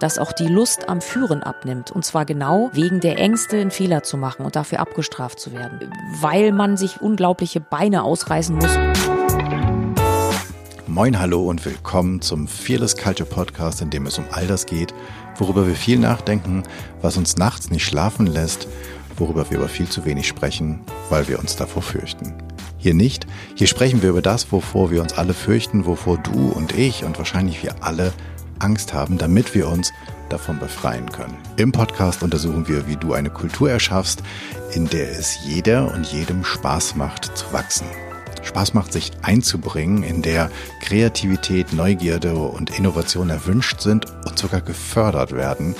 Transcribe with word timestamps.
dass 0.00 0.18
auch 0.18 0.32
die 0.32 0.48
Lust 0.48 0.88
am 0.88 1.00
Führen 1.00 1.42
abnimmt. 1.42 1.90
Und 1.90 2.04
zwar 2.04 2.24
genau 2.24 2.70
wegen 2.72 3.00
der 3.00 3.18
Ängste, 3.18 3.58
einen 3.58 3.70
Fehler 3.70 4.02
zu 4.02 4.16
machen 4.16 4.44
und 4.44 4.56
dafür 4.56 4.80
abgestraft 4.80 5.40
zu 5.40 5.52
werden. 5.52 5.90
Weil 6.20 6.52
man 6.52 6.76
sich 6.76 7.00
unglaubliche 7.00 7.60
Beine 7.60 8.02
ausreißen 8.02 8.56
muss. 8.56 8.78
Moin, 10.86 11.18
hallo 11.18 11.44
und 11.44 11.64
willkommen 11.64 12.22
zum 12.22 12.48
Fearless 12.48 12.96
Culture 12.96 13.28
Podcast, 13.28 13.82
in 13.82 13.90
dem 13.90 14.06
es 14.06 14.18
um 14.18 14.24
all 14.30 14.46
das 14.46 14.64
geht, 14.64 14.94
worüber 15.36 15.66
wir 15.66 15.74
viel 15.74 15.98
nachdenken, 15.98 16.62
was 17.02 17.16
uns 17.16 17.36
nachts 17.36 17.70
nicht 17.70 17.84
schlafen 17.84 18.26
lässt, 18.26 18.66
worüber 19.18 19.50
wir 19.50 19.58
aber 19.58 19.68
viel 19.68 19.88
zu 19.88 20.04
wenig 20.04 20.26
sprechen, 20.26 20.80
weil 21.10 21.28
wir 21.28 21.38
uns 21.38 21.56
davor 21.56 21.82
fürchten. 21.82 22.34
Hier 22.78 22.94
nicht, 22.94 23.26
hier 23.56 23.66
sprechen 23.66 24.00
wir 24.00 24.10
über 24.10 24.22
das, 24.22 24.52
wovor 24.52 24.90
wir 24.90 25.02
uns 25.02 25.14
alle 25.14 25.34
fürchten, 25.34 25.86
wovor 25.86 26.18
du 26.18 26.48
und 26.50 26.76
ich 26.78 27.04
und 27.04 27.18
wahrscheinlich 27.18 27.62
wir 27.62 27.82
alle 27.82 28.12
Angst 28.58 28.92
haben, 28.94 29.18
damit 29.18 29.54
wir 29.54 29.68
uns 29.68 29.92
davon 30.28 30.58
befreien 30.58 31.10
können. 31.10 31.36
Im 31.56 31.72
Podcast 31.72 32.22
untersuchen 32.22 32.68
wir, 32.68 32.86
wie 32.86 32.96
du 32.96 33.12
eine 33.12 33.30
Kultur 33.30 33.70
erschaffst, 33.70 34.22
in 34.74 34.88
der 34.88 35.10
es 35.10 35.38
jeder 35.44 35.92
und 35.92 36.06
jedem 36.06 36.44
Spaß 36.44 36.96
macht 36.96 37.36
zu 37.36 37.52
wachsen. 37.52 37.86
Spaß 38.42 38.74
macht, 38.74 38.92
sich 38.92 39.12
einzubringen, 39.22 40.02
in 40.02 40.22
der 40.22 40.50
Kreativität, 40.80 41.72
Neugierde 41.72 42.34
und 42.34 42.76
Innovation 42.78 43.30
erwünscht 43.30 43.80
sind 43.80 44.06
und 44.24 44.38
sogar 44.38 44.60
gefördert 44.60 45.32
werden, 45.32 45.74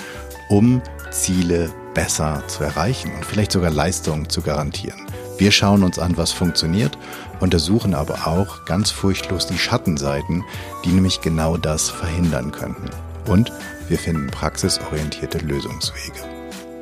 um 0.49 0.83
Ziele 1.11 1.71
besser 1.95 2.43
zu 2.49 2.65
erreichen 2.65 3.13
und 3.15 3.25
vielleicht 3.25 3.53
sogar 3.53 3.71
Leistungen 3.71 4.29
zu 4.29 4.43
garantieren. 4.43 5.07
Wir 5.39 5.53
schauen 5.53 5.83
uns 5.83 5.99
an, 5.99 6.17
was 6.17 6.33
funktioniert, 6.33 6.99
untersuchen 7.41 7.95
aber 7.95 8.27
auch 8.27 8.65
ganz 8.65 8.91
furchtlos 8.91 9.47
die 9.47 9.59
Schattenseiten, 9.59 10.45
die 10.85 10.91
nämlich 10.91 11.21
genau 11.21 11.57
das 11.57 11.91
verhindern 11.91 12.53
könnten. 12.53 12.91
Und 13.27 13.53
wir 13.89 13.99
finden 13.99 14.29
praxisorientierte 14.29 15.39
Lösungswege. 15.39 16.21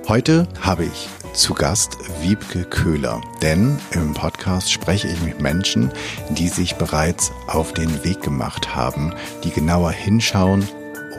Heute 0.07 0.47
habe 0.61 0.85
ich 0.85 1.09
zu 1.33 1.55
Gast 1.55 1.97
Wiebke 2.21 2.65
Köhler, 2.65 3.21
denn 3.43 3.79
im 3.93 4.13
Podcast 4.13 4.71
spreche 4.71 5.09
ich 5.09 5.21
mit 5.23 5.41
Menschen, 5.41 5.91
die 6.31 6.49
sich 6.49 6.77
bereits 6.77 7.33
auf 7.47 7.73
den 7.73 8.05
Weg 8.05 8.23
gemacht 8.23 8.77
haben, 8.77 9.15
die 9.43 9.51
genauer 9.51 9.93
hinschauen 9.93 10.69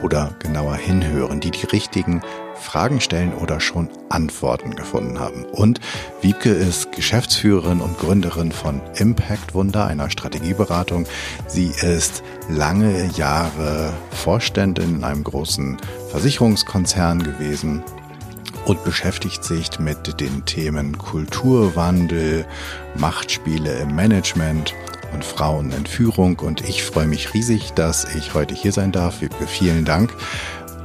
oder 0.02 0.34
genauer 0.38 0.76
hinhören, 0.76 1.40
die 1.40 1.50
die 1.50 1.66
richtigen 1.66 2.22
Fragen 2.60 3.00
stellen 3.00 3.34
oder 3.34 3.60
schon 3.60 3.88
Antworten 4.08 4.74
gefunden 4.74 5.18
haben. 5.18 5.44
Und 5.44 5.80
Wiebke 6.20 6.50
ist 6.50 6.92
Geschäftsführerin 6.92 7.80
und 7.80 7.98
Gründerin 7.98 8.52
von 8.52 8.80
Impact 8.96 9.54
Wunder, 9.54 9.86
einer 9.86 10.10
Strategieberatung. 10.10 11.06
Sie 11.46 11.72
ist 11.82 12.22
lange 12.48 13.06
Jahre 13.16 13.92
Vorständin 14.10 14.96
in 14.96 15.04
einem 15.04 15.24
großen 15.24 15.78
Versicherungskonzern 16.10 17.22
gewesen 17.22 17.82
und 18.66 18.82
beschäftigt 18.84 19.44
sich 19.44 19.78
mit 19.78 20.20
den 20.20 20.44
Themen 20.44 20.98
Kulturwandel, 20.98 22.46
Machtspiele 22.96 23.72
im 23.78 23.94
Management 23.94 24.74
und 25.12 25.24
Frauen 25.24 25.70
in 25.72 25.86
Führung. 25.86 26.38
Und 26.40 26.68
ich 26.68 26.82
freue 26.82 27.06
mich 27.06 27.32
riesig, 27.32 27.72
dass 27.74 28.14
ich 28.16 28.34
heute 28.34 28.54
hier 28.54 28.72
sein 28.72 28.92
darf. 28.92 29.20
Wiebke, 29.20 29.46
vielen 29.46 29.84
Dank 29.84 30.12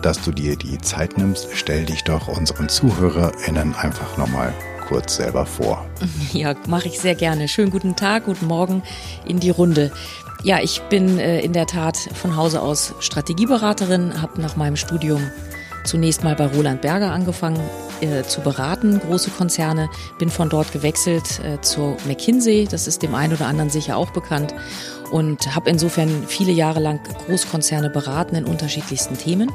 dass 0.02 0.21
du 0.21 0.31
dir 0.31 0.55
die 0.55 0.77
Zeit 0.80 1.17
nimmst. 1.17 1.49
Stell 1.53 1.85
dich 1.85 2.03
doch 2.03 2.27
unseren 2.27 2.69
ZuhörerInnen 2.69 3.75
einfach 3.75 4.17
nochmal 4.17 4.53
kurz 4.88 5.16
selber 5.16 5.45
vor. 5.45 5.85
Ja, 6.33 6.55
mache 6.67 6.88
ich 6.88 6.99
sehr 6.99 7.16
gerne. 7.16 7.47
Schönen 7.47 7.71
guten 7.71 7.95
Tag, 7.95 8.25
guten 8.25 8.47
Morgen 8.47 8.83
in 9.25 9.39
die 9.39 9.49
Runde. 9.49 9.91
Ja, 10.44 10.59
ich 10.59 10.81
bin 10.83 11.19
äh, 11.19 11.41
in 11.41 11.53
der 11.53 11.67
Tat 11.67 11.97
von 11.97 12.35
Hause 12.35 12.61
aus 12.61 12.95
Strategieberaterin, 12.99 14.22
habe 14.22 14.41
nach 14.41 14.55
meinem 14.55 14.75
Studium 14.75 15.22
zunächst 15.83 16.23
mal 16.23 16.35
bei 16.35 16.47
Roland 16.47 16.81
Berger 16.81 17.11
angefangen 17.11 17.59
äh, 18.01 18.23
zu 18.23 18.41
beraten, 18.41 19.00
große 19.00 19.31
Konzerne, 19.31 19.90
bin 20.19 20.29
von 20.29 20.50
dort 20.50 20.72
gewechselt 20.72 21.41
äh, 21.44 21.59
zu 21.61 21.97
McKinsey, 22.07 22.67
das 22.69 22.88
ist 22.88 23.03
dem 23.03 23.16
einen 23.16 23.34
oder 23.34 23.47
anderen 23.47 23.69
sicher 23.69 23.97
auch 23.97 24.11
bekannt 24.11 24.53
und 25.11 25.53
habe 25.53 25.69
insofern 25.69 26.25
viele 26.27 26.51
Jahre 26.51 26.79
lang 26.79 26.99
Großkonzerne 27.25 27.89
beraten 27.89 28.35
in 28.35 28.45
unterschiedlichsten 28.45 29.17
Themen. 29.17 29.51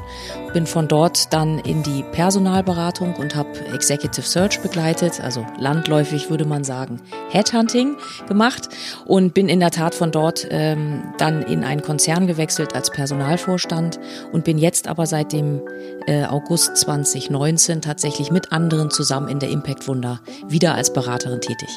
Bin 0.53 0.67
von 0.67 0.87
dort 0.87 1.33
dann 1.33 1.59
in 1.59 1.83
die 1.83 2.03
Personalberatung 2.11 3.15
und 3.15 3.35
habe 3.35 3.49
Executive 3.73 4.25
Search 4.25 4.61
begleitet, 4.61 5.19
also 5.21 5.45
landläufig 5.59 6.29
würde 6.29 6.45
man 6.45 6.63
sagen 6.63 7.01
Headhunting 7.29 7.97
gemacht 8.27 8.69
und 9.05 9.33
bin 9.33 9.49
in 9.49 9.59
der 9.59 9.71
Tat 9.71 9.95
von 9.95 10.11
dort 10.11 10.47
ähm, 10.49 11.03
dann 11.17 11.41
in 11.41 11.63
einen 11.63 11.81
Konzern 11.81 12.27
gewechselt 12.27 12.75
als 12.75 12.91
Personalvorstand 12.91 13.99
und 14.31 14.43
bin 14.43 14.57
jetzt 14.57 14.87
aber 14.87 15.05
seit 15.05 15.33
dem 15.33 15.61
äh, 16.05 16.25
August 16.25 16.77
2019 16.77 17.81
tatsächlich 17.81 18.31
mit 18.31 18.51
anderen 18.51 18.91
zusammen 18.91 19.27
in 19.27 19.39
der 19.39 19.49
Impact 19.49 19.87
Wunder 19.87 20.21
wieder 20.47 20.75
als 20.75 20.93
Beraterin 20.93 21.41
tätig. 21.41 21.69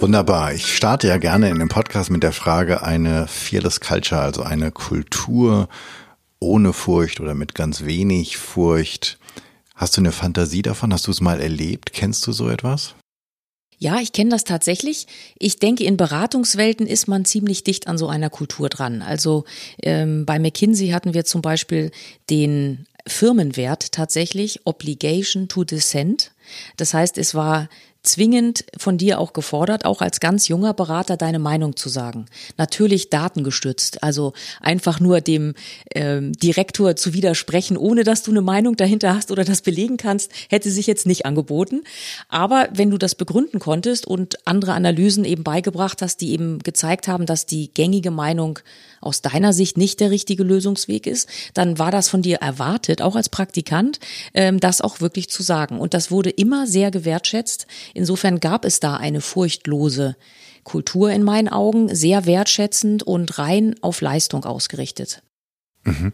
Wunderbar. 0.00 0.52
Ich 0.52 0.74
starte 0.74 1.08
ja 1.08 1.16
gerne 1.18 1.48
in 1.48 1.58
dem 1.58 1.68
Podcast 1.68 2.10
mit 2.10 2.22
der 2.22 2.32
Frage 2.32 2.82
eine 2.82 3.26
Fearless 3.26 3.80
Culture, 3.80 4.20
also 4.20 4.42
eine 4.42 4.70
Kultur 4.70 5.68
ohne 6.40 6.72
Furcht 6.72 7.20
oder 7.20 7.34
mit 7.34 7.54
ganz 7.54 7.84
wenig 7.84 8.36
Furcht. 8.36 9.18
Hast 9.74 9.96
du 9.96 10.00
eine 10.00 10.12
Fantasie 10.12 10.62
davon? 10.62 10.92
Hast 10.92 11.06
du 11.06 11.10
es 11.10 11.20
mal 11.20 11.40
erlebt? 11.40 11.92
Kennst 11.92 12.26
du 12.26 12.32
so 12.32 12.48
etwas? 12.48 12.94
Ja, 13.78 13.98
ich 14.00 14.12
kenne 14.12 14.30
das 14.30 14.44
tatsächlich. 14.44 15.06
Ich 15.38 15.58
denke, 15.58 15.84
in 15.84 15.96
Beratungswelten 15.96 16.86
ist 16.86 17.08
man 17.08 17.24
ziemlich 17.24 17.64
dicht 17.64 17.86
an 17.86 17.98
so 17.98 18.08
einer 18.08 18.30
Kultur 18.30 18.68
dran. 18.68 19.02
Also 19.02 19.44
ähm, 19.82 20.26
bei 20.26 20.38
McKinsey 20.38 20.88
hatten 20.88 21.14
wir 21.14 21.24
zum 21.24 21.42
Beispiel 21.42 21.90
den 22.30 22.86
Firmenwert 23.06 23.92
tatsächlich 23.92 24.60
Obligation 24.64 25.48
to 25.48 25.64
Dissent. 25.64 26.32
Das 26.76 26.94
heißt, 26.94 27.18
es 27.18 27.34
war 27.34 27.68
zwingend 28.04 28.64
von 28.76 28.98
dir 28.98 29.18
auch 29.18 29.32
gefordert, 29.32 29.84
auch 29.84 30.00
als 30.00 30.20
ganz 30.20 30.48
junger 30.48 30.74
Berater 30.74 31.16
deine 31.16 31.38
Meinung 31.38 31.76
zu 31.76 31.88
sagen. 31.88 32.26
Natürlich 32.56 33.10
datengestützt, 33.10 34.02
also 34.02 34.32
einfach 34.60 35.00
nur 35.00 35.20
dem 35.20 35.54
ähm, 35.94 36.32
Direktor 36.32 36.96
zu 36.96 37.14
widersprechen, 37.14 37.76
ohne 37.76 38.04
dass 38.04 38.22
du 38.22 38.30
eine 38.30 38.42
Meinung 38.42 38.76
dahinter 38.76 39.14
hast 39.14 39.30
oder 39.30 39.44
das 39.44 39.62
belegen 39.62 39.96
kannst, 39.96 40.30
hätte 40.48 40.70
sich 40.70 40.86
jetzt 40.86 41.06
nicht 41.06 41.26
angeboten. 41.26 41.82
Aber 42.28 42.68
wenn 42.72 42.90
du 42.90 42.98
das 42.98 43.14
begründen 43.14 43.58
konntest 43.58 44.06
und 44.06 44.46
andere 44.46 44.74
Analysen 44.74 45.24
eben 45.24 45.42
beigebracht 45.42 46.02
hast, 46.02 46.20
die 46.20 46.32
eben 46.32 46.58
gezeigt 46.60 47.08
haben, 47.08 47.26
dass 47.26 47.46
die 47.46 47.72
gängige 47.72 48.10
Meinung 48.10 48.58
aus 49.04 49.22
deiner 49.22 49.52
Sicht 49.52 49.76
nicht 49.76 50.00
der 50.00 50.10
richtige 50.10 50.42
Lösungsweg 50.42 51.06
ist, 51.06 51.28
dann 51.54 51.78
war 51.78 51.90
das 51.90 52.08
von 52.08 52.22
dir 52.22 52.38
erwartet, 52.38 53.02
auch 53.02 53.16
als 53.16 53.28
Praktikant, 53.28 54.00
ähm, 54.34 54.60
das 54.60 54.80
auch 54.80 55.00
wirklich 55.00 55.28
zu 55.28 55.42
sagen. 55.42 55.78
Und 55.78 55.94
das 55.94 56.10
wurde 56.10 56.30
immer 56.30 56.66
sehr 56.66 56.90
gewertschätzt. 56.90 57.66
Insofern 57.94 58.40
gab 58.40 58.64
es 58.64 58.80
da 58.80 58.96
eine 58.96 59.20
furchtlose 59.20 60.16
Kultur 60.64 61.10
in 61.10 61.22
meinen 61.22 61.48
Augen, 61.48 61.94
sehr 61.94 62.26
wertschätzend 62.26 63.02
und 63.02 63.38
rein 63.38 63.76
auf 63.82 64.00
Leistung 64.00 64.44
ausgerichtet. 64.44 65.22
Mhm. 65.84 66.12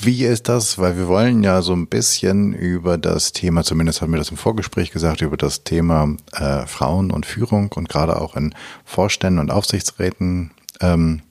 Wie 0.00 0.24
ist 0.24 0.48
das? 0.48 0.78
Weil 0.78 0.96
wir 0.96 1.06
wollen 1.06 1.44
ja 1.44 1.62
so 1.62 1.72
ein 1.72 1.86
bisschen 1.86 2.52
über 2.52 2.98
das 2.98 3.32
Thema, 3.32 3.62
zumindest 3.62 4.02
haben 4.02 4.12
wir 4.12 4.18
das 4.18 4.30
im 4.30 4.36
Vorgespräch 4.36 4.90
gesagt, 4.90 5.20
über 5.22 5.36
das 5.36 5.62
Thema 5.62 6.16
äh, 6.32 6.66
Frauen 6.66 7.12
und 7.12 7.24
Führung 7.24 7.70
und 7.72 7.88
gerade 7.88 8.20
auch 8.20 8.34
in 8.34 8.54
Vorständen 8.84 9.38
und 9.38 9.50
Aufsichtsräten 9.50 10.50
ähm, 10.80 11.22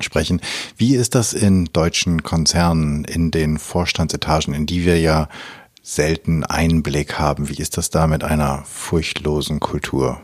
sprechen. 0.00 0.40
Wie 0.76 0.94
ist 0.94 1.14
das 1.14 1.32
in 1.32 1.66
deutschen 1.66 2.22
Konzernen, 2.22 3.04
in 3.04 3.30
den 3.30 3.58
Vorstandsetagen, 3.58 4.54
in 4.54 4.66
die 4.66 4.84
wir 4.84 5.00
ja 5.00 5.28
selten 5.82 6.44
Einblick 6.44 7.18
haben? 7.18 7.48
Wie 7.48 7.56
ist 7.56 7.76
das 7.76 7.90
da 7.90 8.06
mit 8.06 8.24
einer 8.24 8.64
furchtlosen 8.64 9.60
Kultur? 9.60 10.20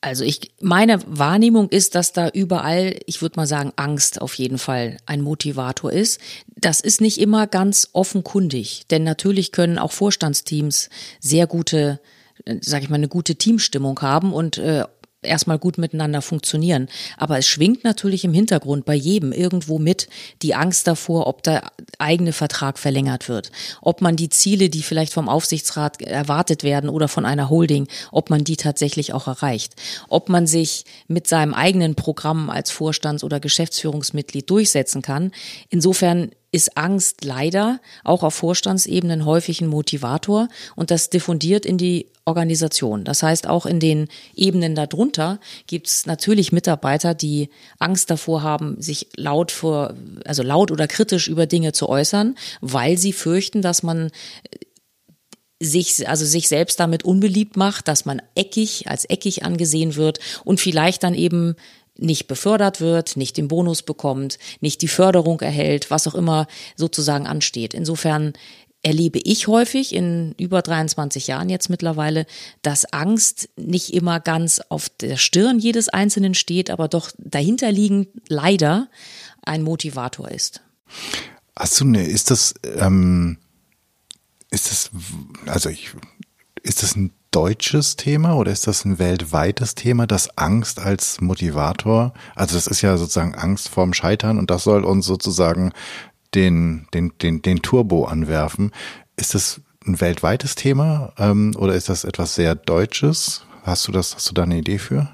Also 0.00 0.22
ich, 0.22 0.52
meine 0.60 1.00
Wahrnehmung 1.06 1.70
ist, 1.70 1.94
dass 1.94 2.12
da 2.12 2.28
überall, 2.28 3.00
ich 3.06 3.22
würde 3.22 3.36
mal 3.36 3.46
sagen, 3.46 3.72
Angst 3.76 4.20
auf 4.20 4.34
jeden 4.34 4.58
Fall 4.58 4.98
ein 5.06 5.22
Motivator 5.22 5.90
ist. 5.90 6.20
Das 6.56 6.80
ist 6.80 7.00
nicht 7.00 7.18
immer 7.18 7.46
ganz 7.46 7.88
offenkundig, 7.94 8.82
denn 8.90 9.02
natürlich 9.02 9.50
können 9.50 9.78
auch 9.78 9.92
Vorstandsteams 9.92 10.90
sehr 11.20 11.46
gute 11.46 12.00
sage 12.60 12.84
ich 12.84 12.90
mal, 12.90 12.96
eine 12.96 13.08
gute 13.08 13.36
Teamstimmung 13.36 14.00
haben 14.00 14.32
und 14.32 14.58
äh, 14.58 14.84
erstmal 15.24 15.58
gut 15.58 15.78
miteinander 15.78 16.22
funktionieren. 16.22 16.88
Aber 17.16 17.38
es 17.38 17.46
schwingt 17.46 17.84
natürlich 17.84 18.24
im 18.24 18.32
Hintergrund 18.32 18.84
bei 18.84 18.94
jedem 18.94 19.32
irgendwo 19.32 19.78
mit 19.78 20.08
die 20.42 20.54
Angst 20.54 20.86
davor, 20.86 21.26
ob 21.26 21.42
der 21.42 21.72
eigene 21.98 22.32
Vertrag 22.32 22.78
verlängert 22.78 23.28
wird, 23.28 23.50
ob 23.80 24.00
man 24.00 24.16
die 24.16 24.28
Ziele, 24.28 24.68
die 24.70 24.82
vielleicht 24.82 25.12
vom 25.12 25.28
Aufsichtsrat 25.28 26.02
erwartet 26.02 26.62
werden 26.62 26.90
oder 26.90 27.08
von 27.08 27.24
einer 27.24 27.50
Holding, 27.50 27.88
ob 28.12 28.30
man 28.30 28.44
die 28.44 28.56
tatsächlich 28.56 29.12
auch 29.12 29.26
erreicht, 29.26 29.74
ob 30.08 30.28
man 30.28 30.46
sich 30.46 30.84
mit 31.08 31.26
seinem 31.26 31.54
eigenen 31.54 31.94
Programm 31.94 32.50
als 32.50 32.70
Vorstands- 32.70 33.24
oder 33.24 33.40
Geschäftsführungsmitglied 33.40 34.48
durchsetzen 34.48 35.02
kann. 35.02 35.32
Insofern 35.70 36.30
ist 36.54 36.78
Angst 36.78 37.24
leider 37.24 37.80
auch 38.04 38.22
auf 38.22 38.34
Vorstandsebenen 38.34 39.24
häufig 39.24 39.60
ein 39.60 39.66
Motivator 39.66 40.48
und 40.76 40.92
das 40.92 41.10
diffundiert 41.10 41.66
in 41.66 41.78
die 41.78 42.06
Organisation. 42.26 43.02
Das 43.02 43.24
heißt, 43.24 43.48
auch 43.48 43.66
in 43.66 43.80
den 43.80 44.06
Ebenen 44.36 44.76
darunter 44.76 45.40
gibt 45.66 45.88
es 45.88 46.06
natürlich 46.06 46.52
Mitarbeiter, 46.52 47.12
die 47.12 47.50
Angst 47.80 48.08
davor 48.08 48.44
haben, 48.44 48.80
sich 48.80 49.08
laut 49.16 49.50
vor, 49.50 49.94
also 50.24 50.44
laut 50.44 50.70
oder 50.70 50.86
kritisch 50.86 51.26
über 51.26 51.46
Dinge 51.46 51.72
zu 51.72 51.88
äußern, 51.88 52.36
weil 52.60 52.98
sie 52.98 53.12
fürchten, 53.12 53.60
dass 53.60 53.82
man 53.82 54.12
sich, 55.58 56.08
also 56.08 56.24
sich 56.24 56.46
selbst 56.46 56.78
damit 56.78 57.04
unbeliebt 57.04 57.56
macht, 57.56 57.88
dass 57.88 58.04
man 58.04 58.22
eckig, 58.36 58.88
als 58.88 59.06
eckig 59.06 59.44
angesehen 59.44 59.96
wird 59.96 60.20
und 60.44 60.60
vielleicht 60.60 61.02
dann 61.02 61.14
eben 61.14 61.56
nicht 61.96 62.26
befördert 62.26 62.80
wird, 62.80 63.16
nicht 63.16 63.36
den 63.36 63.48
Bonus 63.48 63.82
bekommt, 63.82 64.38
nicht 64.60 64.82
die 64.82 64.88
Förderung 64.88 65.40
erhält, 65.40 65.90
was 65.90 66.06
auch 66.06 66.14
immer 66.14 66.46
sozusagen 66.76 67.26
ansteht. 67.26 67.74
Insofern 67.74 68.32
erlebe 68.84 69.18
ich 69.18 69.48
häufig 69.48 69.94
in 69.94 70.34
über 70.38 70.60
23 70.60 71.26
Jahren 71.26 71.48
jetzt 71.48 71.70
mittlerweile, 71.70 72.26
dass 72.62 72.84
Angst 72.92 73.48
nicht 73.56 73.94
immer 73.94 74.20
ganz 74.20 74.60
auf 74.68 74.88
der 74.88 75.16
Stirn 75.16 75.58
jedes 75.58 75.88
Einzelnen 75.88 76.34
steht, 76.34 76.70
aber 76.70 76.88
doch 76.88 77.10
dahinterliegend 77.18 78.08
leider 78.28 78.88
ein 79.42 79.62
Motivator 79.62 80.30
ist. 80.30 80.60
Hast 81.56 81.80
du 81.80 81.84
eine, 81.84 82.04
ist 82.04 82.30
das, 82.30 82.54
ähm, 82.76 83.38
ist 84.50 84.70
das, 84.70 84.90
also 85.46 85.70
ich, 85.70 85.92
ist 86.62 86.82
das 86.82 86.94
ein 86.94 87.12
deutsches 87.34 87.96
Thema 87.96 88.36
oder 88.36 88.52
ist 88.52 88.68
das 88.68 88.84
ein 88.84 89.00
weltweites 89.00 89.74
Thema, 89.74 90.06
das 90.06 90.38
Angst 90.38 90.78
als 90.78 91.20
Motivator? 91.20 92.14
Also 92.36 92.54
das 92.54 92.68
ist 92.68 92.80
ja 92.80 92.96
sozusagen 92.96 93.34
Angst 93.34 93.68
vorm 93.68 93.92
Scheitern 93.92 94.38
und 94.38 94.50
das 94.50 94.62
soll 94.62 94.84
uns 94.84 95.04
sozusagen 95.04 95.72
den, 96.34 96.86
den, 96.94 97.12
den, 97.20 97.42
den 97.42 97.60
Turbo 97.60 98.04
anwerfen. 98.04 98.70
Ist 99.16 99.34
das 99.34 99.60
ein 99.84 100.00
weltweites 100.00 100.54
Thema 100.54 101.12
ähm, 101.18 101.56
oder 101.58 101.74
ist 101.74 101.88
das 101.88 102.04
etwas 102.04 102.36
sehr 102.36 102.54
Deutsches? 102.54 103.42
Hast 103.64 103.88
du 103.88 103.92
das, 103.92 104.14
hast 104.14 104.30
du 104.30 104.34
da 104.34 104.44
eine 104.44 104.58
Idee 104.58 104.78
für? 104.78 105.08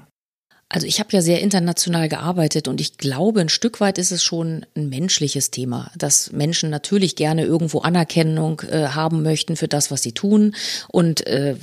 Also 0.69 0.87
ich 0.87 0.99
habe 0.99 1.09
ja 1.11 1.21
sehr 1.21 1.41
international 1.41 2.07
gearbeitet 2.07 2.69
und 2.69 2.79
ich 2.79 2.97
glaube, 2.97 3.41
ein 3.41 3.49
Stück 3.49 3.81
weit 3.81 3.97
ist 3.97 4.11
es 4.11 4.23
schon 4.23 4.65
ein 4.75 4.87
menschliches 4.87 5.51
Thema, 5.51 5.91
dass 5.97 6.31
Menschen 6.31 6.69
natürlich 6.69 7.17
gerne 7.17 7.43
irgendwo 7.43 7.79
Anerkennung 7.79 8.61
äh, 8.69 8.87
haben 8.87 9.21
möchten 9.21 9.57
für 9.57 9.67
das, 9.67 9.91
was 9.91 10.01
sie 10.01 10.13
tun 10.13 10.55
und 10.87 11.27
äh, 11.27 11.55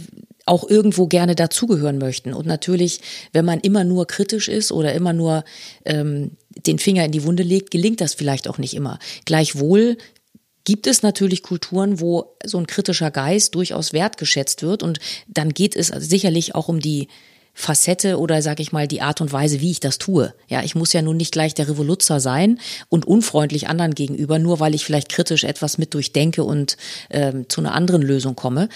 auch 0.48 0.68
irgendwo 0.68 1.06
gerne 1.06 1.34
dazugehören 1.34 1.98
möchten. 1.98 2.34
Und 2.34 2.46
natürlich, 2.46 3.00
wenn 3.32 3.44
man 3.44 3.60
immer 3.60 3.84
nur 3.84 4.06
kritisch 4.06 4.48
ist 4.48 4.72
oder 4.72 4.92
immer 4.94 5.12
nur 5.12 5.44
ähm, 5.84 6.32
den 6.66 6.78
Finger 6.78 7.04
in 7.04 7.12
die 7.12 7.24
Wunde 7.24 7.42
legt, 7.42 7.70
gelingt 7.70 8.00
das 8.00 8.14
vielleicht 8.14 8.48
auch 8.48 8.58
nicht 8.58 8.74
immer. 8.74 8.98
Gleichwohl 9.24 9.96
gibt 10.64 10.86
es 10.86 11.02
natürlich 11.02 11.42
Kulturen, 11.42 12.00
wo 12.00 12.36
so 12.44 12.58
ein 12.58 12.66
kritischer 12.66 13.10
Geist 13.10 13.54
durchaus 13.54 13.92
wertgeschätzt 13.92 14.62
wird 14.62 14.82
und 14.82 14.98
dann 15.26 15.54
geht 15.54 15.74
es 15.74 15.86
sicherlich 15.86 16.54
auch 16.54 16.68
um 16.68 16.80
die 16.80 17.08
Facette 17.54 18.20
oder 18.20 18.40
sag 18.40 18.60
ich 18.60 18.70
mal 18.70 18.86
die 18.86 19.00
Art 19.00 19.20
und 19.20 19.32
Weise, 19.32 19.60
wie 19.60 19.72
ich 19.72 19.80
das 19.80 19.98
tue. 19.98 20.32
Ja, 20.46 20.62
ich 20.62 20.76
muss 20.76 20.92
ja 20.92 21.02
nun 21.02 21.16
nicht 21.16 21.32
gleich 21.32 21.54
der 21.54 21.68
Revoluzer 21.68 22.20
sein 22.20 22.60
und 22.88 23.04
unfreundlich 23.04 23.66
anderen 23.66 23.96
gegenüber, 23.96 24.38
nur 24.38 24.60
weil 24.60 24.76
ich 24.76 24.84
vielleicht 24.84 25.08
kritisch 25.08 25.42
etwas 25.42 25.76
mit 25.76 25.92
durchdenke 25.92 26.44
und 26.44 26.76
ähm, 27.10 27.46
zu 27.48 27.60
einer 27.60 27.74
anderen 27.74 28.02
Lösung 28.02 28.36
komme. 28.36 28.68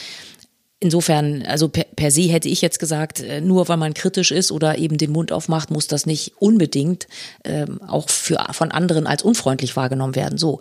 Insofern, 0.82 1.44
also 1.46 1.68
per, 1.68 1.84
per 1.94 2.10
se 2.10 2.22
hätte 2.22 2.48
ich 2.48 2.60
jetzt 2.60 2.80
gesagt, 2.80 3.20
äh, 3.20 3.40
nur 3.40 3.68
weil 3.68 3.76
man 3.76 3.94
kritisch 3.94 4.32
ist 4.32 4.50
oder 4.50 4.78
eben 4.78 4.98
den 4.98 5.12
Mund 5.12 5.30
aufmacht, 5.30 5.70
muss 5.70 5.86
das 5.86 6.06
nicht 6.06 6.32
unbedingt 6.40 7.06
ähm, 7.44 7.80
auch 7.82 8.08
für, 8.08 8.44
von 8.50 8.72
anderen 8.72 9.06
als 9.06 9.22
unfreundlich 9.22 9.76
wahrgenommen 9.76 10.16
werden. 10.16 10.38
So, 10.38 10.58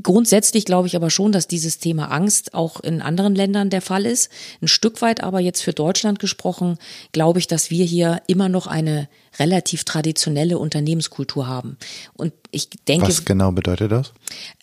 Grundsätzlich 0.00 0.64
glaube 0.64 0.86
ich 0.86 0.96
aber 0.96 1.10
schon, 1.10 1.32
dass 1.32 1.48
dieses 1.48 1.78
Thema 1.78 2.06
Angst 2.06 2.54
auch 2.54 2.80
in 2.80 3.02
anderen 3.02 3.34
Ländern 3.34 3.68
der 3.68 3.82
Fall 3.82 4.06
ist. 4.06 4.30
Ein 4.62 4.68
Stück 4.68 5.02
weit 5.02 5.22
aber 5.22 5.40
jetzt 5.40 5.62
für 5.62 5.74
Deutschland 5.74 6.18
gesprochen, 6.18 6.78
glaube 7.12 7.38
ich, 7.40 7.46
dass 7.46 7.70
wir 7.70 7.84
hier 7.84 8.22
immer 8.26 8.48
noch 8.48 8.66
eine 8.66 9.08
relativ 9.38 9.84
traditionelle 9.84 10.58
Unternehmenskultur 10.58 11.46
haben. 11.46 11.76
Und 12.14 12.32
ich 12.50 12.70
denke. 12.88 13.08
Was 13.08 13.26
genau 13.26 13.52
bedeutet 13.52 13.92
das? 13.92 14.12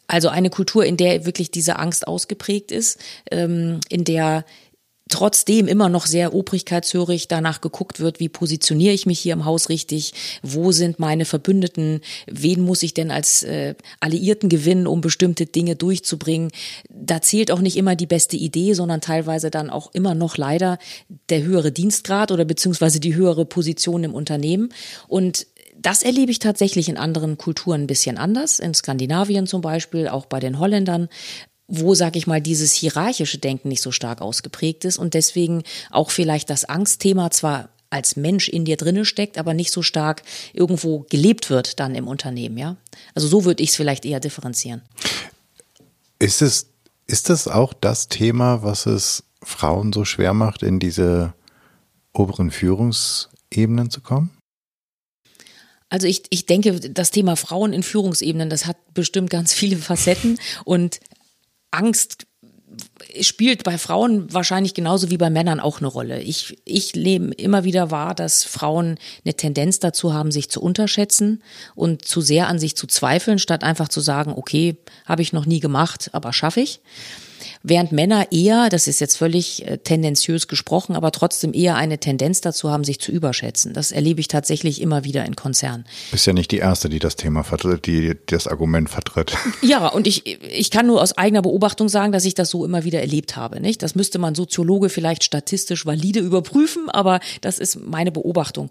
Also 0.08 0.30
eine 0.30 0.50
Kultur, 0.50 0.84
in 0.84 0.98
der 0.98 1.26
wirklich 1.28 1.52
diese 1.52 1.78
Angst 1.78 2.08
ausgeprägt 2.08 2.72
ist, 2.72 3.00
ähm, 3.30 3.80
in 3.90 4.06
der 4.06 4.46
trotzdem 5.10 5.68
immer 5.68 5.90
noch 5.90 6.06
sehr 6.06 6.34
obrigkeitshörig 6.34 7.28
danach 7.28 7.62
geguckt 7.62 8.00
wird, 8.00 8.20
wie 8.20 8.30
positioniere 8.30 8.94
ich 8.94 9.06
mich 9.06 9.20
hier 9.20 9.34
im 9.34 9.46
Haus 9.46 9.70
richtig, 9.70 10.14
wo 10.44 10.72
sind 10.72 11.00
meine 11.00 11.26
Verbündeten, 11.26 12.02
wen 12.28 12.62
muss 12.62 12.84
ich 12.84 12.94
denn 12.94 13.12
als 13.12 13.44
äh, 13.44 13.76
Alliierten 14.00 14.50
gewinnen, 14.50 14.88
um 14.88 15.02
bestimmte 15.02 15.46
Dinge 15.46 15.76
durchzubringen. 15.76 16.52
Da 16.90 17.22
zählt 17.22 17.52
auch 17.52 17.60
nicht 17.60 17.76
immer 17.76 17.96
die 17.96 18.06
beste 18.06 18.38
Idee, 18.38 18.74
sondern 18.74 19.02
teilweise 19.02 19.50
dann 19.50 19.70
auch 19.70 19.94
immer 19.94 20.16
noch 20.16 20.38
leider 20.38 20.78
der 21.30 21.44
höhere 21.44 21.72
Dienstgrad 21.72 22.32
oder 22.32 22.46
beziehungsweise 22.46 23.00
die 23.00 23.16
höhere 23.16 23.46
Position 23.46 24.04
im 24.04 24.14
Unternehmen. 24.14 24.70
Und 25.08 25.48
das 25.82 26.04
erlebe 26.04 26.32
ich 26.32 26.40
tatsächlich 26.40 26.90
in 26.90 26.98
anderen 26.98 27.38
Kulturen 27.38 27.82
ein 27.82 27.88
bisschen 27.88 28.18
anders, 28.18 28.60
in 28.60 28.74
Skandinavien 28.74 29.48
zum 29.48 29.62
Beispiel, 29.62 30.08
auch 30.08 30.26
bei 30.26 30.40
den 30.40 30.60
Holländern, 30.60 31.08
wo, 31.70 31.94
sag 31.94 32.16
ich 32.16 32.28
mal, 32.28 32.42
dieses 32.42 32.74
hierarchische 32.74 33.38
Denken 33.38 33.70
nicht 33.70 33.82
so 33.82 33.92
stark 33.92 34.22
ausgeprägt 34.22 34.86
ist 34.86 34.98
und 34.98 35.14
deswegen 35.14 35.64
auch 35.92 36.12
vielleicht 36.12 36.50
das 36.50 36.66
Angstthema 36.66 37.32
zwar 37.32 37.70
als 37.92 38.16
Mensch 38.16 38.50
in 38.50 38.66
dir 38.66 38.78
drinne 38.78 39.06
steckt, 39.06 39.38
aber 39.38 39.54
nicht 39.54 39.72
so 39.72 39.82
stark 39.82 40.24
irgendwo 40.54 41.06
gelebt 41.10 41.50
wird 41.50 41.80
dann 41.80 41.96
im 41.96 42.08
Unternehmen, 42.08 42.58
ja. 42.58 42.76
Also 43.16 43.28
so 43.28 43.46
würde 43.46 43.64
ich 43.64 43.70
es 43.70 43.76
vielleicht 43.76 44.06
eher 44.06 44.20
differenzieren. 44.20 44.82
Ist 46.20 46.42
es, 46.42 46.68
ist 47.08 47.30
das 47.30 47.48
auch 47.48 47.74
das 47.74 48.08
Thema, 48.08 48.62
was 48.62 48.86
es 48.86 49.24
Frauen 49.42 49.94
so 49.94 50.06
schwer 50.06 50.34
macht, 50.34 50.64
in 50.64 50.80
diese 50.80 51.34
oberen 52.14 52.52
Führungsebenen 52.52 53.90
zu 53.90 54.02
kommen? 54.02 54.32
Also 55.90 56.06
ich, 56.06 56.24
ich 56.30 56.46
denke, 56.46 56.80
das 56.80 57.10
Thema 57.10 57.36
Frauen 57.36 57.74
in 57.74 57.82
Führungsebenen, 57.82 58.50
das 58.50 58.68
hat 58.68 58.78
bestimmt 58.94 59.30
ganz 59.30 59.54
viele 59.56 59.78
Facetten 59.78 60.40
und 60.66 61.00
Angst 61.72 62.26
spielt 63.22 63.64
bei 63.64 63.78
Frauen 63.78 64.32
wahrscheinlich 64.32 64.74
genauso 64.74 65.10
wie 65.10 65.18
bei 65.18 65.30
Männern 65.30 65.60
auch 65.60 65.80
eine 65.80 65.88
Rolle. 65.88 66.22
Ich, 66.22 66.62
ich 66.66 66.96
nehme 66.96 67.34
immer 67.34 67.64
wieder 67.64 67.92
wahr, 67.92 68.14
dass 68.14 68.44
Frauen 68.44 68.98
eine 69.26 69.34
Tendenz 69.34 69.80
dazu 69.80 70.14
haben, 70.14 70.32
sich 70.32 70.50
zu 70.50 70.62
unterschätzen 70.62 71.42
und 71.76 72.06
zu 72.06 72.22
sehr 72.22 72.48
an 72.48 72.60
sich 72.60 72.76
zu 72.76 72.88
zweifeln, 72.88 73.40
statt 73.40 73.64
einfach 73.64 73.90
zu 73.90 74.02
sagen, 74.02 74.34
okay, 74.36 74.78
habe 75.06 75.22
ich 75.22 75.34
noch 75.34 75.46
nie 75.46 75.60
gemacht, 75.60 76.10
aber 76.14 76.32
schaffe 76.34 76.62
ich 76.62 76.82
während 77.64 77.92
Männer 77.92 78.32
eher, 78.32 78.70
das 78.70 78.88
ist 78.88 79.00
jetzt 79.00 79.18
völlig 79.18 79.66
äh, 79.68 79.78
tendenziös 79.78 80.48
gesprochen, 80.48 80.96
aber 80.96 81.12
trotzdem 81.12 81.54
eher 81.54 81.76
eine 81.76 82.00
Tendenz 82.00 82.42
dazu 82.42 82.70
haben, 82.70 82.84
sich 82.84 83.00
zu 83.00 83.12
überschätzen. 83.12 83.74
Das 83.74 83.92
erlebe 83.92 84.20
ich 84.20 84.28
tatsächlich 84.28 84.82
immer 84.82 85.04
wieder 85.04 85.26
in 85.26 85.36
Konzernen. 85.36 85.86
Bist 86.12 86.26
ja 86.26 86.34
nicht 86.34 86.52
die 86.52 86.58
Erste, 86.58 86.90
die 86.90 87.00
das 87.00 87.16
Thema 87.16 87.44
vertritt, 87.44 87.86
die 87.86 88.16
das 88.28 88.48
Argument 88.48 88.90
vertritt. 88.90 89.36
Ja, 89.62 89.88
und 89.88 90.08
ich, 90.08 90.26
ich 90.26 90.72
kann 90.72 90.88
nur 90.88 91.02
aus 91.02 91.18
eigener 91.18 91.42
Beobachtung 91.42 91.90
sagen, 91.90 92.12
dass 92.12 92.26
ich 92.26 92.34
das 92.34 92.50
so 92.50 92.66
immer 92.66 92.84
wieder 92.86 93.02
erlebt 93.02 93.36
habe. 93.36 93.60
Nicht? 93.60 93.84
Das 93.84 93.94
müsste 93.94 94.18
man 94.18 94.36
Soziologe 94.36 94.90
vielleicht 94.90 95.24
statistisch 95.24 95.86
valide 95.86 96.20
überprüfen, 96.20 96.90
aber 96.90 97.20
das 97.42 97.60
ist 97.60 97.80
meine 97.80 98.12
Beobachtung. 98.12 98.70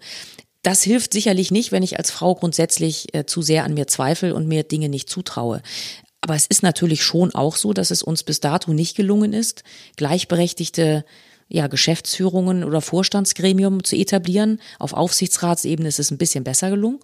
Das 0.62 0.83
hilft 0.83 1.12
sicherlich 1.12 1.50
nicht, 1.50 1.73
wenn 1.73 1.83
ich 1.83 1.99
als 1.99 2.11
Frau 2.11 2.35
grundsätzlich 2.35 3.14
äh, 3.14 3.26
zu 3.26 3.42
sehr 3.42 3.64
an 3.64 3.75
mir 3.75 3.87
zweifle 3.87 4.35
und 4.35 4.49
mir 4.49 4.64
Dinge 4.64 4.88
nicht 4.88 5.09
zutraue. 5.09 5.62
Aber 6.20 6.34
es 6.34 6.46
ist 6.46 6.62
natürlich 6.62 7.02
schon 7.02 7.34
auch 7.34 7.56
so, 7.56 7.72
dass 7.72 7.90
es 7.90 8.02
uns 8.02 8.22
bis 8.22 8.40
dato 8.40 8.72
nicht 8.72 8.96
gelungen 8.96 9.32
ist, 9.32 9.62
gleichberechtigte 9.96 11.04
ja, 11.48 11.66
Geschäftsführungen 11.66 12.64
oder 12.64 12.80
Vorstandsgremium 12.80 13.84
zu 13.84 13.96
etablieren. 13.96 14.60
Auf 14.78 14.92
Aufsichtsratsebene 14.92 15.88
ist 15.88 15.98
es 15.98 16.10
ein 16.10 16.18
bisschen 16.18 16.44
besser 16.44 16.70
gelungen. 16.70 16.98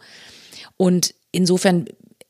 Und 0.77 1.15
insofern 1.33 1.87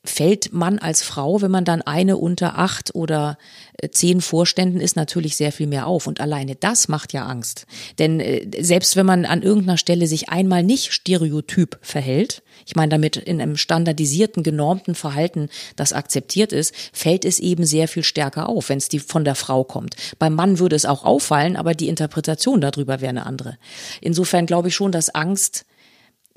fällt 0.07 0.53
man 0.53 0.79
als 0.79 1.03
Frau, 1.03 1.41
wenn 1.41 1.51
man 1.51 1.65
dann 1.65 1.81
eine 1.81 2.17
unter 2.17 2.57
acht 2.57 2.93
oder 2.95 3.37
äh, 3.77 3.89
zehn 3.89 4.21
Vorständen 4.21 4.79
ist, 4.79 4.95
natürlich 4.95 5.35
sehr 5.35 5.51
viel 5.51 5.67
mehr 5.67 5.87
auf. 5.87 6.07
Und 6.07 6.21
alleine 6.21 6.55
das 6.55 6.87
macht 6.87 7.13
ja 7.13 7.25
Angst. 7.25 7.65
Denn 7.99 8.19
äh, 8.19 8.47
selbst 8.61 8.95
wenn 8.95 9.05
man 9.05 9.25
an 9.25 9.41
irgendeiner 9.41 9.77
Stelle 9.77 10.07
sich 10.07 10.29
einmal 10.29 10.63
nicht 10.63 10.93
stereotyp 10.93 11.79
verhält, 11.81 12.43
ich 12.65 12.75
meine 12.75 12.89
damit 12.89 13.15
in 13.15 13.41
einem 13.41 13.57
standardisierten, 13.57 14.43
genormten 14.43 14.95
Verhalten, 14.95 15.49
das 15.75 15.93
akzeptiert 15.93 16.51
ist, 16.51 16.73
fällt 16.93 17.23
es 17.23 17.39
eben 17.39 17.65
sehr 17.65 17.87
viel 17.87 18.03
stärker 18.03 18.49
auf, 18.49 18.69
wenn 18.69 18.79
es 18.79 18.89
die 18.89 18.99
von 18.99 19.23
der 19.23 19.35
Frau 19.35 19.63
kommt. 19.63 19.95
Beim 20.17 20.33
Mann 20.33 20.59
würde 20.59 20.75
es 20.75 20.85
auch 20.85 21.03
auffallen, 21.03 21.55
aber 21.55 21.73
die 21.73 21.87
Interpretation 21.87 22.61
darüber 22.61 23.01
wäre 23.01 23.09
eine 23.09 23.25
andere. 23.25 23.57
Insofern 24.01 24.45
glaube 24.45 24.69
ich 24.69 24.75
schon, 24.75 24.91
dass 24.91 25.13
Angst 25.13 25.65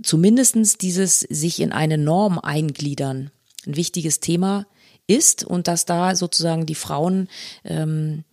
zumindestens 0.02 0.78
dieses 0.78 1.20
sich 1.20 1.60
in 1.60 1.72
eine 1.72 1.98
Norm 1.98 2.38
eingliedern 2.38 3.30
ein 3.66 3.76
wichtiges 3.76 4.20
Thema 4.20 4.66
ist 5.06 5.44
und 5.44 5.68
dass 5.68 5.86
da 5.86 6.14
sozusagen 6.14 6.66
die 6.66 6.74
Frauen 6.74 7.28
ähm, 7.64 8.24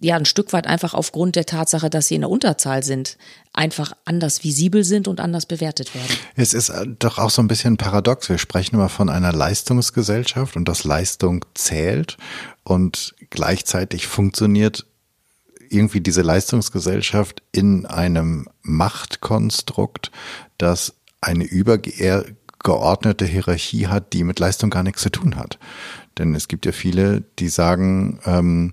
ja 0.00 0.16
ein 0.16 0.24
Stück 0.24 0.52
weit 0.52 0.66
einfach 0.66 0.94
aufgrund 0.94 1.36
der 1.36 1.46
Tatsache, 1.46 1.90
dass 1.90 2.08
sie 2.08 2.14
in 2.14 2.20
der 2.20 2.30
Unterzahl 2.30 2.82
sind, 2.82 3.18
einfach 3.52 3.92
anders 4.04 4.44
visibel 4.44 4.84
sind 4.84 5.08
und 5.08 5.20
anders 5.20 5.46
bewertet 5.46 5.94
werden. 5.94 6.16
Es 6.36 6.54
ist 6.54 6.68
äh, 6.68 6.86
doch 6.98 7.18
auch 7.18 7.30
so 7.30 7.42
ein 7.42 7.48
bisschen 7.48 7.76
paradox. 7.76 8.28
Wir 8.28 8.38
sprechen 8.38 8.76
immer 8.76 8.88
von 8.88 9.08
einer 9.08 9.32
Leistungsgesellschaft 9.32 10.56
und 10.56 10.68
dass 10.68 10.84
Leistung 10.84 11.44
zählt 11.54 12.16
und 12.62 13.14
gleichzeitig 13.30 14.06
funktioniert 14.06 14.86
irgendwie 15.70 16.00
diese 16.00 16.22
Leistungsgesellschaft 16.22 17.42
in 17.52 17.84
einem 17.84 18.48
Machtkonstrukt, 18.62 20.10
das 20.56 20.94
eine 21.20 21.44
übergeordnete 21.44 23.26
Hierarchie 23.26 23.88
hat, 23.88 24.12
die 24.12 24.24
mit 24.24 24.38
Leistung 24.38 24.70
gar 24.70 24.82
nichts 24.82 25.02
zu 25.02 25.10
tun 25.10 25.36
hat. 25.36 25.58
Denn 26.16 26.34
es 26.34 26.48
gibt 26.48 26.66
ja 26.66 26.72
viele, 26.72 27.22
die 27.38 27.48
sagen, 27.48 28.20
ähm, 28.24 28.72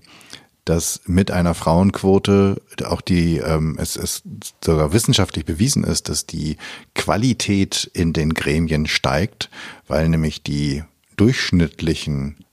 dass 0.66 1.00
mit 1.06 1.30
einer 1.30 1.54
Frauenquote 1.54 2.60
auch 2.84 3.00
die, 3.00 3.38
ähm, 3.38 3.76
es, 3.80 3.96
es 3.96 4.22
sogar 4.62 4.92
wissenschaftlich 4.92 5.46
bewiesen 5.46 5.84
ist, 5.84 6.08
dass 6.08 6.26
die 6.26 6.56
Qualität 6.94 7.88
in 7.94 8.12
den 8.12 8.34
Gremien 8.34 8.86
steigt, 8.86 9.48
weil 9.86 10.08
nämlich 10.08 10.42
die 10.42 10.82
durchschnittlichen 11.16 12.44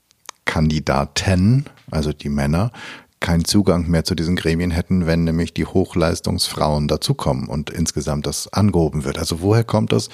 Kandidaten, 0.44 1.66
also 1.90 2.12
die 2.12 2.28
Männer, 2.28 2.70
keinen 3.18 3.44
Zugang 3.44 3.88
mehr 3.88 4.04
zu 4.04 4.14
diesen 4.14 4.36
Gremien 4.36 4.70
hätten, 4.70 5.06
wenn 5.06 5.24
nämlich 5.24 5.52
die 5.52 5.64
Hochleistungsfrauen 5.64 6.88
dazukommen 6.88 7.48
und 7.48 7.70
insgesamt 7.70 8.26
das 8.26 8.52
angehoben 8.52 9.04
wird. 9.04 9.18
Also 9.18 9.40
woher 9.40 9.64
kommt 9.64 9.92
das, 9.92 10.08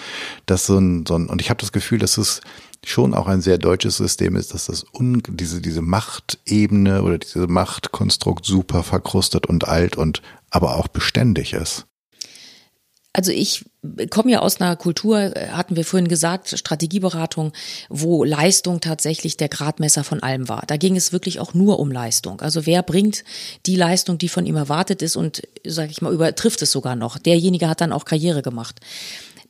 dass 0.46 0.64
so 0.64 0.78
ein, 0.78 1.04
so 1.06 1.16
ein 1.16 1.26
und 1.26 1.42
ich 1.42 1.50
habe 1.50 1.60
das 1.60 1.72
Gefühl, 1.72 1.98
dass 1.98 2.16
es 2.16 2.40
schon 2.84 3.14
auch 3.14 3.26
ein 3.26 3.40
sehr 3.40 3.58
deutsches 3.58 3.96
System 3.96 4.36
ist, 4.36 4.54
dass 4.54 4.66
das 4.66 4.84
un, 4.92 5.22
diese, 5.28 5.60
diese 5.60 5.82
Machtebene 5.82 7.02
oder 7.02 7.18
diese 7.18 7.46
Machtkonstrukt 7.46 8.44
super 8.44 8.82
verkrustet 8.82 9.46
und 9.46 9.68
alt 9.68 9.96
und 9.96 10.22
aber 10.50 10.76
auch 10.76 10.88
beständig 10.88 11.52
ist. 11.52 11.86
Also 13.12 13.32
ich 13.32 13.64
komme 14.10 14.30
ja 14.30 14.38
aus 14.38 14.60
einer 14.60 14.76
Kultur, 14.76 15.32
hatten 15.50 15.74
wir 15.74 15.84
vorhin 15.84 16.06
gesagt, 16.06 16.56
Strategieberatung, 16.56 17.52
wo 17.88 18.22
Leistung 18.22 18.80
tatsächlich 18.80 19.36
der 19.36 19.48
Gradmesser 19.48 20.04
von 20.04 20.22
allem 20.22 20.48
war. 20.48 20.62
Da 20.68 20.76
ging 20.76 20.94
es 20.94 21.12
wirklich 21.12 21.40
auch 21.40 21.52
nur 21.52 21.80
um 21.80 21.90
Leistung. 21.90 22.40
Also 22.40 22.66
wer 22.66 22.84
bringt 22.84 23.24
die 23.66 23.74
Leistung, 23.74 24.18
die 24.18 24.28
von 24.28 24.46
ihm 24.46 24.54
erwartet 24.54 25.02
ist 25.02 25.16
und, 25.16 25.42
sage 25.66 25.90
ich 25.90 26.02
mal, 26.02 26.12
übertrifft 26.12 26.62
es 26.62 26.70
sogar 26.70 26.94
noch. 26.94 27.18
Derjenige 27.18 27.68
hat 27.68 27.80
dann 27.80 27.92
auch 27.92 28.04
Karriere 28.04 28.42
gemacht. 28.42 28.78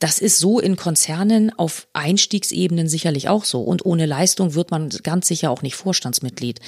Das 0.01 0.19
ist 0.19 0.39
so 0.39 0.59
in 0.59 0.77
Konzernen 0.77 1.53
auf 1.59 1.87
Einstiegsebenen 1.93 2.89
sicherlich 2.89 3.29
auch 3.29 3.45
so. 3.45 3.61
Und 3.61 3.85
ohne 3.85 4.07
Leistung 4.07 4.55
wird 4.55 4.71
man 4.71 4.89
ganz 5.03 5.29
sicher 5.29 5.51
auch 5.51 5.61
nicht 5.61 5.77
Vorstandsmitglied. 5.77 6.59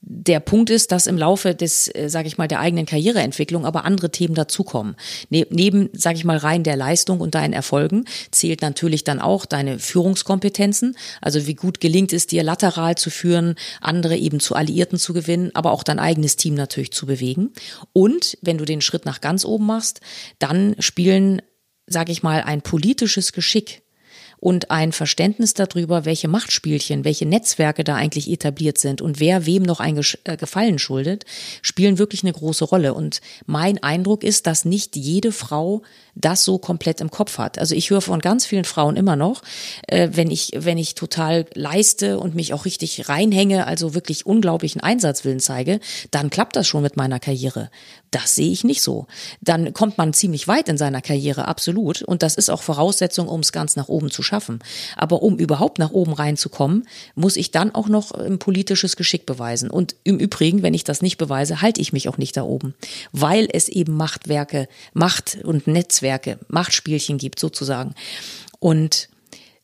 Der 0.00 0.38
Punkt 0.38 0.70
ist, 0.70 0.92
dass 0.92 1.08
im 1.08 1.18
Laufe 1.18 1.56
des, 1.56 1.92
äh, 1.92 2.08
sage 2.08 2.28
ich 2.28 2.38
mal, 2.38 2.46
der 2.46 2.60
eigenen 2.60 2.86
Karriereentwicklung 2.86 3.66
aber 3.66 3.84
andere 3.84 4.12
Themen 4.12 4.36
dazukommen. 4.36 4.94
Ne 5.30 5.48
neben, 5.50 5.90
sage 5.94 6.16
ich 6.16 6.24
mal, 6.24 6.36
rein 6.36 6.62
der 6.62 6.76
Leistung 6.76 7.18
und 7.18 7.34
deinen 7.34 7.54
Erfolgen 7.54 8.04
zählt 8.30 8.62
natürlich 8.62 9.02
dann 9.02 9.20
auch 9.20 9.46
deine 9.46 9.80
Führungskompetenzen. 9.80 10.96
Also 11.20 11.48
wie 11.48 11.54
gut 11.54 11.80
gelingt 11.80 12.12
es 12.12 12.28
dir, 12.28 12.44
lateral 12.44 12.94
zu 12.94 13.10
führen, 13.10 13.56
andere 13.80 14.16
eben 14.16 14.38
zu 14.38 14.54
Alliierten 14.54 14.98
zu 14.98 15.12
gewinnen, 15.12 15.50
aber 15.54 15.72
auch 15.72 15.82
dein 15.82 15.98
eigenes 15.98 16.36
Team 16.36 16.54
natürlich 16.54 16.92
zu 16.92 17.06
bewegen. 17.06 17.52
Und 17.92 18.38
wenn 18.42 18.58
du 18.58 18.64
den 18.64 18.80
Schritt 18.80 19.06
nach 19.06 19.20
ganz 19.20 19.44
oben 19.44 19.66
machst, 19.66 20.00
dann 20.38 20.76
spielen 20.78 21.42
sage 21.86 22.12
ich 22.12 22.22
mal, 22.22 22.42
ein 22.42 22.62
politisches 22.62 23.32
Geschick 23.32 23.82
und 24.38 24.70
ein 24.70 24.92
Verständnis 24.92 25.54
darüber, 25.54 26.04
welche 26.04 26.28
Machtspielchen, 26.28 27.04
welche 27.04 27.26
Netzwerke 27.26 27.84
da 27.84 27.96
eigentlich 27.96 28.30
etabliert 28.30 28.78
sind 28.78 29.00
und 29.00 29.18
wer 29.18 29.46
wem 29.46 29.62
noch 29.62 29.80
ein 29.80 29.98
äh, 30.24 30.36
Gefallen 30.36 30.78
schuldet, 30.78 31.24
spielen 31.62 31.98
wirklich 31.98 32.22
eine 32.22 32.32
große 32.32 32.64
Rolle. 32.64 32.94
Und 32.94 33.20
mein 33.46 33.82
Eindruck 33.82 34.24
ist, 34.24 34.46
dass 34.46 34.64
nicht 34.64 34.96
jede 34.96 35.32
Frau 35.32 35.82
das 36.14 36.44
so 36.44 36.58
komplett 36.58 37.00
im 37.00 37.10
Kopf 37.10 37.38
hat. 37.38 37.58
Also 37.58 37.74
ich 37.74 37.90
höre 37.90 38.00
von 38.00 38.20
ganz 38.20 38.46
vielen 38.46 38.64
Frauen 38.64 38.96
immer 38.96 39.16
noch, 39.16 39.42
äh, 39.88 40.10
wenn 40.12 40.30
ich, 40.30 40.52
wenn 40.54 40.78
ich 40.78 40.94
total 40.94 41.46
leiste 41.54 42.18
und 42.18 42.34
mich 42.34 42.52
auch 42.52 42.64
richtig 42.64 43.08
reinhänge, 43.08 43.66
also 43.66 43.94
wirklich 43.94 44.26
unglaublichen 44.26 44.80
Einsatzwillen 44.80 45.40
zeige, 45.40 45.80
dann 46.10 46.30
klappt 46.30 46.56
das 46.56 46.66
schon 46.66 46.82
mit 46.82 46.96
meiner 46.96 47.20
Karriere. 47.20 47.70
Das 48.10 48.34
sehe 48.34 48.50
ich 48.50 48.64
nicht 48.64 48.82
so. 48.82 49.06
Dann 49.40 49.72
kommt 49.72 49.98
man 49.98 50.12
ziemlich 50.12 50.46
weit 50.48 50.68
in 50.68 50.78
seiner 50.78 51.02
Karriere, 51.02 51.48
absolut. 51.48 52.02
Und 52.02 52.22
das 52.22 52.36
ist 52.36 52.50
auch 52.50 52.62
Voraussetzung, 52.62 53.28
um 53.28 53.40
es 53.40 53.52
ganz 53.52 53.76
nach 53.76 53.88
oben 53.88 54.10
zu 54.10 54.22
schaffen. 54.22 54.60
Aber 54.96 55.22
um 55.22 55.38
überhaupt 55.38 55.78
nach 55.78 55.90
oben 55.90 56.12
reinzukommen, 56.12 56.86
muss 57.14 57.36
ich 57.36 57.50
dann 57.50 57.74
auch 57.74 57.88
noch 57.88 58.12
ein 58.12 58.38
politisches 58.38 58.96
Geschick 58.96 59.26
beweisen. 59.26 59.70
Und 59.70 59.96
im 60.04 60.18
Übrigen, 60.18 60.62
wenn 60.62 60.74
ich 60.74 60.84
das 60.84 61.02
nicht 61.02 61.18
beweise, 61.18 61.62
halte 61.62 61.80
ich 61.80 61.92
mich 61.92 62.08
auch 62.08 62.18
nicht 62.18 62.36
da 62.36 62.42
oben. 62.42 62.74
Weil 63.12 63.48
es 63.52 63.68
eben 63.68 63.96
Machtwerke, 63.96 64.68
Macht 64.92 65.38
und 65.42 65.66
Netzwerke, 65.66 66.38
Machtspielchen 66.48 67.18
gibt 67.18 67.40
sozusagen. 67.40 67.94
Und 68.60 69.08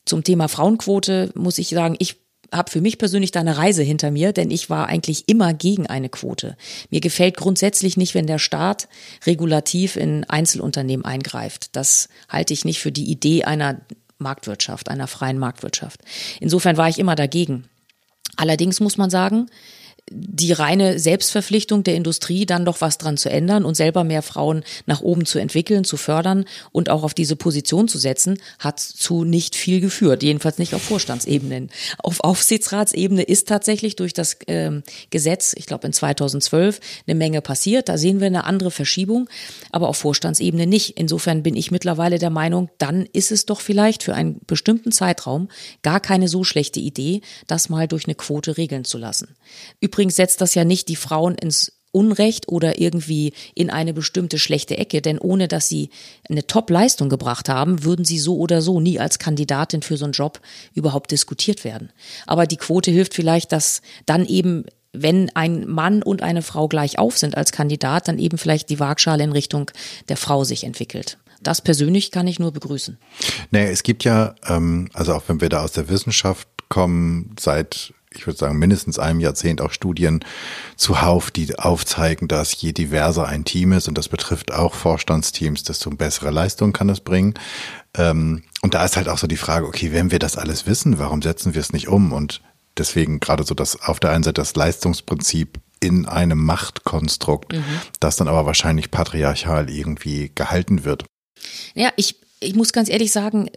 zum 0.04 0.24
Thema 0.24 0.48
Frauenquote 0.48 1.30
muss 1.34 1.58
ich 1.58 1.68
sagen, 1.68 1.94
ich 1.98 2.21
habe 2.52 2.70
für 2.70 2.80
mich 2.80 2.98
persönlich 2.98 3.30
da 3.30 3.40
eine 3.40 3.56
Reise 3.56 3.82
hinter 3.82 4.10
mir, 4.10 4.32
denn 4.32 4.50
ich 4.50 4.70
war 4.70 4.86
eigentlich 4.86 5.28
immer 5.28 5.54
gegen 5.54 5.86
eine 5.86 6.08
Quote. 6.08 6.56
Mir 6.90 7.00
gefällt 7.00 7.36
grundsätzlich 7.36 7.96
nicht, 7.96 8.14
wenn 8.14 8.26
der 8.26 8.38
Staat 8.38 8.88
regulativ 9.26 9.96
in 9.96 10.24
Einzelunternehmen 10.24 11.04
eingreift. 11.04 11.74
Das 11.74 12.08
halte 12.28 12.52
ich 12.52 12.64
nicht 12.64 12.80
für 12.80 12.92
die 12.92 13.10
Idee 13.10 13.44
einer 13.44 13.80
Marktwirtschaft, 14.18 14.88
einer 14.88 15.06
freien 15.06 15.38
Marktwirtschaft. 15.38 16.00
Insofern 16.40 16.76
war 16.76 16.88
ich 16.88 16.98
immer 16.98 17.16
dagegen. 17.16 17.64
Allerdings 18.36 18.80
muss 18.80 18.96
man 18.96 19.10
sagen, 19.10 19.48
die 20.10 20.52
reine 20.52 20.98
Selbstverpflichtung 20.98 21.84
der 21.84 21.94
Industrie, 21.94 22.44
dann 22.44 22.64
doch 22.64 22.80
was 22.80 22.98
dran 22.98 23.16
zu 23.16 23.30
ändern 23.30 23.64
und 23.64 23.76
selber 23.76 24.04
mehr 24.04 24.22
Frauen 24.22 24.64
nach 24.86 25.00
oben 25.00 25.24
zu 25.24 25.38
entwickeln, 25.38 25.84
zu 25.84 25.96
fördern 25.96 26.44
und 26.72 26.90
auch 26.90 27.02
auf 27.04 27.14
diese 27.14 27.36
Position 27.36 27.88
zu 27.88 27.98
setzen, 27.98 28.38
hat 28.58 28.80
zu 28.80 29.24
nicht 29.24 29.54
viel 29.54 29.80
geführt. 29.80 30.22
Jedenfalls 30.22 30.58
nicht 30.58 30.74
auf 30.74 30.82
Vorstandsebenen. 30.82 31.70
Auf 31.98 32.20
Aufsichtsratsebene 32.20 33.22
ist 33.22 33.48
tatsächlich 33.48 33.96
durch 33.96 34.12
das 34.12 34.36
ähm, 34.48 34.82
Gesetz, 35.10 35.54
ich 35.56 35.66
glaube 35.66 35.86
in 35.86 35.92
2012, 35.92 36.80
eine 37.06 37.14
Menge 37.14 37.40
passiert. 37.40 37.88
Da 37.88 37.96
sehen 37.96 38.20
wir 38.20 38.26
eine 38.26 38.44
andere 38.44 38.70
Verschiebung, 38.70 39.28
aber 39.70 39.88
auf 39.88 39.98
Vorstandsebene 39.98 40.66
nicht. 40.66 40.98
Insofern 40.98 41.42
bin 41.42 41.56
ich 41.56 41.70
mittlerweile 41.70 42.18
der 42.18 42.30
Meinung, 42.30 42.70
dann 42.78 43.06
ist 43.12 43.30
es 43.30 43.46
doch 43.46 43.60
vielleicht 43.60 44.02
für 44.02 44.14
einen 44.14 44.40
bestimmten 44.46 44.90
Zeitraum 44.90 45.48
gar 45.82 46.00
keine 46.00 46.28
so 46.28 46.42
schlechte 46.42 46.80
Idee, 46.80 47.20
das 47.46 47.68
mal 47.68 47.86
durch 47.86 48.06
eine 48.06 48.14
Quote 48.16 48.56
regeln 48.56 48.84
zu 48.84 48.98
lassen. 48.98 49.36
Übrigens 49.92 50.16
setzt 50.16 50.40
das 50.40 50.54
ja 50.54 50.64
nicht 50.64 50.88
die 50.88 50.96
Frauen 50.96 51.34
ins 51.34 51.72
Unrecht 51.90 52.48
oder 52.48 52.80
irgendwie 52.80 53.34
in 53.54 53.68
eine 53.68 53.92
bestimmte 53.92 54.38
schlechte 54.38 54.78
Ecke, 54.78 55.02
denn 55.02 55.18
ohne 55.18 55.46
dass 55.46 55.68
sie 55.68 55.90
eine 56.28 56.46
Top-Leistung 56.46 57.10
gebracht 57.10 57.50
haben, 57.50 57.84
würden 57.84 58.06
sie 58.06 58.18
so 58.18 58.38
oder 58.38 58.62
so 58.62 58.80
nie 58.80 58.98
als 58.98 59.18
Kandidatin 59.18 59.82
für 59.82 59.98
so 59.98 60.06
einen 60.06 60.14
Job 60.14 60.40
überhaupt 60.72 61.10
diskutiert 61.10 61.64
werden. 61.64 61.92
Aber 62.26 62.46
die 62.46 62.56
Quote 62.56 62.90
hilft 62.90 63.12
vielleicht, 63.12 63.52
dass 63.52 63.82
dann 64.06 64.24
eben 64.24 64.64
wenn 64.94 65.30
ein 65.34 65.66
Mann 65.68 66.02
und 66.02 66.22
eine 66.22 66.42
Frau 66.42 66.68
gleich 66.68 66.98
auf 66.98 67.16
sind 67.16 67.34
als 67.34 67.50
Kandidat, 67.50 68.08
dann 68.08 68.18
eben 68.18 68.36
vielleicht 68.36 68.68
die 68.68 68.78
Waagschale 68.78 69.24
in 69.24 69.32
Richtung 69.32 69.70
der 70.10 70.18
Frau 70.18 70.44
sich 70.44 70.64
entwickelt. 70.64 71.18
Das 71.42 71.62
persönlich 71.62 72.10
kann 72.10 72.26
ich 72.26 72.38
nur 72.38 72.52
begrüßen. 72.52 72.98
Nee, 73.50 73.70
es 73.70 73.82
gibt 73.82 74.04
ja, 74.04 74.34
ähm, 74.46 74.90
also 74.92 75.14
auch 75.14 75.22
wenn 75.28 75.40
wir 75.40 75.48
da 75.48 75.62
aus 75.62 75.72
der 75.72 75.88
Wissenschaft 75.88 76.46
kommen, 76.68 77.34
seit 77.40 77.94
ich 78.14 78.26
würde 78.26 78.38
sagen, 78.38 78.58
mindestens 78.58 78.98
einem 78.98 79.20
Jahrzehnt 79.20 79.60
auch 79.60 79.72
Studien 79.72 80.24
zuhauf, 80.76 81.30
die 81.30 81.58
aufzeigen, 81.58 82.28
dass 82.28 82.60
je 82.60 82.72
diverser 82.72 83.26
ein 83.26 83.44
Team 83.44 83.72
ist, 83.72 83.88
und 83.88 83.98
das 83.98 84.08
betrifft 84.08 84.52
auch 84.52 84.74
Vorstandsteams, 84.74 85.62
desto 85.62 85.90
bessere 85.90 86.30
Leistung 86.30 86.72
kann 86.72 86.88
es 86.88 87.00
bringen. 87.00 87.34
Ähm, 87.94 88.42
und 88.62 88.74
da 88.74 88.84
ist 88.84 88.96
halt 88.96 89.08
auch 89.08 89.18
so 89.18 89.26
die 89.26 89.36
Frage, 89.36 89.66
okay, 89.66 89.92
wenn 89.92 90.10
wir 90.10 90.18
das 90.18 90.36
alles 90.36 90.66
wissen, 90.66 90.98
warum 90.98 91.22
setzen 91.22 91.54
wir 91.54 91.60
es 91.60 91.72
nicht 91.72 91.88
um? 91.88 92.12
Und 92.12 92.40
deswegen 92.76 93.20
gerade 93.20 93.44
so 93.44 93.54
das 93.54 93.80
auf 93.82 94.00
der 94.00 94.10
einen 94.10 94.24
Seite 94.24 94.40
das 94.40 94.54
Leistungsprinzip 94.54 95.58
in 95.80 96.06
einem 96.06 96.38
Machtkonstrukt, 96.38 97.52
mhm. 97.52 97.64
das 98.00 98.16
dann 98.16 98.28
aber 98.28 98.46
wahrscheinlich 98.46 98.90
patriarchal 98.90 99.68
irgendwie 99.68 100.30
gehalten 100.34 100.84
wird. 100.84 101.04
Ja, 101.74 101.90
ich, 101.96 102.20
ich 102.40 102.54
muss 102.54 102.72
ganz 102.72 102.88
ehrlich 102.88 103.10
sagen, 103.10 103.50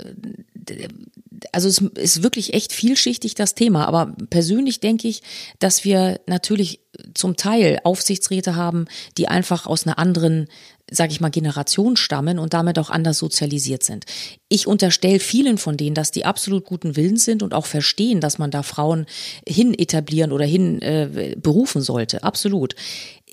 also 1.52 1.68
es 1.68 1.80
ist 1.80 2.24
wirklich 2.24 2.54
echt 2.54 2.74
vielschichtig 2.74 3.36
das 3.36 3.56
Thema, 3.56 3.88
aber 3.88 4.16
persönlich 4.30 4.80
denke 4.80 5.08
ich, 5.08 5.22
dass 5.60 5.84
wir 5.84 6.20
natürlich 6.28 6.80
zum 7.14 7.36
Teil 7.36 7.80
Aufsichtsräte 7.84 8.56
haben, 8.56 8.86
die 9.18 9.28
einfach 9.28 9.66
aus 9.66 9.86
einer 9.86 10.00
anderen, 10.00 10.48
sage 10.90 11.12
ich 11.12 11.20
mal, 11.20 11.30
Generation 11.30 11.98
stammen 11.98 12.40
und 12.40 12.54
damit 12.54 12.80
auch 12.80 12.90
anders 12.90 13.18
sozialisiert 13.18 13.84
sind. 13.84 14.06
Ich 14.48 14.68
unterstelle 14.68 15.20
vielen 15.20 15.58
von 15.58 15.78
denen, 15.78 15.96
dass 15.96 16.12
die 16.12 16.26
absolut 16.26 16.66
guten 16.66 16.96
Willens 16.96 17.26
sind 17.26 17.44
und 17.44 17.54
auch 17.54 17.66
verstehen, 17.66 18.22
dass 18.22 18.38
man 18.38 18.52
da 18.52 18.64
Frauen 18.64 19.06
hin 19.48 19.74
etablieren 19.74 20.32
oder 20.32 20.46
hin 20.46 20.82
äh, 20.82 21.36
berufen 21.38 21.82
sollte. 21.82 22.24
Absolut 22.24 22.76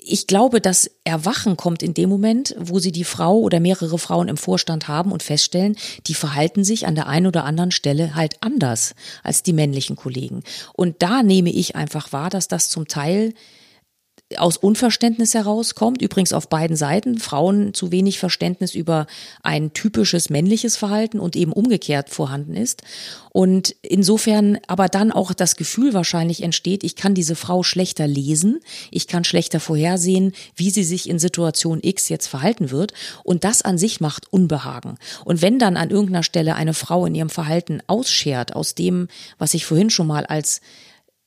ich 0.05 0.27
glaube, 0.27 0.61
das 0.61 0.91
Erwachen 1.03 1.57
kommt 1.57 1.83
in 1.83 1.93
dem 1.93 2.09
Moment, 2.09 2.55
wo 2.59 2.79
sie 2.79 2.91
die 2.91 3.03
Frau 3.03 3.39
oder 3.39 3.59
mehrere 3.59 3.97
Frauen 3.97 4.27
im 4.27 4.37
Vorstand 4.37 4.87
haben 4.87 5.11
und 5.11 5.23
feststellen, 5.23 5.75
die 6.07 6.13
verhalten 6.13 6.63
sich 6.63 6.87
an 6.87 6.95
der 6.95 7.07
einen 7.07 7.27
oder 7.27 7.45
anderen 7.45 7.71
Stelle 7.71 8.15
halt 8.15 8.35
anders 8.41 8.95
als 9.23 9.43
die 9.43 9.53
männlichen 9.53 9.95
Kollegen. 9.95 10.43
Und 10.73 11.01
da 11.01 11.23
nehme 11.23 11.51
ich 11.51 11.75
einfach 11.75 12.11
wahr, 12.11 12.29
dass 12.29 12.47
das 12.47 12.69
zum 12.69 12.87
Teil 12.87 13.33
aus 14.37 14.57
Unverständnis 14.57 15.33
herauskommt, 15.33 16.01
übrigens 16.01 16.33
auf 16.33 16.49
beiden 16.49 16.75
Seiten, 16.75 17.19
Frauen 17.19 17.73
zu 17.73 17.91
wenig 17.91 18.19
Verständnis 18.19 18.75
über 18.75 19.07
ein 19.41 19.73
typisches 19.73 20.29
männliches 20.29 20.75
Verhalten 20.75 21.19
und 21.19 21.35
eben 21.35 21.53
umgekehrt 21.53 22.09
vorhanden 22.09 22.55
ist. 22.55 22.83
Und 23.31 23.75
insofern 23.81 24.59
aber 24.67 24.87
dann 24.89 25.11
auch 25.11 25.33
das 25.33 25.55
Gefühl 25.55 25.93
wahrscheinlich 25.93 26.43
entsteht, 26.43 26.83
ich 26.83 26.95
kann 26.95 27.15
diese 27.15 27.35
Frau 27.35 27.63
schlechter 27.63 28.07
lesen, 28.07 28.59
ich 28.91 29.07
kann 29.07 29.23
schlechter 29.23 29.59
vorhersehen, 29.59 30.33
wie 30.55 30.69
sie 30.69 30.83
sich 30.83 31.09
in 31.09 31.17
Situation 31.17 31.79
X 31.81 32.09
jetzt 32.09 32.27
verhalten 32.27 32.69
wird. 32.69 32.93
Und 33.23 33.43
das 33.43 33.63
an 33.63 33.79
sich 33.79 33.99
macht 33.99 34.31
Unbehagen. 34.31 34.97
Und 35.25 35.41
wenn 35.41 35.57
dann 35.57 35.77
an 35.77 35.89
irgendeiner 35.89 36.23
Stelle 36.23 36.55
eine 36.55 36.75
Frau 36.75 37.05
in 37.05 37.15
ihrem 37.15 37.29
Verhalten 37.29 37.81
ausschert 37.87 38.55
aus 38.55 38.75
dem, 38.75 39.07
was 39.39 39.55
ich 39.55 39.65
vorhin 39.65 39.89
schon 39.89 40.07
mal 40.07 40.25
als 40.25 40.61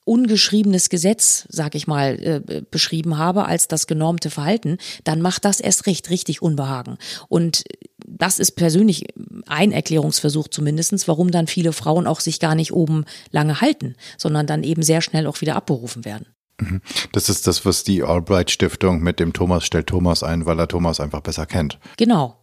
ungeschriebenes 0.07 0.89
Gesetz, 0.89 1.47
sag 1.51 1.75
ich 1.75 1.87
mal, 1.87 2.19
äh, 2.23 2.63
beschrieben 2.71 3.19
habe 3.19 3.45
als 3.45 3.69
das 3.69 3.87
genormte 3.87 4.31
Verhalten, 4.31 4.79
dann 5.05 5.21
macht 5.21 5.45
das 5.45 5.61
erst 5.61 5.87
recht 5.87 6.09
richtig 6.11 6.41
Unbehagen. 6.41 6.97
Und 7.29 7.65
das 8.07 8.39
ist 8.39 8.53
persönlich 8.53 9.07
ein 9.47 9.73
Erklärungsversuch 9.73 10.49
zumindestens, 10.49 11.09
warum 11.09 11.31
dann 11.31 11.49
viele 11.49 11.73
Frauen 11.73 12.07
auch 12.07 12.21
sich 12.21 12.41
gar 12.41 12.55
nicht 12.55 12.73
oben 12.73 13.05
lange 13.33 13.61
halten, 13.61 13.97
sondern 14.17 14.47
dann 14.47 14.63
eben 14.63 14.83
sehr 14.83 15.03
schnell 15.03 15.27
auch 15.27 15.41
wieder 15.41 15.57
abberufen 15.57 16.05
werden. 16.05 16.27
Mhm. 16.61 16.81
Das 17.13 17.29
ist 17.29 17.47
das, 17.47 17.67
was 17.67 17.85
die 17.85 18.03
Albright 18.03 18.51
Stiftung 18.51 19.03
mit 19.03 19.21
dem 19.21 19.33
Thomas 19.33 19.67
stellt 19.67 19.89
Thomas 19.89 20.23
ein, 20.23 20.47
weil 20.47 20.59
er 20.59 20.69
Thomas 20.69 21.01
einfach 21.01 21.21
besser 21.21 21.47
kennt. 21.47 21.79
Genau. 21.97 22.39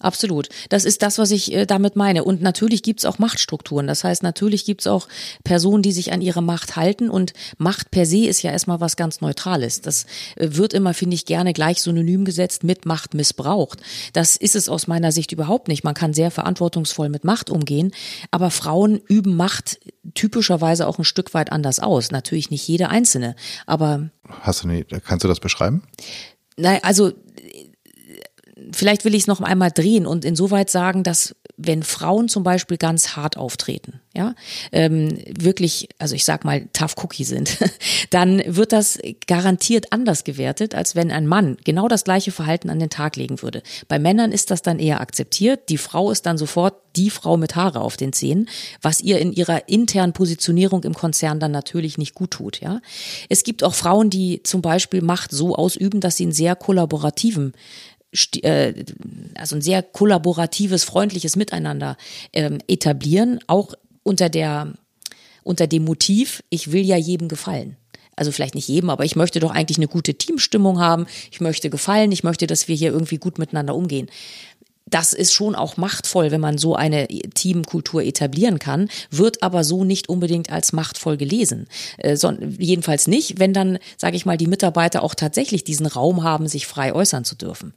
Absolut. 0.00 0.48
Das 0.70 0.84
ist 0.84 1.02
das, 1.02 1.18
was 1.18 1.30
ich 1.30 1.52
äh, 1.52 1.66
damit 1.66 1.94
meine. 1.94 2.24
Und 2.24 2.40
natürlich 2.40 2.82
gibt's 2.82 3.04
auch 3.04 3.18
Machtstrukturen. 3.18 3.86
Das 3.86 4.02
heißt, 4.02 4.22
natürlich 4.22 4.64
gibt's 4.64 4.86
auch 4.86 5.08
Personen, 5.44 5.82
die 5.82 5.92
sich 5.92 6.12
an 6.12 6.22
ihre 6.22 6.42
Macht 6.42 6.76
halten. 6.76 7.10
Und 7.10 7.34
Macht 7.58 7.90
per 7.90 8.06
se 8.06 8.26
ist 8.26 8.42
ja 8.42 8.50
erstmal 8.50 8.80
was 8.80 8.96
ganz 8.96 9.20
Neutrales. 9.20 9.82
Das 9.82 10.06
äh, 10.36 10.48
wird 10.52 10.72
immer, 10.72 10.94
finde 10.94 11.14
ich, 11.14 11.26
gerne 11.26 11.52
gleich 11.52 11.82
synonym 11.82 12.24
gesetzt 12.24 12.64
mit 12.64 12.86
Macht 12.86 13.12
missbraucht. 13.14 13.80
Das 14.14 14.36
ist 14.36 14.56
es 14.56 14.68
aus 14.70 14.86
meiner 14.86 15.12
Sicht 15.12 15.32
überhaupt 15.32 15.68
nicht. 15.68 15.84
Man 15.84 15.94
kann 15.94 16.14
sehr 16.14 16.30
verantwortungsvoll 16.30 17.10
mit 17.10 17.24
Macht 17.24 17.50
umgehen. 17.50 17.92
Aber 18.30 18.50
Frauen 18.50 19.00
üben 19.06 19.36
Macht 19.36 19.80
typischerweise 20.14 20.86
auch 20.86 20.98
ein 20.98 21.04
Stück 21.04 21.34
weit 21.34 21.52
anders 21.52 21.78
aus. 21.78 22.10
Natürlich 22.10 22.50
nicht 22.50 22.66
jede 22.66 22.88
einzelne. 22.88 23.36
Aber. 23.66 24.08
Hast 24.40 24.64
du 24.64 24.68
nicht, 24.68 24.88
kannst 25.04 25.24
du 25.24 25.28
das 25.28 25.40
beschreiben? 25.40 25.82
Nein, 26.56 26.80
also 26.82 27.12
vielleicht 28.72 29.04
will 29.04 29.14
ich 29.14 29.22
es 29.22 29.26
noch 29.26 29.40
einmal 29.40 29.70
drehen 29.70 30.06
und 30.06 30.24
insoweit 30.24 30.70
sagen, 30.70 31.02
dass 31.02 31.34
wenn 31.62 31.82
Frauen 31.82 32.28
zum 32.28 32.42
Beispiel 32.42 32.78
ganz 32.78 33.16
hart 33.16 33.36
auftreten, 33.36 34.00
ja, 34.16 34.34
ähm, 34.72 35.18
wirklich, 35.38 35.88
also 35.98 36.14
ich 36.14 36.24
sag 36.24 36.44
mal, 36.44 36.66
tough 36.72 36.96
cookie 37.02 37.24
sind, 37.24 37.58
dann 38.10 38.42
wird 38.46 38.72
das 38.72 38.98
garantiert 39.26 39.92
anders 39.92 40.24
gewertet, 40.24 40.74
als 40.74 40.96
wenn 40.96 41.10
ein 41.10 41.26
Mann 41.26 41.58
genau 41.64 41.86
das 41.86 42.04
gleiche 42.04 42.32
Verhalten 42.32 42.70
an 42.70 42.78
den 42.78 42.90
Tag 42.90 43.16
legen 43.16 43.42
würde. 43.42 43.62
Bei 43.88 43.98
Männern 43.98 44.32
ist 44.32 44.50
das 44.50 44.62
dann 44.62 44.78
eher 44.78 45.00
akzeptiert. 45.00 45.68
Die 45.68 45.78
Frau 45.78 46.10
ist 46.10 46.26
dann 46.26 46.38
sofort 46.38 46.74
die 46.96 47.10
Frau 47.10 47.36
mit 47.36 47.54
Haare 47.54 47.80
auf 47.80 47.96
den 47.96 48.12
Zähnen, 48.12 48.48
was 48.82 49.00
ihr 49.00 49.20
in 49.20 49.32
ihrer 49.32 49.68
internen 49.68 50.12
Positionierung 50.12 50.82
im 50.82 50.94
Konzern 50.94 51.38
dann 51.38 51.52
natürlich 51.52 51.98
nicht 51.98 52.14
gut 52.14 52.32
tut, 52.32 52.60
ja. 52.60 52.80
Es 53.28 53.44
gibt 53.44 53.62
auch 53.62 53.74
Frauen, 53.74 54.10
die 54.10 54.42
zum 54.42 54.62
Beispiel 54.62 55.02
Macht 55.02 55.30
so 55.30 55.54
ausüben, 55.54 56.00
dass 56.00 56.16
sie 56.16 56.24
einen 56.24 56.32
sehr 56.32 56.56
kollaborativen 56.56 57.52
also 58.12 59.56
ein 59.56 59.62
sehr 59.62 59.82
kollaboratives, 59.82 60.84
freundliches 60.84 61.36
Miteinander 61.36 61.96
ähm, 62.32 62.58
etablieren, 62.66 63.40
auch 63.46 63.74
unter 64.02 64.28
der 64.28 64.74
unter 65.42 65.66
dem 65.66 65.84
Motiv, 65.84 66.42
ich 66.50 66.70
will 66.72 66.84
ja 66.84 66.96
jedem 66.96 67.28
gefallen. 67.28 67.76
Also 68.14 68.32
vielleicht 68.32 68.54
nicht 68.54 68.68
jedem, 68.68 68.90
aber 68.90 69.06
ich 69.06 69.16
möchte 69.16 69.40
doch 69.40 69.50
eigentlich 69.50 69.78
eine 69.78 69.88
gute 69.88 70.14
Teamstimmung 70.14 70.78
haben. 70.78 71.06
Ich 71.30 71.40
möchte 71.40 71.70
gefallen. 71.70 72.12
Ich 72.12 72.22
möchte, 72.22 72.46
dass 72.46 72.68
wir 72.68 72.76
hier 72.76 72.92
irgendwie 72.92 73.16
gut 73.16 73.38
miteinander 73.38 73.74
umgehen 73.74 74.10
das 74.90 75.12
ist 75.12 75.32
schon 75.32 75.54
auch 75.54 75.76
machtvoll, 75.76 76.30
wenn 76.30 76.40
man 76.40 76.58
so 76.58 76.74
eine 76.74 77.06
Teamkultur 77.08 78.02
etablieren 78.02 78.58
kann, 78.58 78.88
wird 79.10 79.42
aber 79.42 79.64
so 79.64 79.84
nicht 79.84 80.08
unbedingt 80.08 80.50
als 80.50 80.72
machtvoll 80.72 81.16
gelesen. 81.16 81.66
Äh, 81.98 82.16
jedenfalls 82.58 83.06
nicht, 83.06 83.38
wenn 83.38 83.52
dann, 83.52 83.78
sage 83.96 84.16
ich 84.16 84.26
mal, 84.26 84.36
die 84.36 84.46
Mitarbeiter 84.46 85.02
auch 85.02 85.14
tatsächlich 85.14 85.64
diesen 85.64 85.86
Raum 85.86 86.22
haben, 86.22 86.48
sich 86.48 86.66
frei 86.66 86.94
äußern 86.94 87.24
zu 87.24 87.36
dürfen. 87.36 87.74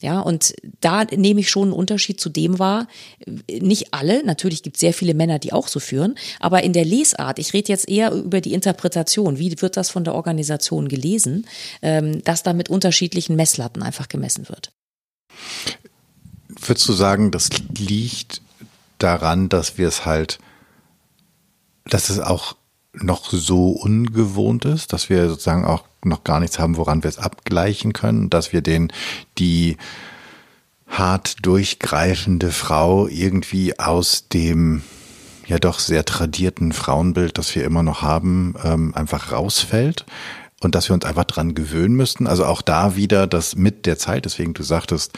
Ja, 0.00 0.20
und 0.20 0.54
da 0.80 1.04
nehme 1.04 1.40
ich 1.40 1.50
schon 1.50 1.68
einen 1.68 1.72
Unterschied 1.72 2.20
zu 2.20 2.28
dem 2.28 2.58
wahr. 2.58 2.88
Nicht 3.50 3.94
alle, 3.94 4.24
natürlich 4.24 4.62
gibt 4.62 4.76
es 4.76 4.80
sehr 4.80 4.92
viele 4.92 5.14
Männer, 5.14 5.38
die 5.38 5.52
auch 5.52 5.68
so 5.68 5.80
führen, 5.80 6.16
aber 6.40 6.62
in 6.62 6.72
der 6.72 6.84
Lesart, 6.84 7.38
ich 7.38 7.52
rede 7.52 7.68
jetzt 7.68 7.88
eher 7.88 8.12
über 8.12 8.40
die 8.40 8.52
Interpretation, 8.52 9.38
wie 9.38 9.60
wird 9.60 9.76
das 9.76 9.90
von 9.90 10.04
der 10.04 10.14
Organisation 10.14 10.88
gelesen, 10.88 11.46
ähm, 11.82 12.22
dass 12.24 12.42
da 12.42 12.52
mit 12.52 12.68
unterschiedlichen 12.68 13.36
Messlatten 13.36 13.82
einfach 13.82 14.08
gemessen 14.08 14.48
wird. 14.48 14.72
Würdest 16.60 16.88
du 16.88 16.92
sagen, 16.92 17.30
das 17.30 17.50
liegt 17.76 18.42
daran, 18.98 19.48
dass 19.48 19.78
wir 19.78 19.88
es 19.88 20.06
halt, 20.06 20.38
dass 21.84 22.08
es 22.10 22.18
auch 22.18 22.56
noch 22.92 23.30
so 23.30 23.70
ungewohnt 23.70 24.64
ist, 24.64 24.92
dass 24.92 25.10
wir 25.10 25.28
sozusagen 25.28 25.64
auch 25.64 25.84
noch 26.02 26.24
gar 26.24 26.40
nichts 26.40 26.58
haben, 26.58 26.76
woran 26.76 27.02
wir 27.02 27.08
es 27.08 27.18
abgleichen 27.18 27.92
können, 27.92 28.30
dass 28.30 28.52
wir 28.52 28.62
den, 28.62 28.92
die 29.38 29.76
hart 30.86 31.44
durchgreifende 31.44 32.52
Frau 32.52 33.06
irgendwie 33.08 33.78
aus 33.78 34.28
dem 34.28 34.82
ja 35.46 35.58
doch 35.58 35.78
sehr 35.78 36.04
tradierten 36.04 36.72
Frauenbild, 36.72 37.38
das 37.38 37.54
wir 37.54 37.64
immer 37.64 37.82
noch 37.82 38.02
haben, 38.02 38.54
ähm, 38.64 38.94
einfach 38.94 39.32
rausfällt 39.32 40.06
und 40.60 40.74
dass 40.74 40.88
wir 40.88 40.94
uns 40.94 41.04
einfach 41.04 41.24
dran 41.24 41.54
gewöhnen 41.54 41.94
müssten. 41.94 42.26
Also 42.26 42.44
auch 42.44 42.62
da 42.62 42.96
wieder 42.96 43.26
das 43.26 43.56
mit 43.56 43.86
der 43.86 43.98
Zeit, 43.98 44.24
deswegen 44.24 44.54
du 44.54 44.62
sagtest, 44.62 45.12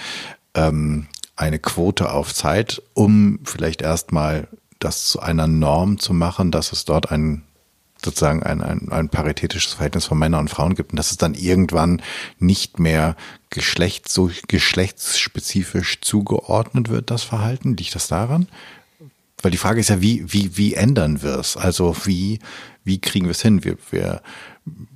ähm, 0.54 1.06
eine 1.38 1.58
Quote 1.58 2.12
auf 2.12 2.34
Zeit, 2.34 2.82
um 2.94 3.40
vielleicht 3.44 3.82
erstmal 3.82 4.48
das 4.78 5.06
zu 5.06 5.20
einer 5.20 5.46
Norm 5.46 5.98
zu 5.98 6.12
machen, 6.12 6.50
dass 6.50 6.72
es 6.72 6.84
dort 6.84 7.10
ein 7.10 7.44
sozusagen 8.04 8.44
ein, 8.44 8.62
ein, 8.62 8.92
ein 8.92 9.08
paritätisches 9.08 9.74
Verhältnis 9.74 10.04
von 10.06 10.18
Männern 10.18 10.42
und 10.42 10.50
Frauen 10.50 10.76
gibt 10.76 10.92
und 10.92 10.96
dass 10.96 11.10
es 11.10 11.16
dann 11.16 11.34
irgendwann 11.34 12.00
nicht 12.38 12.78
mehr 12.78 13.16
geschlechts, 13.50 14.14
so 14.14 14.30
geschlechtsspezifisch 14.46 16.00
zugeordnet 16.00 16.90
wird, 16.90 17.10
das 17.10 17.24
Verhalten? 17.24 17.76
Liegt 17.76 17.96
das 17.96 18.06
daran? 18.06 18.46
Weil 19.42 19.50
die 19.50 19.56
Frage 19.58 19.80
ist 19.80 19.90
ja, 19.90 20.00
wie, 20.00 20.32
wie, 20.32 20.56
wie 20.56 20.74
ändern 20.74 21.22
wir 21.22 21.38
es? 21.38 21.56
Also 21.56 21.96
wie, 22.04 22.38
wie 22.84 23.00
kriegen 23.00 23.26
wir 23.26 23.32
es 23.32 23.42
hin? 23.42 23.64
Wir, 23.64 23.76
wir 23.90 24.22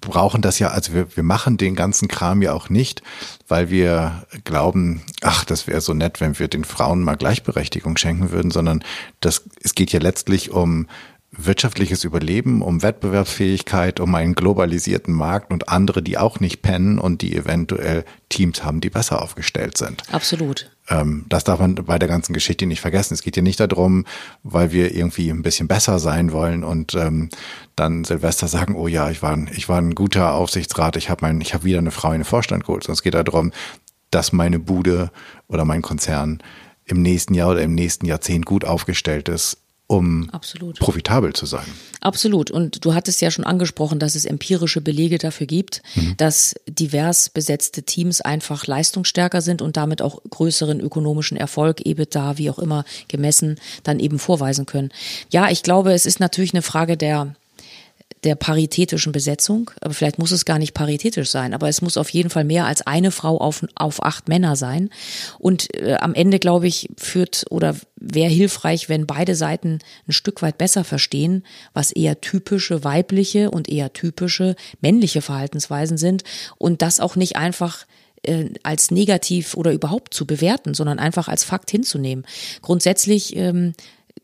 brauchen 0.00 0.42
das 0.42 0.58
ja, 0.58 0.68
also 0.68 0.92
wir, 0.92 1.16
wir 1.16 1.22
machen 1.22 1.56
den 1.56 1.74
ganzen 1.74 2.08
Kram 2.08 2.42
ja 2.42 2.52
auch 2.52 2.68
nicht, 2.68 3.02
weil 3.48 3.70
wir 3.70 4.26
glauben, 4.44 5.02
ach, 5.20 5.44
das 5.44 5.66
wäre 5.66 5.80
so 5.80 5.94
nett, 5.94 6.20
wenn 6.20 6.38
wir 6.38 6.48
den 6.48 6.64
Frauen 6.64 7.02
mal 7.02 7.16
Gleichberechtigung 7.16 7.96
schenken 7.96 8.30
würden, 8.30 8.50
sondern 8.50 8.84
das, 9.20 9.44
es 9.62 9.74
geht 9.74 9.92
ja 9.92 10.00
letztlich 10.00 10.50
um 10.50 10.86
wirtschaftliches 11.32 12.04
Überleben, 12.04 12.60
um 12.60 12.82
Wettbewerbsfähigkeit, 12.82 14.00
um 14.00 14.14
einen 14.14 14.34
globalisierten 14.34 15.14
Markt 15.14 15.50
und 15.50 15.68
andere, 15.68 16.02
die 16.02 16.18
auch 16.18 16.40
nicht 16.40 16.60
pennen 16.60 16.98
und 16.98 17.22
die 17.22 17.34
eventuell 17.34 18.04
Teams 18.28 18.62
haben, 18.64 18.80
die 18.80 18.90
besser 18.90 19.22
aufgestellt 19.22 19.78
sind. 19.78 20.02
Absolut. 20.12 20.70
Ähm, 20.88 21.26
das 21.28 21.44
darf 21.44 21.60
man 21.60 21.74
bei 21.74 21.98
der 21.98 22.08
ganzen 22.08 22.32
Geschichte 22.32 22.66
nicht 22.66 22.80
vergessen. 22.80 23.14
Es 23.14 23.22
geht 23.22 23.36
ja 23.36 23.42
nicht 23.42 23.60
darum, 23.60 24.04
weil 24.42 24.72
wir 24.72 24.94
irgendwie 24.94 25.30
ein 25.30 25.42
bisschen 25.42 25.68
besser 25.68 25.98
sein 25.98 26.32
wollen 26.32 26.64
und 26.64 26.94
ähm, 26.94 27.28
dann 27.76 28.04
Silvester 28.04 28.48
sagen, 28.48 28.74
oh 28.74 28.88
ja, 28.88 29.10
ich 29.10 29.22
war, 29.22 29.32
ein, 29.32 29.48
ich 29.52 29.68
war 29.68 29.78
ein 29.78 29.94
guter 29.94 30.34
Aufsichtsrat, 30.34 30.96
ich 30.96 31.08
habe 31.10 31.22
ich 31.40 31.54
habe 31.54 31.64
wieder 31.64 31.78
eine 31.78 31.92
Frau 31.92 32.12
in 32.12 32.20
den 32.20 32.24
Vorstand 32.24 32.64
geholt. 32.64 32.82
Sondern 32.82 32.94
es 32.94 33.02
geht 33.02 33.14
darum, 33.14 33.52
dass 34.10 34.32
meine 34.32 34.58
Bude 34.58 35.10
oder 35.48 35.64
mein 35.64 35.82
Konzern 35.82 36.42
im 36.84 37.00
nächsten 37.00 37.34
Jahr 37.34 37.50
oder 37.50 37.62
im 37.62 37.74
nächsten 37.74 38.06
Jahrzehnt 38.06 38.44
gut 38.44 38.64
aufgestellt 38.64 39.28
ist 39.28 39.61
um 39.92 40.30
Absolut. 40.30 40.78
profitabel 40.78 41.32
zu 41.34 41.46
sein. 41.46 41.66
Absolut. 42.00 42.50
Und 42.50 42.84
du 42.84 42.94
hattest 42.94 43.20
ja 43.20 43.30
schon 43.30 43.44
angesprochen, 43.44 43.98
dass 43.98 44.14
es 44.14 44.24
empirische 44.24 44.80
Belege 44.80 45.18
dafür 45.18 45.46
gibt, 45.46 45.82
mhm. 45.94 46.16
dass 46.16 46.54
divers 46.66 47.28
besetzte 47.28 47.82
Teams 47.82 48.20
einfach 48.20 48.66
leistungsstärker 48.66 49.40
sind 49.40 49.62
und 49.62 49.76
damit 49.76 50.02
auch 50.02 50.20
größeren 50.28 50.80
ökonomischen 50.80 51.36
Erfolg, 51.36 51.84
EBITDA, 51.84 52.38
wie 52.38 52.50
auch 52.50 52.58
immer 52.58 52.84
gemessen, 53.08 53.60
dann 53.82 54.00
eben 54.00 54.18
vorweisen 54.18 54.66
können. 54.66 54.90
Ja, 55.30 55.50
ich 55.50 55.62
glaube, 55.62 55.92
es 55.92 56.06
ist 56.06 56.20
natürlich 56.20 56.54
eine 56.54 56.62
Frage 56.62 56.96
der 56.96 57.34
der 58.24 58.36
paritätischen 58.36 59.12
Besetzung. 59.12 59.70
Aber 59.80 59.94
vielleicht 59.94 60.18
muss 60.18 60.30
es 60.30 60.44
gar 60.44 60.58
nicht 60.58 60.74
paritätisch 60.74 61.30
sein, 61.30 61.54
aber 61.54 61.68
es 61.68 61.82
muss 61.82 61.96
auf 61.96 62.08
jeden 62.10 62.30
Fall 62.30 62.44
mehr 62.44 62.66
als 62.66 62.86
eine 62.86 63.10
Frau 63.10 63.38
auf, 63.38 63.66
auf 63.74 64.02
acht 64.02 64.28
Männer 64.28 64.56
sein. 64.56 64.90
Und 65.38 65.74
äh, 65.74 65.94
am 65.94 66.14
Ende, 66.14 66.38
glaube 66.38 66.68
ich, 66.68 66.88
führt 66.96 67.44
oder 67.50 67.76
wäre 67.96 68.30
hilfreich, 68.30 68.88
wenn 68.88 69.06
beide 69.06 69.34
Seiten 69.34 69.80
ein 70.06 70.12
Stück 70.12 70.42
weit 70.42 70.58
besser 70.58 70.84
verstehen, 70.84 71.44
was 71.72 71.92
eher 71.92 72.20
typische 72.20 72.84
weibliche 72.84 73.50
und 73.50 73.68
eher 73.68 73.92
typische 73.92 74.54
männliche 74.80 75.22
Verhaltensweisen 75.22 75.96
sind 75.96 76.22
und 76.58 76.82
das 76.82 77.00
auch 77.00 77.16
nicht 77.16 77.36
einfach 77.36 77.86
äh, 78.22 78.50
als 78.62 78.90
negativ 78.90 79.56
oder 79.56 79.72
überhaupt 79.72 80.14
zu 80.14 80.26
bewerten, 80.26 80.74
sondern 80.74 80.98
einfach 81.00 81.26
als 81.28 81.42
Fakt 81.42 81.70
hinzunehmen. 81.70 82.24
Grundsätzlich 82.60 83.34
ähm, 83.36 83.74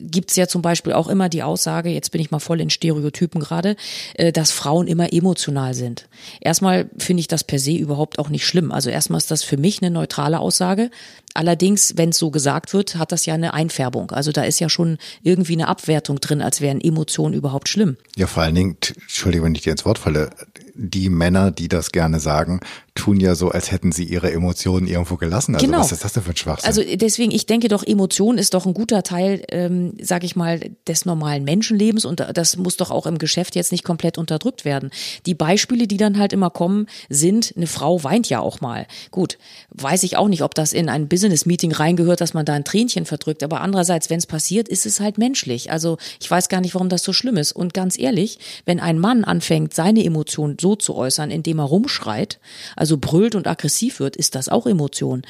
gibt's 0.01 0.37
ja 0.37 0.47
zum 0.47 0.63
Beispiel 0.63 0.93
auch 0.93 1.09
immer 1.09 1.29
die 1.29 1.43
Aussage, 1.43 1.91
jetzt 1.91 2.11
bin 2.11 2.21
ich 2.21 2.31
mal 2.31 2.39
voll 2.39 2.61
in 2.61 2.71
Stereotypen 2.71 3.41
gerade, 3.41 3.77
äh, 4.15 4.33
dass 4.33 4.51
Frauen 4.51 4.87
immer 4.87 5.13
emotional 5.13 5.75
sind. 5.75 6.09
Erstmal 6.41 6.89
finde 6.99 7.21
ich 7.21 7.29
das 7.29 7.45
per 7.45 7.59
se 7.59 7.73
überhaupt 7.73 8.19
auch 8.19 8.29
nicht 8.29 8.47
schlimm. 8.47 8.73
Also 8.73 8.91
erstmal 8.91 9.19
ist 9.19 9.31
das 9.31 9.43
für 9.43 9.57
mich 9.57 9.83
eine 9.83 9.91
neutrale 9.91 10.39
Aussage. 10.41 10.91
Allerdings, 11.35 11.97
wenn 11.97 12.11
es 12.11 12.19
so 12.19 12.31
gesagt 12.31 12.73
wird, 12.73 12.97
hat 12.97 13.13
das 13.13 13.27
ja 13.27 13.35
eine 13.35 13.55
Einfärbung. 13.55 14.11
Also 14.11 14.33
da 14.33 14.43
ist 14.43 14.61
ja 14.61 14.69
schon 14.69 14.99
irgendwie 15.23 15.53
eine 15.53 15.69
Abwertung 15.69 16.21
drin, 16.21 16.43
als 16.43 16.61
wären 16.61 16.81
Emotionen 16.81 17.35
überhaupt 17.35 17.69
schlimm. 17.69 17.97
Ja, 18.17 18.27
vor 18.27 18.43
allen 18.43 18.55
Dingen, 18.55 18.77
Entschuldigung, 19.03 19.47
wenn 19.47 19.55
ich 19.55 19.63
dir 19.63 19.73
ins 19.73 19.85
Wort 19.85 19.99
falle, 19.99 20.31
die 20.79 21.11
Männer, 21.11 21.51
die 21.51 21.69
das 21.69 21.91
gerne 21.91 22.21
sagen, 22.21 22.61
tun 22.95 23.21
ja 23.21 23.35
so, 23.35 23.51
als 23.51 23.71
hätten 23.71 23.93
sie 23.93 24.05
ihre 24.05 24.33
Emotionen 24.33 24.87
irgendwo 24.87 25.17
gelassen. 25.17 25.55
Also 25.55 25.67
genau. 25.67 25.81
was 25.81 25.93
ist 25.93 26.05
das 26.05 26.13
denn 26.13 26.23
für 26.23 26.31
ein 26.31 26.37
Schwachsinn? 26.37 26.67
Also 26.67 26.83
deswegen, 26.97 27.33
ich 27.33 27.47
denke 27.47 27.69
doch, 27.69 27.85
Emotion 27.85 28.39
ist 28.39 28.55
doch 28.55 28.67
ein 28.67 28.75
guter 28.75 29.03
Teil, 29.03 29.43
ähm, 29.51 29.95
sage 30.01 30.27
ich 30.27 30.37
mal, 30.37 30.61
des 30.87 31.05
normalen 31.05 31.45
Menschenlebens 31.45 32.05
und 32.05 32.25
das 32.35 32.57
muss 32.57 32.77
doch 32.77 32.91
auch 32.91 33.07
im 33.07 33.19
Geschäft 33.19 33.55
jetzt 33.55 33.73
nicht 33.73 33.85
komplett 33.85 34.19
unterdrückt 34.19 34.65
werden. 34.65 34.91
Die 35.27 35.35
Beispiele, 35.35 35.87
die 35.87 35.97
dann 35.97 36.19
halt 36.19 36.33
immer 36.33 36.51
kommen, 36.51 36.87
sind, 37.09 37.55
eine 37.57 37.67
Frau 37.67 38.03
weint 38.05 38.29
ja 38.29 38.41
auch 38.41 38.61
mal. 38.61 38.87
Gut, 39.11 39.39
weiß 39.71 40.03
ich 40.05 40.17
auch 40.17 40.29
nicht, 40.29 40.43
ob 40.43 40.55
das 40.55 40.73
in 40.73 40.89
ein 40.89 41.09
Business-Meeting 41.09 41.73
reingehört, 41.73 42.21
dass 42.21 42.35
man 42.35 42.45
da 42.45 42.55
ein 42.55 42.65
Tränchen 42.65 43.05
verdrückt, 43.05 43.43
aber 43.43 43.61
andererseits, 43.61 44.11
wenn 44.11 44.19
es 44.19 44.27
passiert, 44.27 44.69
ist 44.69 44.87
es 44.87 45.01
halt 45.01 45.19
menschlich. 45.19 45.71
Also 45.71 45.99
ich 46.21 46.31
weiß 46.31 46.49
gar 46.49 46.61
nicht, 46.61 46.75
warum 46.75 46.89
das 46.89 47.03
so 47.03 47.13
schlimm 47.13 47.37
ist. 47.37 47.53
Und 47.53 47.75
ganz 47.75 47.99
ehrlich, 47.99 48.39
wenn 48.65 48.81
ein 48.81 48.99
Mann 48.99 49.25
anfängt, 49.25 49.75
seine 49.75 50.05
Emotionen 50.05 50.57
so 50.61 50.68
zu 50.75 50.95
äußern, 50.95 51.31
indem 51.31 51.59
er 51.59 51.65
rumschreit, 51.65 52.39
also 52.77 52.99
brüllt 52.99 53.35
und 53.35 53.47
aggressiv 53.47 54.01
wird, 54.01 54.17
ist 54.17 54.35
das 54.35 54.49
auch 54.49 54.67
Emotion. 54.67 55.23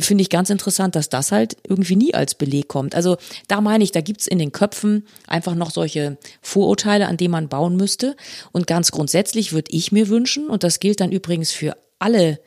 Finde 0.00 0.22
ich 0.22 0.30
ganz 0.30 0.50
interessant, 0.50 0.96
dass 0.96 1.08
das 1.08 1.32
halt 1.32 1.56
irgendwie 1.66 1.96
nie 1.96 2.14
als 2.14 2.34
Beleg 2.34 2.68
kommt. 2.68 2.94
Also 2.94 3.16
da 3.48 3.60
meine 3.60 3.84
ich, 3.84 3.92
da 3.92 4.00
gibt's 4.00 4.26
in 4.26 4.38
den 4.38 4.52
Köpfen 4.52 5.06
einfach 5.26 5.54
noch 5.54 5.70
solche 5.70 6.16
Vorurteile, 6.40 7.06
an 7.08 7.16
denen 7.16 7.32
man 7.32 7.48
bauen 7.48 7.76
müsste. 7.76 8.16
Und 8.52 8.66
ganz 8.66 8.90
grundsätzlich 8.90 9.52
würde 9.52 9.70
ich 9.72 9.92
mir 9.92 10.08
wünschen, 10.08 10.48
und 10.48 10.64
das 10.64 10.80
gilt 10.80 11.00
dann 11.00 11.12
übrigens 11.12 11.52
für 11.52 11.76
alle 11.98 12.40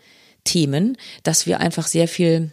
Themen, 0.43 0.97
dass 1.23 1.45
wir 1.47 1.59
einfach 1.59 1.87
sehr 1.87 2.07
viel 2.07 2.51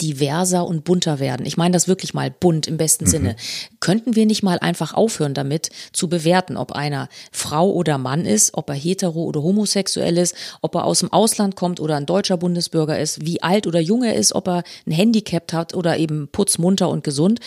diverser 0.00 0.66
und 0.66 0.84
bunter 0.84 1.18
werden. 1.18 1.46
Ich 1.46 1.56
meine 1.56 1.72
das 1.72 1.88
wirklich 1.88 2.14
mal 2.14 2.30
bunt 2.30 2.66
im 2.66 2.76
besten 2.76 3.04
mhm. 3.04 3.08
Sinne. 3.08 3.36
Könnten 3.80 4.16
wir 4.16 4.26
nicht 4.26 4.42
mal 4.42 4.58
einfach 4.58 4.94
aufhören 4.94 5.34
damit 5.34 5.70
zu 5.92 6.08
bewerten, 6.08 6.56
ob 6.56 6.72
einer 6.72 7.08
Frau 7.32 7.70
oder 7.70 7.98
Mann 7.98 8.24
ist, 8.24 8.54
ob 8.54 8.68
er 8.70 8.74
hetero 8.74 9.22
oder 9.22 9.42
homosexuell 9.42 10.18
ist, 10.18 10.34
ob 10.62 10.74
er 10.74 10.84
aus 10.84 11.00
dem 11.00 11.12
Ausland 11.12 11.56
kommt 11.56 11.80
oder 11.80 11.96
ein 11.96 12.06
deutscher 12.06 12.36
Bundesbürger 12.36 12.98
ist, 12.98 13.24
wie 13.24 13.42
alt 13.42 13.66
oder 13.66 13.80
jung 13.80 14.02
er 14.02 14.14
ist, 14.14 14.34
ob 14.34 14.48
er 14.48 14.62
ein 14.86 14.92
Handicap 14.92 15.52
hat 15.52 15.74
oder 15.74 15.96
eben 15.96 16.28
putzmunter 16.28 16.88
und 16.88 17.04
gesund 17.04 17.40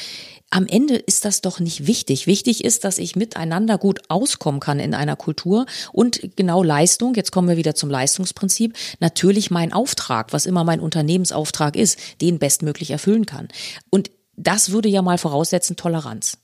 am 0.52 0.68
Ende 0.68 0.98
ist 0.98 1.24
das 1.24 1.40
doch 1.42 1.60
nicht 1.60 1.88
wichtig. 1.88 2.28
Wichtig 2.28 2.64
ist, 2.64 2.84
dass 2.84 2.98
ich 2.98 3.16
miteinander 3.16 3.78
gut 3.78 4.02
auskommen 4.10 4.60
kann 4.60 4.80
in 4.80 4.94
einer 4.94 5.16
Kultur 5.16 5.66
und 5.94 6.36
genau 6.36 6.62
Leistung, 6.62 7.16
jetzt 7.16 7.32
kommen 7.32 7.48
wir 7.48 7.56
wieder 7.56 7.74
zum 7.74 7.90
Leistungsprinzip, 7.90 8.76
natürlich 9.00 9.50
mein 9.50 9.72
Auftrag, 9.72 10.34
was 10.34 10.46
immer 10.46 10.66
mein 10.66 10.82
Unternehmensauftrag 10.82 11.78
ist, 11.78 11.98
den 12.22 12.40
bestmöglich 12.40 12.92
erfüllen 12.92 13.26
kann. 13.26 13.48
Und 13.90 14.12
das 14.36 14.72
würde 14.72 14.90
ja 14.90 15.02
mal 15.02 15.18
voraussetzen 15.18 15.76
Toleranz. 15.76 16.38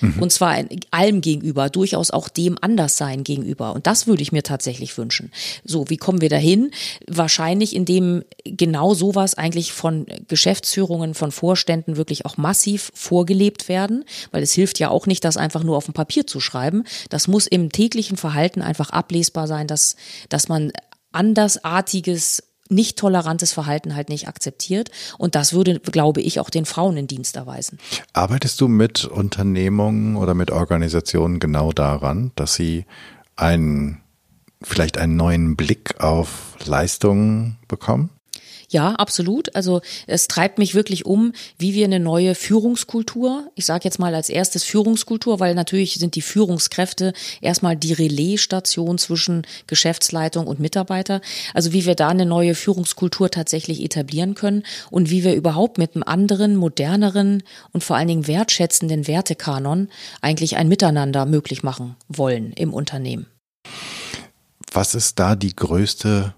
Mhm. 0.00 0.22
Und 0.22 0.32
zwar 0.32 0.56
allem 0.90 1.20
gegenüber, 1.20 1.70
durchaus 1.70 2.10
auch 2.10 2.28
dem 2.28 2.56
Anderssein 2.60 3.24
gegenüber. 3.24 3.74
Und 3.74 3.86
das 3.86 4.06
würde 4.06 4.22
ich 4.22 4.32
mir 4.32 4.42
tatsächlich 4.42 4.96
wünschen. 4.98 5.30
So, 5.64 5.88
wie 5.88 5.96
kommen 5.96 6.20
wir 6.20 6.28
dahin? 6.28 6.70
Wahrscheinlich, 7.06 7.74
indem 7.74 8.24
genau 8.44 8.94
sowas 8.94 9.34
eigentlich 9.34 9.72
von 9.72 10.06
Geschäftsführungen, 10.28 11.14
von 11.14 11.30
Vorständen 11.30 11.96
wirklich 11.96 12.26
auch 12.26 12.36
massiv 12.36 12.90
vorgelebt 12.94 13.68
werden, 13.68 14.04
weil 14.30 14.42
es 14.42 14.52
hilft 14.52 14.78
ja 14.78 14.90
auch 14.90 15.06
nicht, 15.06 15.24
das 15.24 15.36
einfach 15.36 15.62
nur 15.62 15.76
auf 15.76 15.86
dem 15.86 15.94
Papier 15.94 16.26
zu 16.26 16.40
schreiben. 16.40 16.84
Das 17.08 17.28
muss 17.28 17.46
im 17.46 17.70
täglichen 17.70 18.16
Verhalten 18.16 18.62
einfach 18.62 18.90
ablesbar 18.90 19.46
sein, 19.46 19.66
dass, 19.66 19.96
dass 20.28 20.48
man 20.48 20.72
andersartiges 21.12 22.42
nicht 22.70 22.98
tolerantes 22.98 23.52
Verhalten 23.52 23.94
halt 23.94 24.08
nicht 24.08 24.28
akzeptiert. 24.28 24.90
Und 25.18 25.34
das 25.34 25.52
würde, 25.52 25.80
glaube 25.80 26.20
ich, 26.20 26.40
auch 26.40 26.50
den 26.50 26.64
Frauen 26.64 26.96
in 26.96 27.06
Dienst 27.06 27.36
erweisen. 27.36 27.78
Arbeitest 28.12 28.60
du 28.60 28.68
mit 28.68 29.04
Unternehmungen 29.04 30.16
oder 30.16 30.34
mit 30.34 30.50
Organisationen 30.50 31.40
genau 31.40 31.72
daran, 31.72 32.32
dass 32.36 32.54
sie 32.54 32.86
einen, 33.36 34.00
vielleicht 34.62 34.98
einen 34.98 35.16
neuen 35.16 35.56
Blick 35.56 36.00
auf 36.00 36.56
Leistungen 36.64 37.58
bekommen? 37.68 38.10
Ja, 38.74 38.90
absolut. 38.96 39.54
Also 39.54 39.82
es 40.08 40.26
treibt 40.26 40.58
mich 40.58 40.74
wirklich 40.74 41.06
um, 41.06 41.32
wie 41.58 41.74
wir 41.74 41.84
eine 41.84 42.00
neue 42.00 42.34
Führungskultur, 42.34 43.48
ich 43.54 43.66
sage 43.66 43.84
jetzt 43.84 44.00
mal 44.00 44.16
als 44.16 44.28
erstes 44.28 44.64
Führungskultur, 44.64 45.38
weil 45.38 45.54
natürlich 45.54 45.94
sind 45.94 46.16
die 46.16 46.22
Führungskräfte 46.22 47.12
erstmal 47.40 47.76
die 47.76 47.92
Relaisstation 47.92 48.98
zwischen 48.98 49.46
Geschäftsleitung 49.68 50.48
und 50.48 50.58
Mitarbeiter. 50.58 51.20
Also 51.54 51.72
wie 51.72 51.86
wir 51.86 51.94
da 51.94 52.08
eine 52.08 52.26
neue 52.26 52.56
Führungskultur 52.56 53.30
tatsächlich 53.30 53.80
etablieren 53.80 54.34
können 54.34 54.64
und 54.90 55.08
wie 55.08 55.22
wir 55.22 55.34
überhaupt 55.34 55.78
mit 55.78 55.94
einem 55.94 56.02
anderen, 56.02 56.56
moderneren 56.56 57.44
und 57.70 57.84
vor 57.84 57.94
allen 57.94 58.08
Dingen 58.08 58.26
wertschätzenden 58.26 59.06
Wertekanon 59.06 59.88
eigentlich 60.20 60.56
ein 60.56 60.66
Miteinander 60.66 61.26
möglich 61.26 61.62
machen 61.62 61.94
wollen 62.08 62.52
im 62.54 62.74
Unternehmen. 62.74 63.26
Was 64.72 64.96
ist 64.96 65.20
da 65.20 65.36
die 65.36 65.54
größte 65.54 66.34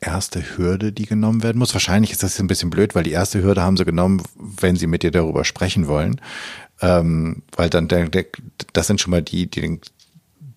erste 0.00 0.42
Hürde, 0.56 0.92
die 0.92 1.06
genommen 1.06 1.42
werden 1.42 1.58
muss? 1.58 1.74
Wahrscheinlich 1.74 2.12
ist 2.12 2.22
das 2.22 2.38
ein 2.38 2.46
bisschen 2.46 2.70
blöd, 2.70 2.94
weil 2.94 3.04
die 3.04 3.12
erste 3.12 3.42
Hürde 3.42 3.62
haben 3.62 3.76
sie 3.76 3.84
genommen, 3.84 4.22
wenn 4.36 4.76
sie 4.76 4.86
mit 4.86 5.02
dir 5.02 5.10
darüber 5.10 5.44
sprechen 5.44 5.86
wollen. 5.86 6.20
Ähm, 6.80 7.42
weil 7.56 7.70
dann, 7.70 7.88
das 8.72 8.86
sind 8.86 9.00
schon 9.00 9.10
mal 9.10 9.22
die, 9.22 9.50
die 9.50 9.60
den, 9.60 9.80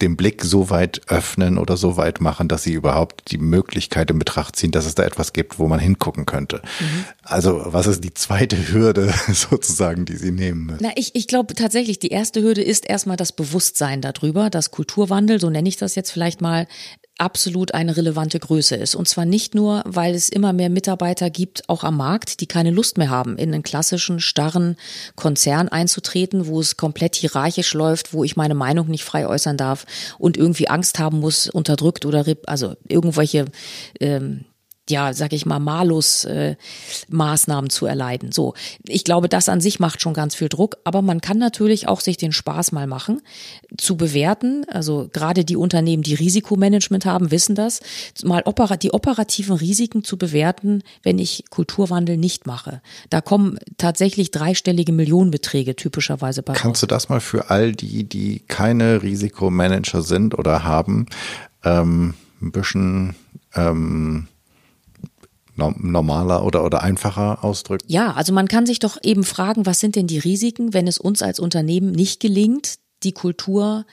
den 0.02 0.18
Blick 0.18 0.44
so 0.44 0.70
weit 0.70 1.02
öffnen 1.08 1.58
oder 1.58 1.78
so 1.78 1.96
weit 1.98 2.22
machen, 2.22 2.48
dass 2.48 2.64
sie 2.64 2.74
überhaupt 2.74 3.32
die 3.32 3.38
Möglichkeit 3.38 4.10
in 4.10 4.20
Betracht 4.20 4.56
ziehen, 4.56 4.72
dass 4.72 4.86
es 4.86 4.96
da 4.96 5.04
etwas 5.04 5.34
gibt, 5.34 5.60
wo 5.60 5.68
man 5.68 5.80
hingucken 5.80 6.26
könnte. 6.26 6.62
Mhm. 6.80 7.06
Also 7.24 7.62
was 7.66 7.88
ist 7.88 8.04
die 8.04 8.14
zweite 8.14 8.72
Hürde 8.72 9.14
sozusagen, 9.34 10.06
die 10.06 10.16
sie 10.16 10.32
nehmen 10.32 10.66
müssen? 10.66 10.80
Na, 10.82 10.92
ich, 10.96 11.16
ich 11.16 11.28
glaube 11.28 11.54
tatsächlich, 11.54 12.00
die 12.00 12.10
erste 12.10 12.42
Hürde 12.42 12.62
ist 12.62 12.90
erstmal 12.90 13.18
das 13.18 13.32
Bewusstsein 13.32 14.02
darüber, 14.02 14.50
dass 14.50 14.72
Kulturwandel, 14.72 15.40
so 15.40 15.50
nenne 15.50 15.70
ich 15.70 15.78
das 15.78 15.96
jetzt 15.96 16.12
vielleicht 16.12 16.42
mal, 16.42 16.68
absolut 17.22 17.74
eine 17.74 17.96
relevante 17.96 18.40
Größe 18.40 18.76
ist. 18.76 18.96
Und 18.96 19.08
zwar 19.08 19.26
nicht 19.26 19.54
nur, 19.54 19.84
weil 19.86 20.16
es 20.16 20.28
immer 20.28 20.54
mehr 20.54 20.70
Mitarbeiter 20.70 21.30
gibt, 21.30 21.70
auch 21.70 21.84
am 21.84 21.98
Markt, 21.98 22.42
die 22.42 22.48
keine 22.48 22.72
Lust 22.72 22.98
mehr 22.98 23.10
haben, 23.10 23.38
in 23.38 23.54
einen 23.54 23.64
klassischen, 23.64 24.20
starren 24.20 24.76
Konzern 25.16 25.70
einzutreten, 25.70 26.48
wo 26.48 26.60
es 26.60 26.78
komplett 26.78 27.16
hierarchisch 27.16 27.74
läuft, 27.76 28.14
wo 28.14 28.24
ich 28.24 28.36
meine 28.36 28.56
Meinung 28.56 28.88
nicht 28.88 29.04
frei 29.04 29.28
äußern 29.28 29.56
darf 29.56 29.86
und 30.18 30.36
irgendwie 30.36 30.68
Angst 30.68 30.98
haben 30.98 31.20
muss, 31.20 31.48
unterdrückt 31.48 32.06
oder 32.06 32.26
also 32.48 32.76
irgendwelche 32.88 33.46
ähm, 34.00 34.46
ja, 34.90 35.14
sag 35.14 35.34
ich 35.34 35.46
mal, 35.46 35.60
malus 35.60 36.26
äh, 36.26 36.56
Maßnahmen 37.10 37.70
zu 37.70 37.86
erleiden. 37.86 38.32
So, 38.32 38.54
ich 38.88 39.04
glaube, 39.04 39.30
das 39.30 39.48
an 39.48 39.62
sich 39.62 39.80
macht 39.80 40.02
schon 40.02 40.14
ganz 40.14 40.36
viel 40.36 40.50
Druck, 40.50 40.78
aber 40.84 41.02
man 41.02 41.22
kann 41.22 41.38
natürlich 41.38 41.88
auch 41.88 42.02
sich 42.02 42.18
den 42.18 42.32
Spaß 42.32 42.72
mal 42.72 42.88
machen, 42.88 43.22
zu 43.78 43.96
bewerten. 43.96 44.66
Also 44.70 45.10
gerade 45.12 45.46
die 45.46 45.56
Unternehmen, 45.56 46.04
die 46.04 46.16
Risikomanagement 46.16 47.06
haben, 47.06 47.32
wissen 47.32 47.56
das, 47.56 47.80
mal 48.24 48.42
opera 48.46 48.76
die 48.76 48.92
operativen 48.92 49.56
Risiken 49.56 50.04
zu 50.04 50.18
bewerten, 50.18 50.84
wenn 51.04 51.20
ich 51.20 51.46
Kulturwandel 51.50 52.18
nicht 52.18 52.48
mache. 52.48 52.82
Da 53.10 53.22
kommen 53.22 53.60
tatsächlich 53.78 54.32
dreistellige 54.32 54.92
Millionenbeträge 54.92 55.76
typischerweise 55.76 56.44
bei. 56.44 56.54
Kannst 56.54 56.78
raus. 56.78 56.82
du 56.82 56.88
das 56.88 57.10
mal 57.10 57.22
für 57.22 57.50
all 57.50 57.72
die, 57.72 58.04
die 58.04 58.40
keine 58.48 59.04
Risikomanager 59.04 60.02
sind 60.02 60.38
oder 60.38 60.64
haben, 60.64 61.06
ähm, 61.64 62.16
ein 62.42 62.52
bisschen 62.52 63.16
ähm, 63.56 64.28
normaler 65.70 66.44
oder, 66.44 66.64
oder 66.64 66.84
einfacher 66.84 67.44
ausdrücken? 67.44 67.86
Ja, 67.88 68.14
also 68.14 68.34
man 68.34 68.48
kann 68.48 68.66
sich 68.66 68.80
doch 68.80 68.98
eben 69.04 69.24
fragen, 69.24 69.66
was 69.66 69.80
sind 69.80 69.96
denn 69.96 70.08
die 70.08 70.20
Risiken, 70.20 70.74
wenn 70.74 70.88
es 70.88 70.98
uns 70.98 71.22
als 71.22 71.40
Unternehmen 71.40 71.92
nicht 71.92 72.20
gelingt, 72.20 72.76
die 73.04 73.14
Kultur 73.14 73.86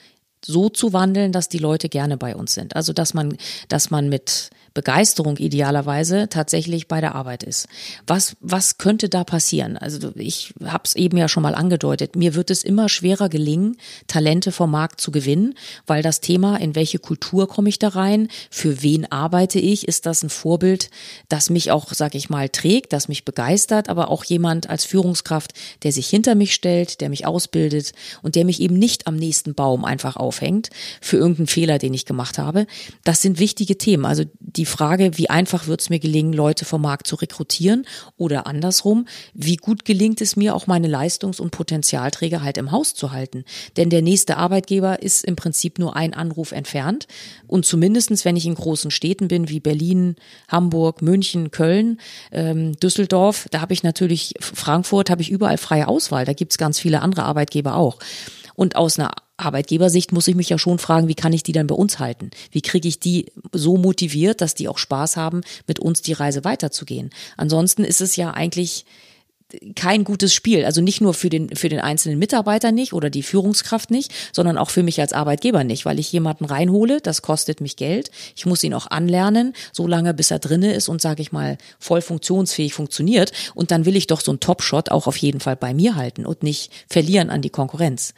so 0.43 0.69
zu 0.69 0.93
wandeln, 0.93 1.31
dass 1.31 1.49
die 1.49 1.57
Leute 1.57 1.89
gerne 1.89 2.17
bei 2.17 2.35
uns 2.35 2.53
sind. 2.53 2.75
Also 2.75 2.93
dass 2.93 3.13
man, 3.13 3.35
dass 3.67 3.89
man 3.89 4.09
mit 4.09 4.49
Begeisterung 4.79 5.35
idealerweise 5.35 6.29
tatsächlich 6.29 6.87
bei 6.87 7.01
der 7.01 7.13
Arbeit 7.13 7.43
ist. 7.43 7.67
Was, 8.07 8.37
was 8.39 8.77
könnte 8.77 9.09
da 9.09 9.25
passieren? 9.25 9.75
Also 9.75 10.13
ich 10.15 10.53
habe 10.63 10.83
es 10.85 10.95
eben 10.95 11.17
ja 11.17 11.27
schon 11.27 11.43
mal 11.43 11.53
angedeutet. 11.53 12.15
Mir 12.15 12.33
wird 12.33 12.49
es 12.49 12.63
immer 12.63 12.87
schwerer 12.87 13.27
gelingen, 13.27 13.75
Talente 14.07 14.53
vom 14.53 14.71
Markt 14.71 15.01
zu 15.01 15.11
gewinnen, 15.11 15.55
weil 15.85 16.01
das 16.01 16.21
Thema, 16.21 16.55
in 16.61 16.75
welche 16.75 16.97
Kultur 16.97 17.49
komme 17.49 17.67
ich 17.67 17.77
da 17.77 17.89
rein, 17.89 18.29
für 18.49 18.81
wen 18.81 19.11
arbeite 19.11 19.59
ich, 19.59 19.85
ist 19.85 20.05
das 20.05 20.23
ein 20.23 20.29
Vorbild, 20.29 20.89
das 21.27 21.49
mich 21.49 21.71
auch, 21.71 21.91
sag 21.91 22.15
ich 22.15 22.29
mal, 22.29 22.47
trägt, 22.47 22.93
das 22.93 23.09
mich 23.09 23.25
begeistert, 23.25 23.89
aber 23.89 24.09
auch 24.09 24.23
jemand 24.23 24.69
als 24.69 24.85
Führungskraft, 24.85 25.51
der 25.83 25.91
sich 25.91 26.07
hinter 26.07 26.35
mich 26.35 26.53
stellt, 26.53 27.01
der 27.01 27.09
mich 27.09 27.25
ausbildet 27.25 27.91
und 28.21 28.35
der 28.35 28.45
mich 28.45 28.61
eben 28.61 28.79
nicht 28.79 29.07
am 29.07 29.17
nächsten 29.17 29.55
Baum 29.55 29.83
einfach 29.83 30.15
aufhängt 30.15 30.69
für 31.01 31.17
irgendeinen 31.17 31.47
Fehler, 31.47 31.79
den 31.79 31.93
ich 31.93 32.05
gemacht 32.05 32.37
habe. 32.37 32.65
Das 33.03 33.21
sind 33.21 33.39
wichtige 33.39 33.77
Themen. 33.77 34.05
Also 34.05 34.23
die 34.39 34.68
Frage, 34.69 35.17
wie 35.17 35.29
einfach 35.29 35.67
wird 35.67 35.81
es 35.81 35.89
mir 35.89 35.99
gelingen, 35.99 36.31
Leute 36.31 36.63
vom 36.63 36.81
Markt 36.81 37.07
zu 37.07 37.15
rekrutieren 37.15 37.85
oder 38.17 38.47
andersrum, 38.47 39.07
wie 39.33 39.57
gut 39.57 39.83
gelingt 39.83 40.21
es 40.21 40.35
mir, 40.35 40.55
auch 40.55 40.67
meine 40.67 40.87
Leistungs- 40.87 41.39
und 41.39 41.51
Potenzialträger 41.51 42.41
halt 42.41 42.57
im 42.57 42.71
Haus 42.71 42.93
zu 42.93 43.11
halten. 43.11 43.43
Denn 43.75 43.89
der 43.89 44.01
nächste 44.01 44.37
Arbeitgeber 44.37 45.01
ist 45.01 45.25
im 45.25 45.35
Prinzip 45.35 45.79
nur 45.79 45.95
ein 45.95 46.13
Anruf 46.13 46.51
entfernt. 46.51 47.07
Und 47.47 47.65
zumindestens, 47.65 48.23
wenn 48.23 48.37
ich 48.37 48.45
in 48.45 48.55
großen 48.55 48.91
Städten 48.91 49.27
bin 49.27 49.49
wie 49.49 49.59
Berlin, 49.59 50.15
Hamburg, 50.47 51.01
München, 51.01 51.51
Köln, 51.51 51.99
ähm, 52.31 52.73
Düsseldorf, 52.79 53.47
da 53.51 53.61
habe 53.61 53.73
ich 53.73 53.83
natürlich, 53.83 54.35
Frankfurt 54.39 55.09
habe 55.09 55.21
ich 55.21 55.29
überall 55.29 55.57
freie 55.57 55.87
Auswahl. 55.87 56.25
Da 56.25 56.33
gibt's 56.33 56.57
ganz 56.57 56.79
viele 56.79 57.01
andere 57.01 57.23
Arbeitgeber 57.23 57.75
auch. 57.75 57.99
Und 58.55 58.75
aus 58.75 58.99
einer 58.99 59.11
Arbeitgebersicht 59.39 60.11
muss 60.11 60.27
ich 60.27 60.35
mich 60.35 60.49
ja 60.49 60.57
schon 60.57 60.79
fragen, 60.79 61.07
wie 61.07 61.15
kann 61.15 61.33
ich 61.33 61.43
die 61.43 61.51
dann 61.51 61.67
bei 61.67 61.75
uns 61.75 61.99
halten? 61.99 62.31
Wie 62.51 62.61
kriege 62.61 62.87
ich 62.87 62.99
die 62.99 63.27
so 63.51 63.77
motiviert, 63.77 64.41
dass 64.41 64.55
die 64.55 64.67
auch 64.67 64.77
Spaß 64.77 65.17
haben, 65.17 65.41
mit 65.67 65.79
uns 65.79 66.01
die 66.01 66.13
Reise 66.13 66.43
weiterzugehen? 66.43 67.09
Ansonsten 67.37 67.83
ist 67.83 68.01
es 68.01 68.15
ja 68.15 68.31
eigentlich 68.31 68.85
kein 69.75 70.03
gutes 70.03 70.33
Spiel. 70.33 70.63
Also 70.63 70.81
nicht 70.81 71.01
nur 71.01 71.13
für 71.13 71.29
den, 71.29 71.55
für 71.55 71.69
den 71.69 71.79
einzelnen 71.79 72.19
Mitarbeiter 72.19 72.71
nicht 72.71 72.93
oder 72.93 73.09
die 73.09 73.23
Führungskraft 73.23 73.89
nicht, 73.89 74.11
sondern 74.31 74.57
auch 74.57 74.69
für 74.69 74.83
mich 74.83 75.01
als 75.01 75.13
Arbeitgeber 75.13 75.63
nicht, 75.63 75.85
weil 75.85 75.99
ich 75.99 76.11
jemanden 76.11 76.45
reinhole, 76.45 77.01
das 77.01 77.21
kostet 77.21 77.59
mich 77.59 77.75
Geld. 77.75 78.11
Ich 78.35 78.45
muss 78.45 78.63
ihn 78.63 78.73
auch 78.73 78.87
anlernen, 78.87 79.53
so 79.73 79.87
lange 79.87 80.13
bis 80.13 80.29
er 80.29 80.39
drinne 80.39 80.73
ist 80.73 80.87
und 80.87 81.01
sage 81.01 81.21
ich 81.21 81.31
mal 81.31 81.57
voll 81.79 82.01
funktionsfähig 82.01 82.73
funktioniert. 82.73 83.31
Und 83.55 83.71
dann 83.71 83.85
will 83.85 83.95
ich 83.95 84.07
doch 84.07 84.21
so 84.21 84.31
einen 84.31 84.39
Top-Shot 84.39 84.91
auch 84.91 85.07
auf 85.07 85.17
jeden 85.17 85.39
Fall 85.39 85.55
bei 85.55 85.73
mir 85.73 85.95
halten 85.95 86.25
und 86.25 86.43
nicht 86.43 86.71
verlieren 86.87 87.31
an 87.31 87.41
die 87.41 87.49
Konkurrenz. 87.49 88.13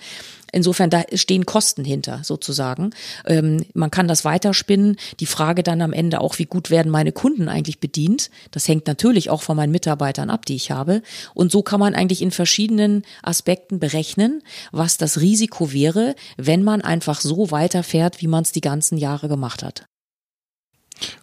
Insofern, 0.52 0.90
da 0.90 1.04
stehen 1.14 1.46
Kosten 1.46 1.86
hinter, 1.86 2.22
sozusagen. 2.24 2.92
Ähm, 3.26 3.66
man 3.74 3.92
kann 3.92 4.08
das 4.08 4.26
weiterspinnen. 4.26 4.98
Die 5.20 5.26
Frage 5.26 5.64
dann 5.64 5.82
am 5.82 5.94
Ende 5.94 6.22
auch, 6.22 6.40
wie 6.40 6.46
gut 6.46 6.70
werden 6.70 6.92
meine 6.92 7.12
Kunden 7.12 7.48
eigentlich 7.48 7.80
bedient? 7.80 8.30
Das 8.52 8.68
hängt 8.68 8.88
natürlich 8.88 9.30
auch 9.30 9.42
von 9.42 9.56
meinen 9.56 9.72
Mitarbeitern 9.72 10.30
ab, 10.30 10.46
die 10.46 10.56
ich 10.56 10.72
habe. 10.72 11.02
Und 11.34 11.52
so 11.52 11.62
kann 11.62 11.80
man 11.80 11.96
eigentlich 11.96 12.22
in 12.22 12.32
verschiedenen 12.32 13.04
Aspekten 13.24 13.80
berechnen, 13.80 14.42
was 14.72 14.98
das 14.98 15.22
Risiko 15.22 15.72
wäre, 15.72 16.16
wenn 16.38 16.64
man 16.64 16.82
einfach 16.82 17.22
so 17.22 17.52
weiterfährt, 17.52 18.22
wie 18.22 18.28
man 18.28 18.44
es 18.44 18.52
die 18.52 18.62
ganzen 18.62 18.98
Jahre 18.98 19.28
gemacht 19.30 19.64
hat. 19.64 19.86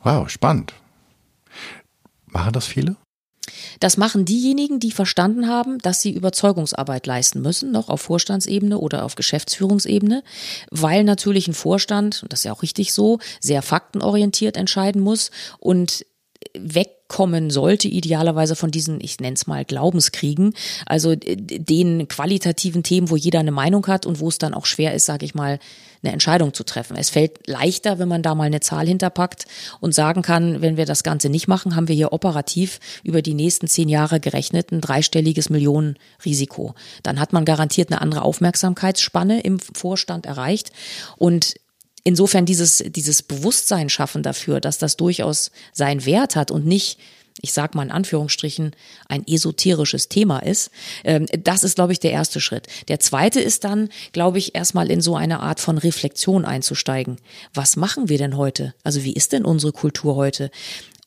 Wow, 0.02 0.28
spannend. 0.28 0.74
Machen 2.26 2.52
das 2.52 2.66
viele? 2.66 2.96
Das 3.80 3.96
machen 3.96 4.24
diejenigen, 4.24 4.80
die 4.80 4.92
verstanden 4.92 5.48
haben, 5.48 5.78
dass 5.78 6.02
sie 6.02 6.12
Überzeugungsarbeit 6.12 7.06
leisten 7.06 7.40
müssen, 7.40 7.70
noch 7.70 7.88
auf 7.88 8.00
Vorstandsebene 8.02 8.78
oder 8.78 9.04
auf 9.04 9.14
Geschäftsführungsebene, 9.14 10.22
weil 10.70 11.04
natürlich 11.04 11.48
ein 11.48 11.54
Vorstand, 11.54 12.22
und 12.22 12.32
das 12.32 12.40
ist 12.40 12.44
ja 12.44 12.52
auch 12.52 12.62
richtig 12.62 12.92
so, 12.92 13.18
sehr 13.40 13.62
faktenorientiert 13.62 14.56
entscheiden 14.56 15.00
muss 15.02 15.30
und 15.58 16.04
wegkommen 17.08 17.50
sollte, 17.50 17.88
idealerweise 17.88 18.54
von 18.54 18.70
diesen, 18.70 19.00
ich 19.00 19.18
nenne 19.18 19.34
es 19.34 19.46
mal, 19.46 19.64
Glaubenskriegen, 19.64 20.54
also 20.86 21.14
den 21.16 22.06
qualitativen 22.08 22.82
Themen, 22.82 23.10
wo 23.10 23.16
jeder 23.16 23.40
eine 23.40 23.50
Meinung 23.50 23.86
hat 23.86 24.06
und 24.06 24.20
wo 24.20 24.28
es 24.28 24.38
dann 24.38 24.54
auch 24.54 24.66
schwer 24.66 24.94
ist, 24.94 25.06
sage 25.06 25.24
ich 25.24 25.34
mal, 25.34 25.58
eine 26.02 26.12
Entscheidung 26.12 26.54
zu 26.54 26.62
treffen. 26.62 26.96
Es 26.96 27.10
fällt 27.10 27.48
leichter, 27.48 27.98
wenn 27.98 28.06
man 28.06 28.22
da 28.22 28.34
mal 28.36 28.44
eine 28.44 28.60
Zahl 28.60 28.86
hinterpackt 28.86 29.46
und 29.80 29.94
sagen 29.94 30.22
kann, 30.22 30.62
wenn 30.62 30.76
wir 30.76 30.86
das 30.86 31.02
Ganze 31.02 31.28
nicht 31.28 31.48
machen, 31.48 31.74
haben 31.74 31.88
wir 31.88 31.94
hier 31.94 32.12
operativ 32.12 32.78
über 33.02 33.20
die 33.20 33.34
nächsten 33.34 33.66
zehn 33.66 33.88
Jahre 33.88 34.20
gerechnet 34.20 34.70
ein 34.70 34.80
dreistelliges 34.80 35.50
Millionenrisiko. 35.50 36.74
Dann 37.02 37.18
hat 37.18 37.32
man 37.32 37.44
garantiert 37.44 37.90
eine 37.90 38.00
andere 38.00 38.22
Aufmerksamkeitsspanne 38.22 39.40
im 39.40 39.58
Vorstand 39.58 40.26
erreicht 40.26 40.70
und 41.16 41.54
insofern 42.04 42.46
dieses, 42.46 42.82
dieses 42.86 43.22
Bewusstsein 43.22 43.88
schaffen 43.88 44.22
dafür, 44.22 44.60
dass 44.60 44.78
das 44.78 44.96
durchaus 44.96 45.50
seinen 45.72 46.04
Wert 46.04 46.36
hat 46.36 46.50
und 46.50 46.66
nicht 46.66 46.98
ich 47.40 47.52
sag 47.52 47.74
mal 47.74 47.84
in 47.84 47.90
Anführungsstrichen, 47.90 48.74
ein 49.08 49.26
esoterisches 49.26 50.08
Thema 50.08 50.40
ist. 50.40 50.70
Ähm, 51.04 51.26
das 51.44 51.62
ist, 51.62 51.76
glaube 51.76 51.92
ich, 51.92 52.00
der 52.00 52.12
erste 52.12 52.40
Schritt. 52.40 52.66
Der 52.88 53.00
zweite 53.00 53.40
ist 53.40 53.64
dann, 53.64 53.90
glaube 54.12 54.38
ich, 54.38 54.54
erstmal 54.54 54.90
in 54.90 55.00
so 55.00 55.16
eine 55.16 55.40
Art 55.40 55.60
von 55.60 55.78
Reflexion 55.78 56.44
einzusteigen. 56.44 57.18
Was 57.54 57.76
machen 57.76 58.08
wir 58.08 58.18
denn 58.18 58.36
heute? 58.36 58.74
Also 58.82 59.04
wie 59.04 59.12
ist 59.12 59.32
denn 59.32 59.44
unsere 59.44 59.72
Kultur 59.72 60.16
heute? 60.16 60.50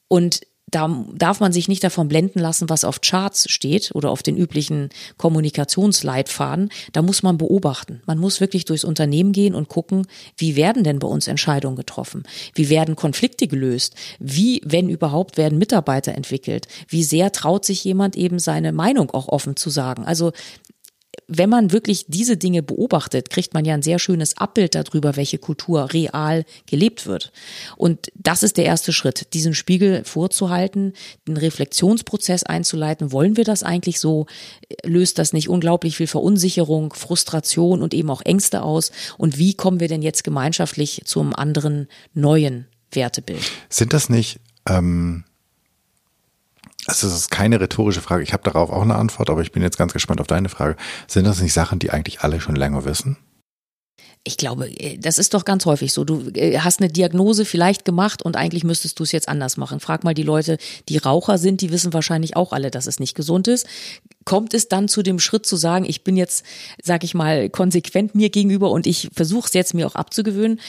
Und 0.07 0.41
da 0.71 1.05
darf 1.13 1.41
man 1.41 1.51
sich 1.51 1.67
nicht 1.67 1.83
davon 1.83 2.07
blenden 2.07 2.39
lassen, 2.39 2.69
was 2.69 2.85
auf 2.85 3.01
Charts 3.01 3.51
steht 3.51 3.91
oder 3.93 4.09
auf 4.09 4.23
den 4.23 4.37
üblichen 4.37 4.89
Kommunikationsleitfaden. 5.17 6.69
Da 6.93 7.01
muss 7.01 7.23
man 7.23 7.37
beobachten. 7.37 8.01
Man 8.05 8.17
muss 8.17 8.39
wirklich 8.39 8.65
durchs 8.65 8.85
Unternehmen 8.85 9.33
gehen 9.33 9.53
und 9.53 9.67
gucken, 9.67 10.07
wie 10.37 10.55
werden 10.55 10.83
denn 10.83 10.99
bei 10.99 11.07
uns 11.07 11.27
Entscheidungen 11.27 11.75
getroffen? 11.75 12.23
Wie 12.55 12.69
werden 12.69 12.95
Konflikte 12.95 13.47
gelöst? 13.47 13.95
Wie, 14.19 14.61
wenn 14.63 14.89
überhaupt, 14.89 15.37
werden 15.37 15.59
Mitarbeiter 15.59 16.15
entwickelt? 16.15 16.67
Wie 16.87 17.03
sehr 17.03 17.31
traut 17.31 17.65
sich 17.65 17.83
jemand 17.83 18.15
eben 18.15 18.39
seine 18.39 18.71
Meinung 18.71 19.11
auch 19.11 19.27
offen 19.27 19.57
zu 19.57 19.69
sagen? 19.69 20.05
Also 20.05 20.31
wenn 21.27 21.49
man 21.49 21.71
wirklich 21.71 22.05
diese 22.07 22.37
Dinge 22.37 22.63
beobachtet, 22.63 23.29
kriegt 23.29 23.53
man 23.53 23.65
ja 23.65 23.73
ein 23.73 23.81
sehr 23.81 23.99
schönes 23.99 24.37
Abbild 24.37 24.75
darüber, 24.75 25.15
welche 25.15 25.37
Kultur 25.37 25.93
real 25.93 26.45
gelebt 26.65 27.05
wird. 27.05 27.31
Und 27.77 28.11
das 28.15 28.43
ist 28.43 28.57
der 28.57 28.65
erste 28.65 28.93
Schritt, 28.93 29.33
diesen 29.33 29.53
Spiegel 29.53 30.03
vorzuhalten, 30.03 30.93
den 31.27 31.37
Reflexionsprozess 31.37 32.43
einzuleiten. 32.43 33.11
Wollen 33.11 33.37
wir 33.37 33.43
das 33.43 33.63
eigentlich 33.63 33.99
so? 33.99 34.25
Löst 34.83 35.19
das 35.19 35.33
nicht 35.33 35.49
unglaublich 35.49 35.97
viel 35.97 36.07
Verunsicherung, 36.07 36.93
Frustration 36.93 37.81
und 37.81 37.93
eben 37.93 38.09
auch 38.09 38.21
Ängste 38.23 38.61
aus? 38.61 38.91
Und 39.17 39.37
wie 39.37 39.53
kommen 39.53 39.79
wir 39.79 39.87
denn 39.87 40.01
jetzt 40.01 40.23
gemeinschaftlich 40.23 41.01
zum 41.05 41.35
anderen 41.35 41.87
neuen 42.13 42.67
Wertebild? 42.91 43.51
Sind 43.69 43.93
das 43.93 44.09
nicht 44.09 44.39
ähm 44.67 45.23
also 46.87 47.07
das 47.07 47.15
ist 47.15 47.31
keine 47.31 47.59
rhetorische 47.59 48.01
Frage. 48.01 48.23
Ich 48.23 48.33
habe 48.33 48.43
darauf 48.43 48.71
auch 48.71 48.81
eine 48.81 48.95
Antwort, 48.95 49.29
aber 49.29 49.41
ich 49.41 49.51
bin 49.51 49.61
jetzt 49.61 49.77
ganz 49.77 49.93
gespannt 49.93 50.19
auf 50.19 50.27
deine 50.27 50.49
Frage. 50.49 50.75
Sind 51.07 51.25
das 51.25 51.41
nicht 51.41 51.53
Sachen, 51.53 51.79
die 51.79 51.91
eigentlich 51.91 52.21
alle 52.21 52.41
schon 52.41 52.55
länger 52.55 52.85
wissen? 52.85 53.17
Ich 54.23 54.37
glaube, 54.37 54.69
äh, 54.79 54.97
das 54.97 55.17
ist 55.17 55.33
doch 55.33 55.45
ganz 55.45 55.65
häufig 55.65 55.93
so. 55.93 56.03
Du 56.03 56.29
äh, 56.35 56.59
hast 56.59 56.79
eine 56.79 56.91
Diagnose 56.91 57.43
vielleicht 57.43 57.85
gemacht 57.85 58.21
und 58.21 58.35
eigentlich 58.35 58.63
müsstest 58.63 58.99
du 58.99 59.03
es 59.03 59.11
jetzt 59.11 59.27
anders 59.27 59.57
machen. 59.57 59.79
Frag 59.79 60.03
mal 60.03 60.13
die 60.13 60.23
Leute, 60.23 60.57
die 60.89 60.97
Raucher 60.97 61.37
sind, 61.37 61.61
die 61.61 61.71
wissen 61.71 61.93
wahrscheinlich 61.93 62.35
auch 62.35 62.53
alle, 62.53 62.69
dass 62.69 62.85
es 62.85 62.99
nicht 62.99 63.15
gesund 63.15 63.47
ist. 63.47 63.65
Kommt 64.23 64.53
es 64.53 64.67
dann 64.67 64.87
zu 64.87 65.01
dem 65.01 65.17
Schritt 65.17 65.45
zu 65.47 65.55
sagen, 65.55 65.85
ich 65.87 66.03
bin 66.03 66.17
jetzt, 66.17 66.45
sag 66.83 67.03
ich 67.03 67.15
mal, 67.15 67.49
konsequent 67.49 68.13
mir 68.13 68.29
gegenüber 68.29 68.69
und 68.69 68.85
ich 68.85 69.09
versuche 69.13 69.47
es 69.47 69.53
jetzt 69.53 69.73
mir 69.73 69.87
auch 69.87 69.95
abzugewöhnen? 69.95 70.59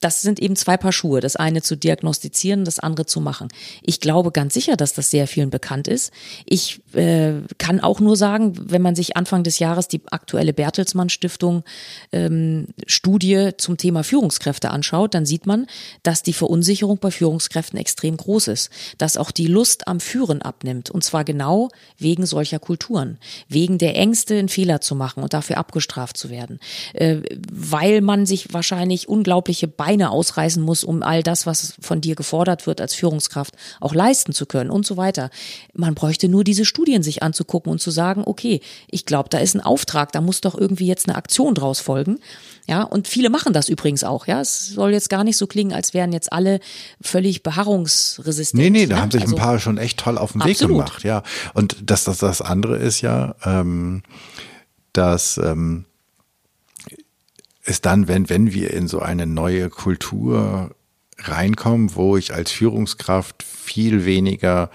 Das 0.00 0.22
sind 0.22 0.40
eben 0.40 0.56
zwei 0.56 0.76
Paar 0.76 0.92
Schuhe. 0.92 1.20
Das 1.20 1.36
eine 1.36 1.62
zu 1.62 1.76
diagnostizieren, 1.76 2.64
das 2.64 2.78
andere 2.78 3.06
zu 3.06 3.20
machen. 3.20 3.48
Ich 3.82 4.00
glaube 4.00 4.32
ganz 4.32 4.54
sicher, 4.54 4.76
dass 4.76 4.94
das 4.94 5.10
sehr 5.10 5.26
vielen 5.26 5.50
bekannt 5.50 5.88
ist. 5.88 6.12
Ich 6.46 6.80
äh, 6.94 7.34
kann 7.58 7.80
auch 7.80 8.00
nur 8.00 8.16
sagen, 8.16 8.54
wenn 8.56 8.80
man 8.80 8.94
sich 8.94 9.16
Anfang 9.16 9.42
des 9.42 9.58
Jahres 9.58 9.88
die 9.88 10.00
aktuelle 10.10 10.52
Bertelsmann 10.52 11.10
Stiftung 11.10 11.64
ähm, 12.12 12.68
Studie 12.86 13.50
zum 13.58 13.76
Thema 13.76 14.04
Führungskräfte 14.04 14.70
anschaut, 14.70 15.14
dann 15.14 15.26
sieht 15.26 15.46
man, 15.46 15.66
dass 16.02 16.22
die 16.22 16.32
Verunsicherung 16.32 16.98
bei 16.98 17.10
Führungskräften 17.10 17.78
extrem 17.78 18.16
groß 18.16 18.48
ist, 18.48 18.70
dass 18.98 19.16
auch 19.16 19.32
die 19.32 19.46
Lust 19.46 19.86
am 19.86 20.00
Führen 20.00 20.40
abnimmt 20.40 20.90
und 20.90 21.04
zwar 21.04 21.24
genau 21.24 21.68
wegen 21.98 22.24
solcher 22.24 22.58
Kulturen, 22.58 23.18
wegen 23.48 23.78
der 23.78 23.96
Ängste, 23.96 24.38
einen 24.38 24.48
Fehler 24.48 24.80
zu 24.80 24.94
machen 24.94 25.22
und 25.22 25.34
dafür 25.34 25.58
abgestraft 25.58 26.16
zu 26.16 26.30
werden, 26.30 26.58
äh, 26.94 27.18
weil 27.52 28.00
man 28.00 28.24
sich 28.24 28.54
wahrscheinlich 28.54 29.08
unglaubliche 29.08 29.68
Be 29.68 29.90
Beine 29.90 30.10
ausreißen 30.10 30.62
muss, 30.62 30.84
um 30.84 31.02
all 31.02 31.24
das, 31.24 31.46
was 31.46 31.74
von 31.80 32.00
dir 32.00 32.14
gefordert 32.14 32.68
wird 32.68 32.80
als 32.80 32.94
Führungskraft, 32.94 33.56
auch 33.80 33.92
leisten 33.92 34.32
zu 34.32 34.46
können 34.46 34.70
und 34.70 34.86
so 34.86 34.96
weiter. 34.96 35.30
Man 35.72 35.96
bräuchte 35.96 36.28
nur 36.28 36.44
diese 36.44 36.64
Studien 36.80 37.02
sich 37.02 37.22
anzugucken 37.22 37.70
und 37.70 37.78
zu 37.78 37.90
sagen, 37.90 38.22
okay, 38.24 38.62
ich 38.90 39.04
glaube, 39.04 39.28
da 39.28 39.38
ist 39.38 39.54
ein 39.54 39.60
Auftrag, 39.60 40.12
da 40.12 40.22
muss 40.22 40.40
doch 40.40 40.56
irgendwie 40.56 40.86
jetzt 40.86 41.08
eine 41.08 41.16
Aktion 41.16 41.54
draus 41.54 41.78
folgen. 41.78 42.18
Ja, 42.66 42.84
und 42.84 43.06
viele 43.06 43.28
machen 43.28 43.52
das 43.52 43.68
übrigens 43.68 44.02
auch. 44.02 44.26
Ja, 44.26 44.40
es 44.40 44.68
soll 44.68 44.92
jetzt 44.92 45.10
gar 45.10 45.22
nicht 45.22 45.36
so 45.36 45.46
klingen, 45.46 45.74
als 45.74 45.92
wären 45.92 46.12
jetzt 46.12 46.32
alle 46.32 46.58
völlig 47.02 47.42
beharrungsresistent. 47.42 48.62
Nee, 48.62 48.70
nee, 48.70 48.86
da 48.86 48.96
ne? 48.96 49.02
haben 49.02 49.10
sich 49.10 49.20
also, 49.20 49.36
ein 49.36 49.38
paar 49.38 49.58
schon 49.58 49.76
echt 49.76 49.98
toll 49.98 50.16
auf 50.16 50.32
den 50.32 50.42
Weg 50.42 50.52
absolut. 50.52 50.86
gemacht. 50.86 51.04
Ja, 51.04 51.22
und 51.52 51.76
das, 51.82 52.04
das, 52.04 52.16
das 52.16 52.40
andere 52.40 52.78
ist 52.78 53.02
ja, 53.02 53.34
ähm, 53.44 54.02
dass 54.94 55.36
ähm, 55.36 55.84
ist 57.64 57.84
dann, 57.84 58.08
wenn, 58.08 58.30
wenn 58.30 58.54
wir 58.54 58.72
in 58.72 58.88
so 58.88 59.00
eine 59.00 59.26
neue 59.26 59.68
Kultur 59.68 60.74
reinkommen, 61.18 61.94
wo 61.94 62.16
ich 62.16 62.32
als 62.32 62.50
Führungskraft 62.50 63.42
viel 63.42 64.06
weniger 64.06 64.70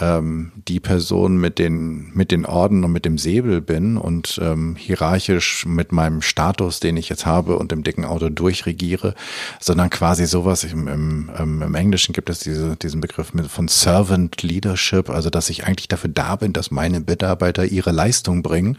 ähm, 0.00 0.52
die 0.56 0.80
Person 0.80 1.36
mit 1.36 1.58
den, 1.58 2.10
mit 2.14 2.30
den 2.30 2.46
Orden 2.46 2.84
und 2.84 2.92
mit 2.92 3.04
dem 3.04 3.18
Säbel 3.18 3.60
bin 3.60 3.96
und 3.96 4.40
ähm, 4.42 4.76
hierarchisch 4.76 5.66
mit 5.66 5.92
meinem 5.92 6.22
Status, 6.22 6.80
den 6.80 6.96
ich 6.96 7.08
jetzt 7.08 7.26
habe 7.26 7.56
und 7.56 7.72
dem 7.72 7.82
dicken 7.82 8.04
Auto 8.04 8.28
durchregiere, 8.28 9.14
sondern 9.60 9.90
quasi 9.90 10.26
sowas, 10.26 10.64
im, 10.64 10.88
im, 10.88 11.62
im 11.62 11.74
Englischen 11.74 12.12
gibt 12.12 12.30
es 12.30 12.40
diese, 12.40 12.76
diesen 12.76 13.00
Begriff 13.00 13.32
von 13.48 13.68
Servant 13.68 14.42
Leadership, 14.42 15.10
also 15.10 15.30
dass 15.30 15.50
ich 15.50 15.64
eigentlich 15.66 15.88
dafür 15.88 16.10
da 16.10 16.36
bin, 16.36 16.52
dass 16.52 16.70
meine 16.70 17.00
Mitarbeiter 17.00 17.64
ihre 17.64 17.92
Leistung 17.92 18.42
bringen 18.42 18.78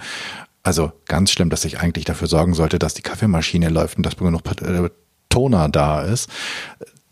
also 0.63 0.91
ganz 1.07 1.31
schlimm, 1.31 1.49
dass 1.49 1.65
ich 1.65 1.79
eigentlich 1.79 2.05
dafür 2.05 2.27
sorgen 2.27 2.53
sollte, 2.53 2.77
dass 2.77 2.93
die 2.93 3.01
Kaffeemaschine 3.01 3.69
läuft 3.69 3.97
und 3.97 4.05
dass 4.05 4.15
genug 4.15 4.43
äh, 4.61 4.89
Toner 5.29 5.69
da 5.69 6.01
ist. 6.01 6.29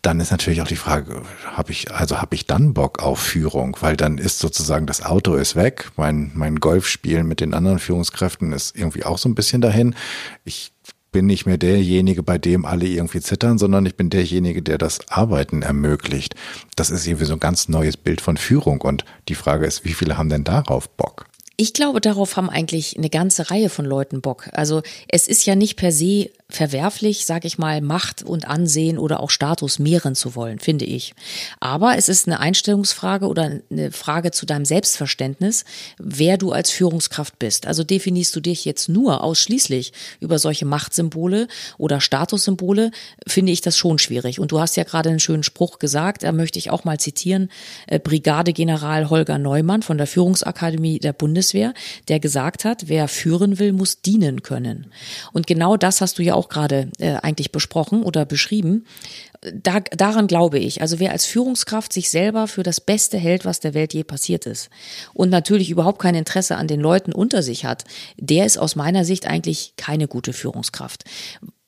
Dann 0.02 0.20
ist 0.20 0.30
natürlich 0.30 0.62
auch 0.62 0.68
die 0.68 0.76
Frage, 0.76 1.22
habe 1.44 1.72
ich, 1.72 1.92
also 1.92 2.20
habe 2.20 2.34
ich 2.34 2.46
dann 2.46 2.74
Bock 2.74 3.02
auf 3.02 3.18
Führung? 3.18 3.76
Weil 3.80 3.96
dann 3.96 4.18
ist 4.18 4.38
sozusagen 4.38 4.86
das 4.86 5.04
Auto 5.04 5.34
ist 5.34 5.56
weg, 5.56 5.90
mein, 5.96 6.30
mein 6.34 6.56
Golfspiel 6.56 7.22
mit 7.22 7.40
den 7.40 7.54
anderen 7.54 7.78
Führungskräften 7.78 8.52
ist 8.52 8.76
irgendwie 8.76 9.04
auch 9.04 9.18
so 9.18 9.28
ein 9.28 9.34
bisschen 9.34 9.60
dahin. 9.60 9.94
Ich 10.44 10.72
bin 11.12 11.26
nicht 11.26 11.44
mehr 11.44 11.58
derjenige, 11.58 12.22
bei 12.22 12.38
dem 12.38 12.64
alle 12.64 12.86
irgendwie 12.86 13.20
zittern, 13.20 13.58
sondern 13.58 13.84
ich 13.84 13.96
bin 13.96 14.10
derjenige, 14.10 14.62
der 14.62 14.78
das 14.78 15.08
Arbeiten 15.10 15.62
ermöglicht. 15.62 16.34
Das 16.76 16.90
ist 16.90 17.06
irgendwie 17.06 17.24
so 17.24 17.34
ein 17.34 17.40
ganz 17.40 17.68
neues 17.68 17.96
Bild 17.96 18.20
von 18.20 18.36
Führung. 18.36 18.80
Und 18.80 19.04
die 19.28 19.34
Frage 19.34 19.66
ist, 19.66 19.84
wie 19.84 19.92
viele 19.92 20.16
haben 20.16 20.28
denn 20.28 20.44
darauf 20.44 20.88
Bock? 20.88 21.26
Ich 21.56 21.74
glaube, 21.74 22.00
darauf 22.00 22.36
haben 22.36 22.48
eigentlich 22.48 22.96
eine 22.96 23.10
ganze 23.10 23.50
Reihe 23.50 23.68
von 23.68 23.84
Leuten 23.84 24.22
Bock. 24.22 24.48
Also 24.52 24.82
es 25.08 25.28
ist 25.28 25.44
ja 25.44 25.56
nicht 25.56 25.76
per 25.76 25.92
se 25.92 26.30
verwerflich, 26.50 27.26
sag 27.26 27.44
ich 27.44 27.58
mal, 27.58 27.80
Macht 27.80 28.22
und 28.22 28.46
Ansehen 28.46 28.98
oder 28.98 29.20
auch 29.20 29.30
Status 29.30 29.78
mehren 29.78 30.14
zu 30.14 30.34
wollen, 30.34 30.58
finde 30.58 30.84
ich. 30.84 31.14
Aber 31.60 31.96
es 31.96 32.08
ist 32.08 32.26
eine 32.26 32.40
Einstellungsfrage 32.40 33.26
oder 33.26 33.60
eine 33.70 33.92
Frage 33.92 34.30
zu 34.30 34.46
deinem 34.46 34.64
Selbstverständnis, 34.64 35.64
wer 35.98 36.38
du 36.38 36.52
als 36.52 36.70
Führungskraft 36.70 37.38
bist. 37.38 37.66
Also 37.66 37.84
definierst 37.84 38.34
du 38.34 38.40
dich 38.40 38.64
jetzt 38.64 38.88
nur 38.88 39.22
ausschließlich 39.22 39.92
über 40.20 40.38
solche 40.38 40.66
Machtsymbole 40.66 41.48
oder 41.78 42.00
Statussymbole, 42.00 42.90
finde 43.26 43.52
ich 43.52 43.60
das 43.60 43.76
schon 43.76 43.98
schwierig. 43.98 44.40
Und 44.40 44.52
du 44.52 44.60
hast 44.60 44.76
ja 44.76 44.84
gerade 44.84 45.10
einen 45.10 45.20
schönen 45.20 45.42
Spruch 45.42 45.78
gesagt, 45.78 46.22
da 46.22 46.32
möchte 46.32 46.58
ich 46.58 46.70
auch 46.70 46.84
mal 46.84 46.98
zitieren, 46.98 47.50
äh, 47.86 47.98
Brigadegeneral 47.98 49.10
Holger 49.10 49.38
Neumann 49.38 49.82
von 49.82 49.98
der 49.98 50.06
Führungsakademie 50.06 50.98
der 50.98 51.12
Bundeswehr, 51.12 51.74
der 52.08 52.20
gesagt 52.20 52.64
hat, 52.64 52.88
wer 52.88 53.08
führen 53.08 53.58
will, 53.58 53.72
muss 53.72 54.00
dienen 54.02 54.42
können. 54.42 54.86
Und 55.32 55.46
genau 55.46 55.76
das 55.76 56.00
hast 56.00 56.18
du 56.18 56.22
ja 56.22 56.34
auch 56.34 56.39
auch 56.40 56.48
gerade 56.48 56.90
äh, 56.98 57.16
eigentlich 57.16 57.52
besprochen 57.52 58.02
oder 58.02 58.24
beschrieben. 58.24 58.86
Da, 59.40 59.80
daran 59.80 60.26
glaube 60.26 60.58
ich. 60.58 60.80
Also 60.80 60.98
wer 60.98 61.12
als 61.12 61.26
Führungskraft 61.26 61.92
sich 61.92 62.08
selber 62.08 62.46
für 62.46 62.62
das 62.62 62.80
Beste 62.80 63.18
hält, 63.18 63.44
was 63.44 63.60
der 63.60 63.74
Welt 63.74 63.92
je 63.92 64.04
passiert 64.04 64.46
ist 64.46 64.70
und 65.12 65.28
natürlich 65.28 65.68
überhaupt 65.68 66.00
kein 66.00 66.14
Interesse 66.14 66.56
an 66.56 66.66
den 66.66 66.80
Leuten 66.80 67.12
unter 67.12 67.42
sich 67.42 67.66
hat, 67.66 67.84
der 68.16 68.46
ist 68.46 68.58
aus 68.58 68.74
meiner 68.74 69.04
Sicht 69.04 69.26
eigentlich 69.26 69.74
keine 69.76 70.08
gute 70.08 70.32
Führungskraft. 70.32 71.04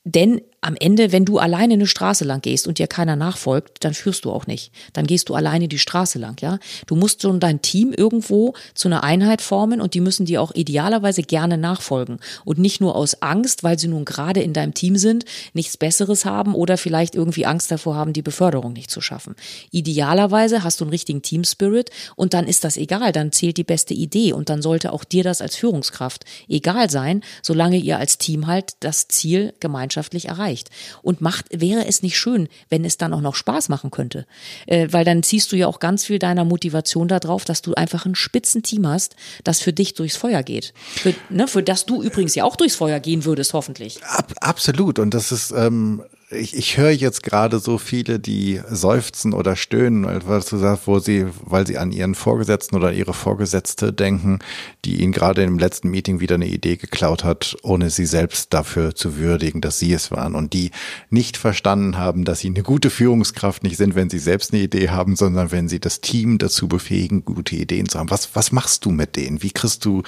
Denn 0.05 0.41
am 0.64 0.77
Ende, 0.77 1.11
wenn 1.11 1.25
du 1.25 1.38
alleine 1.38 1.75
eine 1.75 1.88
Straße 1.88 2.25
lang 2.25 2.40
gehst 2.40 2.68
und 2.68 2.79
dir 2.79 2.87
keiner 2.87 3.16
nachfolgt, 3.16 3.85
dann 3.85 3.94
führst 3.94 4.25
du 4.25 4.31
auch 4.31 4.46
nicht. 4.46 4.70
Dann 4.92 5.09
gehst 5.09 5.29
du 5.29 5.35
alleine 5.35 5.66
die 5.66 5.81
Straße 5.81 6.20
lang, 6.20 6.40
ja. 6.40 6.61
Du 6.87 6.94
musst 6.94 7.22
schon 7.22 7.40
dein 7.40 7.62
Team 7.62 7.92
irgendwo 7.92 8.55
zu 8.72 8.87
einer 8.87 9.03
Einheit 9.03 9.42
formen 9.42 9.81
und 9.81 9.94
die 9.94 10.01
müssen 10.01 10.25
dir 10.25 10.40
auch 10.40 10.55
idealerweise 10.55 11.22
gerne 11.22 11.59
nachfolgen. 11.59 12.20
Und 12.44 12.59
nicht 12.59 12.81
nur 12.81 12.94
aus 12.94 13.22
Angst, 13.22 13.64
weil 13.64 13.77
sie 13.77 13.88
nun 13.88 14.05
gerade 14.05 14.40
in 14.40 14.53
deinem 14.53 14.72
Team 14.72 14.96
sind, 14.96 15.25
nichts 15.53 15.77
Besseres 15.77 16.25
haben 16.25 16.55
oder 16.55 16.79
vielleicht 16.79 17.16
irgendwie 17.16 17.44
Angst 17.44 17.72
davor 17.72 17.96
haben, 17.96 18.12
die 18.12 18.22
Beförderung 18.22 18.72
nicht 18.72 18.90
zu 18.90 19.01
schaffen. 19.01 19.35
Idealerweise 19.72 20.62
hast 20.62 20.81
du 20.81 20.85
einen 20.85 20.92
richtigen 20.92 21.22
Team 21.22 21.42
Spirit 21.42 21.90
und 22.14 22.35
dann 22.35 22.46
ist 22.46 22.62
das 22.62 22.77
egal, 22.77 23.11
dann 23.11 23.33
zählt 23.33 23.57
die 23.57 23.64
beste 23.64 23.94
Idee 23.94 24.33
und 24.33 24.48
dann 24.48 24.62
sollte 24.62 24.92
auch 24.92 25.03
dir 25.03 25.25
das 25.25 25.40
als 25.40 25.57
Führungskraft 25.57 26.25
egal 26.48 26.88
sein, 26.88 27.25
solange 27.42 27.79
ihr 27.79 27.98
als 27.98 28.18
Team 28.18 28.46
halt 28.46 28.75
das 28.79 29.09
Ziel 29.09 29.55
gemeinschaftlich 29.59 30.27
erreicht 30.27 30.52
erreicht. 30.53 30.71
Und 31.03 31.21
macht, 31.21 31.47
wäre 31.51 31.87
es 31.87 32.03
nicht 32.03 32.19
schön, 32.19 32.49
wenn 32.69 32.85
es 32.85 32.97
dann 32.97 33.12
auch 33.12 33.21
noch 33.21 33.35
Spaß 33.35 33.69
machen 33.69 33.91
könnte? 33.91 34.27
Äh, 34.67 34.88
weil 34.91 35.05
dann 35.05 35.23
ziehst 35.23 35.51
du 35.53 35.57
ja 35.57 35.67
auch 35.67 35.79
ganz 35.79 36.05
viel 36.05 36.19
deiner 36.19 36.45
Motivation 36.45 37.09
darauf, 37.09 37.45
dass 37.45 37.62
du 37.62 37.75
einfach 37.75 38.07
ein 38.07 38.15
Spitzenteam 38.15 38.87
hast, 38.87 39.17
das 39.45 39.61
für 39.61 39.73
dich 39.73 39.95
durchs 39.95 40.17
Feuer 40.17 40.43
geht. 40.43 40.75
Für, 40.95 41.15
ne, 41.31 41.49
für 41.49 41.62
das 41.62 41.87
du 41.87 42.03
übrigens 42.03 42.35
ja 42.35 42.45
auch 42.45 42.57
durchs 42.57 42.77
Feuer 42.77 43.01
gehen 43.01 43.25
würdest, 43.25 43.53
hoffentlich. 43.55 44.03
Ab, 44.05 44.33
absolut. 44.41 44.99
Und 44.99 45.15
das 45.15 45.33
ist, 45.33 45.53
ähm, 45.53 46.03
ich, 46.33 46.57
ich 46.57 46.77
höre 46.77 46.90
jetzt 46.90 47.23
gerade 47.23 47.59
so 47.59 47.79
viele, 47.79 48.18
die 48.18 48.61
seufzen 48.68 49.33
oder 49.33 49.57
stöhnen, 49.57 50.07
was 50.27 50.47
du 50.47 50.57
sagst, 50.57 50.87
wo 50.87 50.99
sie, 50.99 51.27
weil 51.45 51.66
sie 51.66 51.79
an 51.79 51.92
ihren 51.92 52.14
Vorgesetzten 52.14 52.77
oder 52.77 52.92
ihre 52.92 53.14
Vorgesetzte 53.14 53.92
denken, 53.92 54.40
die 54.85 55.03
ihnen 55.03 55.12
gerade 55.12 55.42
im 55.42 55.59
letzten 55.59 55.90
Meeting 55.90 56.21
wieder 56.21 56.37
eine 56.37 56.47
Idee 56.47 56.77
geklaut 56.77 57.25
hat, 57.25 57.57
ohne 57.62 57.90
sie 57.90 58.07
selbst 58.07 58.53
dafür 58.53 58.95
zu 58.95 59.16
würdigen, 59.16 59.61
dass 59.61 59.79
sie 59.79 59.92
es 59.92 60.11
waren 60.11 60.35
und 60.35 60.53
die 60.53 60.71
nicht 61.11 61.37
verstanden 61.37 61.99
haben, 61.99 62.25
dass 62.25 62.40
sie 62.40 62.49
eine 62.49 62.62
gute 62.62 62.90
Führungskraft 62.90 63.62
nicht 63.62 63.77
sind, 63.77 63.95
wenn 63.95 64.11
sie 64.11 64.18
selbst 64.18 64.53
eine 64.53 64.62
Idee 64.62 64.90
haben, 64.90 65.16
sondern 65.16 65.53
wenn 65.53 65.68
sie 65.68 65.81
das 65.81 66.01
Team 66.01 66.38
dazu 66.38 66.68
befähigen, 66.68 67.25
gute 67.25 67.57
Ideen 67.57 67.88
zu 67.88 67.99
haben. 67.99 68.11
Was, 68.11 68.35
was 68.35 68.53
machst 68.53 68.85
du 68.85 68.90
mit 68.90 69.16
denen? 69.16 69.42
Wie 69.42 69.51
kriegst 69.51 69.85
du, 69.85 70.03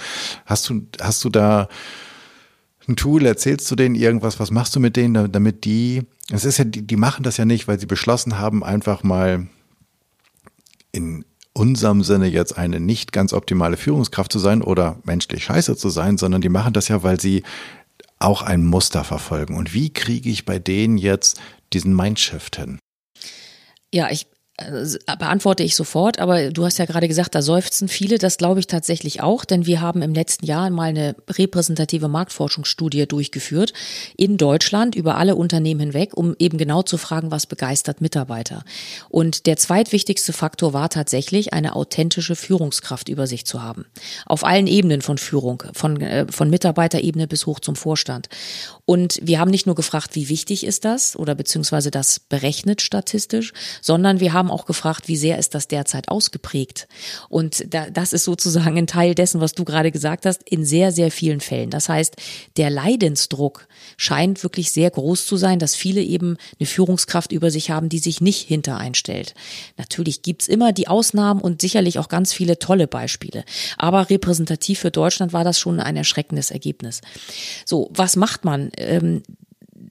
hast 0.46 0.68
du, 0.68 0.86
hast 1.00 1.24
du 1.24 1.30
da 1.30 1.68
ein 2.88 2.96
Tool, 2.96 3.24
erzählst 3.24 3.70
du 3.70 3.76
denen 3.76 3.94
irgendwas, 3.94 4.40
was 4.40 4.50
machst 4.50 4.74
du 4.76 4.80
mit 4.80 4.96
denen, 4.96 5.30
damit 5.32 5.64
die, 5.64 6.02
es 6.30 6.44
ist 6.44 6.58
ja, 6.58 6.64
die, 6.64 6.82
die 6.82 6.96
machen 6.96 7.22
das 7.22 7.36
ja 7.36 7.44
nicht, 7.44 7.68
weil 7.68 7.80
sie 7.80 7.86
beschlossen 7.86 8.38
haben, 8.38 8.62
einfach 8.62 9.02
mal 9.02 9.46
in 10.92 11.24
unserem 11.52 12.02
Sinne 12.02 12.26
jetzt 12.26 12.58
eine 12.58 12.80
nicht 12.80 13.12
ganz 13.12 13.32
optimale 13.32 13.76
Führungskraft 13.76 14.32
zu 14.32 14.38
sein 14.38 14.60
oder 14.60 14.98
menschlich 15.04 15.44
scheiße 15.44 15.76
zu 15.76 15.88
sein, 15.88 16.18
sondern 16.18 16.40
die 16.40 16.48
machen 16.48 16.72
das 16.72 16.88
ja, 16.88 17.02
weil 17.02 17.20
sie 17.20 17.42
auch 18.18 18.42
ein 18.42 18.64
Muster 18.64 19.04
verfolgen. 19.04 19.56
Und 19.56 19.72
wie 19.72 19.92
kriege 19.92 20.28
ich 20.28 20.44
bei 20.44 20.58
denen 20.58 20.98
jetzt 20.98 21.40
diesen 21.72 21.94
Mindshift 21.94 22.56
hin? 22.56 22.78
Ja, 23.92 24.10
ich 24.10 24.26
beantworte 25.18 25.64
ich 25.64 25.74
sofort, 25.74 26.20
aber 26.20 26.52
du 26.52 26.64
hast 26.64 26.78
ja 26.78 26.84
gerade 26.84 27.08
gesagt, 27.08 27.34
da 27.34 27.42
seufzen 27.42 27.88
viele, 27.88 28.18
das 28.18 28.36
glaube 28.36 28.60
ich 28.60 28.68
tatsächlich 28.68 29.20
auch, 29.20 29.44
denn 29.44 29.66
wir 29.66 29.80
haben 29.80 30.00
im 30.00 30.14
letzten 30.14 30.46
Jahr 30.46 30.70
mal 30.70 30.90
eine 30.90 31.16
repräsentative 31.28 32.06
Marktforschungsstudie 32.06 33.06
durchgeführt 33.06 33.72
in 34.16 34.36
Deutschland 34.36 34.94
über 34.94 35.16
alle 35.16 35.34
Unternehmen 35.34 35.80
hinweg, 35.80 36.16
um 36.16 36.36
eben 36.38 36.56
genau 36.56 36.82
zu 36.82 36.98
fragen, 36.98 37.32
was 37.32 37.46
begeistert 37.46 38.00
Mitarbeiter. 38.00 38.64
Und 39.08 39.46
der 39.46 39.56
zweitwichtigste 39.56 40.32
Faktor 40.32 40.72
war 40.72 40.88
tatsächlich, 40.88 41.52
eine 41.52 41.74
authentische 41.74 42.36
Führungskraft 42.36 43.08
über 43.08 43.26
sich 43.26 43.46
zu 43.46 43.60
haben. 43.60 43.86
Auf 44.24 44.44
allen 44.44 44.68
Ebenen 44.68 45.02
von 45.02 45.18
Führung, 45.18 45.64
von, 45.72 46.00
äh, 46.00 46.26
von 46.30 46.48
Mitarbeiterebene 46.48 47.26
bis 47.26 47.46
hoch 47.46 47.58
zum 47.58 47.74
Vorstand. 47.74 48.28
Und 48.84 49.18
wir 49.20 49.40
haben 49.40 49.50
nicht 49.50 49.66
nur 49.66 49.74
gefragt, 49.74 50.14
wie 50.14 50.28
wichtig 50.28 50.64
ist 50.64 50.84
das 50.84 51.16
oder 51.16 51.34
beziehungsweise 51.34 51.90
das 51.90 52.20
berechnet 52.20 52.82
statistisch, 52.82 53.52
sondern 53.80 54.20
wir 54.20 54.32
haben 54.32 54.43
haben 54.44 54.50
auch 54.50 54.66
gefragt, 54.66 55.08
wie 55.08 55.16
sehr 55.16 55.38
ist 55.38 55.54
das 55.54 55.68
derzeit 55.68 56.08
ausgeprägt? 56.08 56.86
Und 57.28 57.64
da, 57.72 57.88
das 57.90 58.12
ist 58.12 58.24
sozusagen 58.24 58.76
ein 58.76 58.86
Teil 58.86 59.14
dessen, 59.14 59.40
was 59.40 59.52
du 59.52 59.64
gerade 59.64 59.90
gesagt 59.90 60.26
hast, 60.26 60.42
in 60.42 60.64
sehr, 60.64 60.92
sehr 60.92 61.10
vielen 61.10 61.40
Fällen. 61.40 61.70
Das 61.70 61.88
heißt, 61.88 62.16
der 62.56 62.70
Leidensdruck 62.70 63.66
scheint 63.96 64.42
wirklich 64.42 64.72
sehr 64.72 64.90
groß 64.90 65.26
zu 65.26 65.36
sein, 65.36 65.58
dass 65.58 65.74
viele 65.74 66.02
eben 66.02 66.36
eine 66.58 66.66
Führungskraft 66.66 67.32
über 67.32 67.50
sich 67.50 67.70
haben, 67.70 67.88
die 67.88 67.98
sich 67.98 68.20
nicht 68.20 68.46
hintereinstellt. 68.46 69.34
Natürlich 69.76 70.22
gibt's 70.22 70.48
immer 70.48 70.72
die 70.72 70.88
Ausnahmen 70.88 71.40
und 71.40 71.60
sicherlich 71.60 71.98
auch 71.98 72.08
ganz 72.08 72.32
viele 72.32 72.58
tolle 72.58 72.86
Beispiele. 72.86 73.44
Aber 73.78 74.10
repräsentativ 74.10 74.80
für 74.80 74.90
Deutschland 74.90 75.32
war 75.32 75.44
das 75.44 75.58
schon 75.58 75.80
ein 75.80 75.96
erschreckendes 75.96 76.50
Ergebnis. 76.50 77.00
So, 77.64 77.90
was 77.94 78.16
macht 78.16 78.44
man? 78.44 78.70
Ähm, 78.76 79.22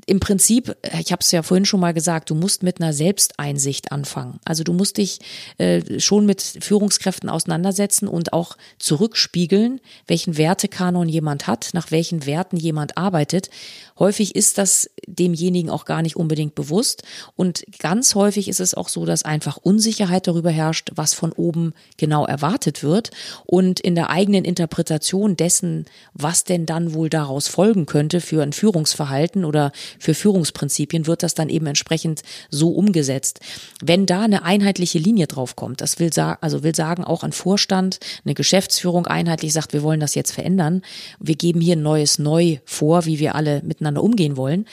im 0.06 0.20
Prinzip, 0.20 0.76
ich 1.00 1.12
habe 1.12 1.22
es 1.22 1.32
ja 1.32 1.44
vorhin 1.44 1.66
schon 1.66 1.80
mal 1.80 1.94
gesagt, 1.94 2.30
du 2.30 2.36
musst 2.36 2.64
mit 2.64 2.80
einer 2.80 2.94
Selbsteinsicht 2.94 3.92
anfangen. 3.92 4.40
Also 4.46 4.64
du 4.64 4.74
musst 4.74 4.98
dich 4.98 5.20
äh, 5.58 6.00
schon 6.00 6.26
mit 6.26 6.42
Führungskräften 6.42 7.30
auseinandersetzen 7.30 8.08
und 8.08 8.34
auch 8.34 8.58
zurückspiegeln, 8.80 9.82
welchen 10.08 10.38
Wertekanon 10.38 11.10
jemand 11.10 11.48
hat, 11.48 11.70
nach 11.74 11.92
welchen 11.92 12.26
Werten 12.26 12.58
jemand 12.58 12.98
arbeitet. 12.98 13.50
Häufig 14.00 14.36
ist 14.36 14.58
das 14.58 14.90
demjenigen 15.08 15.70
auch 15.70 15.86
gar 15.86 16.02
nicht 16.02 16.16
unbedingt 16.16 16.56
bewusst 16.56 17.04
und 17.36 17.64
ganz 17.80 18.16
häufig 18.16 18.48
ist 18.48 18.60
es 18.60 18.74
auch 18.74 18.90
so, 18.90 19.06
dass 19.06 19.24
einfach 19.24 19.58
Unsicherheit 19.58 20.28
darüber 20.28 20.50
herrscht, 20.50 20.92
was 20.96 21.14
von 21.14 21.32
oben 21.32 21.74
genau 21.98 22.26
erwartet 22.26 22.84
wird 22.84 23.12
und 23.46 23.80
in 23.80 23.96
der 23.96 24.10
eigenen 24.10 24.46
Interpretation 24.46 25.38
dessen, 25.38 25.86
was 26.14 26.44
denn 26.44 26.66
dann 26.66 26.94
wohl 26.94 27.10
daraus 27.10 27.48
folgen 27.48 27.86
könnte 27.86 28.22
für 28.22 28.42
ein 28.42 28.54
Führungsverhalten 28.54 29.46
oder 29.46 29.72
für 30.00 30.14
Führungsprinzipien 30.14 31.08
wird 31.08 31.24
das 31.24 31.34
dann 31.34 31.50
eben 31.50 31.68
entsprechend 31.68 32.24
so 32.50 32.70
umgesetzt. 32.72 33.40
Wenn 33.82 34.06
da 34.06 34.22
eine 34.22 34.44
einheitliche 34.44 35.00
Linie 35.00 35.28
drauf 35.28 35.56
kommt, 35.56 35.82
das 35.82 36.00
will 36.00 36.12
sagen, 36.12 36.40
also 36.42 36.64
will 36.64 36.76
sagen, 36.76 37.04
auch 37.04 37.24
ein 37.24 37.32
Vorstand, 37.32 38.00
eine 38.26 38.34
Geschäftsführung 38.34 39.06
einheitlich 39.06 39.54
sagt, 39.54 39.74
wir 39.74 39.84
wollen 39.84 40.00
das 40.00 40.16
jetzt 40.16 40.32
verändern. 40.32 40.82
Wir 41.20 41.36
geben 41.36 41.62
hier 41.62 41.76
ein 41.76 41.84
neues 41.84 42.20
Neu 42.20 42.58
vor, 42.66 43.06
wie 43.06 43.20
wir 43.20 43.36
alle 43.36 43.62
miteinander 43.64 43.83
umgehen 43.86 44.38
wollen 44.38 44.66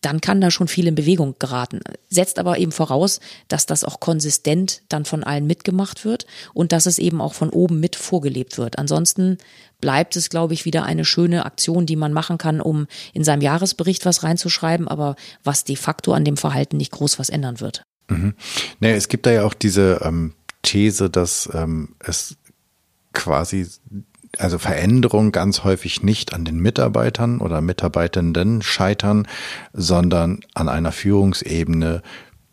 dann 0.00 0.20
kann 0.20 0.40
da 0.40 0.50
schon 0.50 0.68
viel 0.68 0.86
in 0.86 0.94
Bewegung 0.94 1.36
geraten. 1.38 1.80
Setzt 2.08 2.38
aber 2.38 2.58
eben 2.58 2.72
voraus, 2.72 3.20
dass 3.48 3.66
das 3.66 3.84
auch 3.84 4.00
konsistent 4.00 4.82
dann 4.88 5.04
von 5.04 5.24
allen 5.24 5.46
mitgemacht 5.46 6.04
wird 6.04 6.26
und 6.54 6.72
dass 6.72 6.86
es 6.86 6.98
eben 6.98 7.20
auch 7.20 7.34
von 7.34 7.50
oben 7.50 7.80
mit 7.80 7.96
vorgelebt 7.96 8.58
wird. 8.58 8.78
Ansonsten 8.78 9.38
bleibt 9.80 10.16
es, 10.16 10.30
glaube 10.30 10.54
ich, 10.54 10.64
wieder 10.64 10.84
eine 10.84 11.04
schöne 11.04 11.46
Aktion, 11.46 11.86
die 11.86 11.96
man 11.96 12.12
machen 12.12 12.38
kann, 12.38 12.60
um 12.60 12.86
in 13.12 13.24
seinem 13.24 13.42
Jahresbericht 13.42 14.04
was 14.06 14.22
reinzuschreiben, 14.22 14.88
aber 14.88 15.16
was 15.44 15.64
de 15.64 15.76
facto 15.76 16.12
an 16.12 16.24
dem 16.24 16.36
Verhalten 16.36 16.76
nicht 16.76 16.92
groß 16.92 17.18
was 17.18 17.28
ändern 17.28 17.60
wird. 17.60 17.82
Mhm. 18.08 18.34
Naja, 18.80 18.96
es 18.96 19.08
gibt 19.08 19.26
da 19.26 19.32
ja 19.32 19.44
auch 19.44 19.54
diese 19.54 20.00
ähm, 20.02 20.34
These, 20.62 21.10
dass 21.10 21.48
ähm, 21.52 21.94
es 22.00 22.36
quasi 23.12 23.66
also 24.36 24.58
Veränderung 24.58 25.32
ganz 25.32 25.64
häufig 25.64 26.02
nicht 26.02 26.34
an 26.34 26.44
den 26.44 26.60
Mitarbeitern 26.60 27.40
oder 27.40 27.60
Mitarbeitenden 27.60 28.62
scheitern, 28.62 29.26
sondern 29.72 30.40
an 30.54 30.68
einer 30.68 30.92
Führungsebene, 30.92 32.02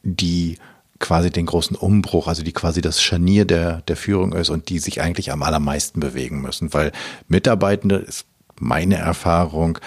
die 0.04 0.58
quasi 1.00 1.30
den 1.30 1.46
großen 1.46 1.76
Umbruch, 1.76 2.28
also 2.28 2.44
die 2.44 2.54
quasi 2.54 2.82
das 2.82 3.02
Scharnier 3.02 3.46
der, 3.46 3.82
der 3.82 3.98
Führung 3.98 4.34
ist 4.34 4.50
und 4.50 4.70
die 4.70 4.80
sich 4.80 5.02
eigentlich 5.02 5.32
am 5.32 5.44
allermeisten 5.44 6.00
bewegen 6.00 6.42
müssen, 6.42 6.74
weil 6.74 6.92
Mitarbeitende 7.28 7.98
ist 7.98 8.26
meine 8.60 8.96
Erfahrung, 8.96 9.80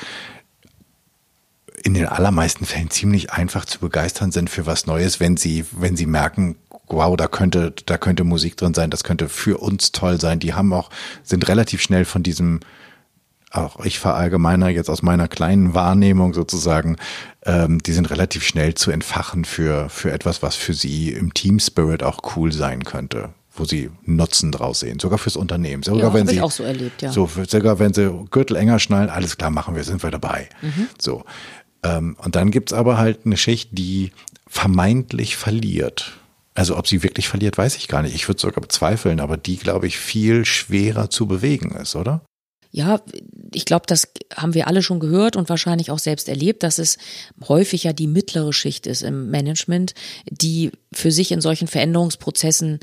in 1.85 1.95
den 1.95 2.07
allermeisten 2.07 2.65
Fällen 2.65 2.91
ziemlich 2.91 3.33
einfach 3.33 3.65
zu 3.65 3.79
begeistern 3.79 4.33
sind 4.33 4.51
für 4.51 4.67
was 4.67 4.87
Neues, 4.87 5.21
wenn 5.21 5.37
sie, 5.37 5.65
wenn 5.73 5.97
sie 5.97 6.07
merken, 6.07 6.57
wow, 6.93 7.17
da 7.17 7.29
könnte, 7.29 7.73
da 7.87 7.99
könnte 7.99 8.25
Musik 8.25 8.57
drin 8.57 8.75
sein, 8.75 8.91
das 8.91 9.05
könnte 9.05 9.29
für 9.29 9.59
uns 9.59 9.93
toll 9.93 10.21
sein. 10.21 10.39
Die 10.39 10.55
haben 10.55 10.73
auch, 10.73 10.91
sind 11.23 11.49
relativ 11.49 11.83
schnell 11.83 12.05
von 12.05 12.23
diesem, 12.23 12.61
auch 13.51 13.85
ich 13.85 13.99
verallgemeiner 13.99 14.69
jetzt 14.69 14.91
aus 14.91 15.03
meiner 15.03 15.29
kleinen 15.29 15.75
Wahrnehmung 15.75 16.35
sozusagen, 16.35 16.97
ähm, 17.45 17.83
die 17.83 17.93
sind 17.93 18.11
relativ 18.11 18.45
schnell 18.45 18.75
zu 18.75 18.91
entfachen 18.91 19.45
für, 19.45 19.89
für 19.89 20.13
etwas, 20.13 20.43
was 20.43 20.57
für 20.57 20.75
sie 20.75 21.11
im 21.11 21.35
Team 21.35 21.59
Spirit 21.59 22.03
auch 22.03 22.37
cool 22.37 22.53
sein 22.53 22.85
könnte 22.85 23.31
wo 23.59 23.65
sie 23.65 23.91
Nutzen 24.05 24.53
draus 24.53 24.81
sehen, 24.81 25.01
sogar 25.01 25.19
fürs 25.19 25.37
Unternehmen. 25.37 25.83
Sogar 25.83 26.09
ja, 26.09 26.15
wenn 26.15 26.27
sie 26.27 26.37
ich 26.37 26.43
auch 26.43 26.51
so 26.51 26.63
erlebt, 26.63 27.03
ja. 27.03 27.13
So, 27.13 27.29
sogar 27.49 27.79
wenn 27.79 27.93
sie 27.93 28.09
Gürtel 28.31 28.57
enger 28.57 28.79
schnallen, 28.79 29.11
alles 29.11 29.37
klar 29.37 29.51
machen 29.51 29.75
wir, 29.75 29.85
sind 29.85 30.03
wir 30.03 30.11
dabei. 30.11 30.49
Mhm. 30.63 30.89
So. 30.99 31.25
Ähm, 31.83 32.17
und 32.23 32.37
dann 32.37 32.51
gibt's 32.51 32.73
aber 32.73 32.99
halt 32.99 33.21
eine 33.25 33.37
Schicht, 33.37 33.71
die 33.73 34.13
vermeintlich 34.47 35.37
verliert. 35.37 36.18
Also 36.59 36.77
ob 36.77 36.89
sie 36.89 37.05
wirklich 37.05 37.29
verliert, 37.29 37.57
weiß 37.57 37.77
ich 37.77 37.87
gar 37.87 38.03
nicht. 38.03 38.17
Ich 38.17 38.27
würde 38.27 38.41
sogar 38.41 38.61
bezweifeln, 38.61 39.21
aber 39.21 39.37
die, 39.37 39.59
glaube 39.59 39.87
ich, 39.87 39.97
viel 39.97 40.45
schwerer 40.45 41.09
zu 41.09 41.29
bewegen 41.29 41.71
ist, 41.71 41.95
oder? 41.95 42.25
Ja, 42.73 43.01
ich 43.55 43.65
glaube, 43.65 43.85
das 43.87 44.09
haben 44.35 44.55
wir 44.55 44.67
alle 44.67 44.83
schon 44.83 44.99
gehört 44.99 45.37
und 45.37 45.49
wahrscheinlich 45.49 45.93
auch 45.93 46.01
selbst 46.01 46.29
erlebt, 46.29 46.65
dass 46.65 46.79
es 46.79 46.99
häufig 47.47 47.85
ja 47.85 47.93
die 47.93 48.09
mittlere 48.09 48.53
Schicht 48.53 48.89
ist 48.89 49.03
im 49.03 49.31
Management, 49.31 49.95
die 50.29 50.73
für 50.93 51.13
sich 51.13 51.31
in 51.31 51.41
solchen 51.41 51.69
Veränderungsprozessen 51.69 52.81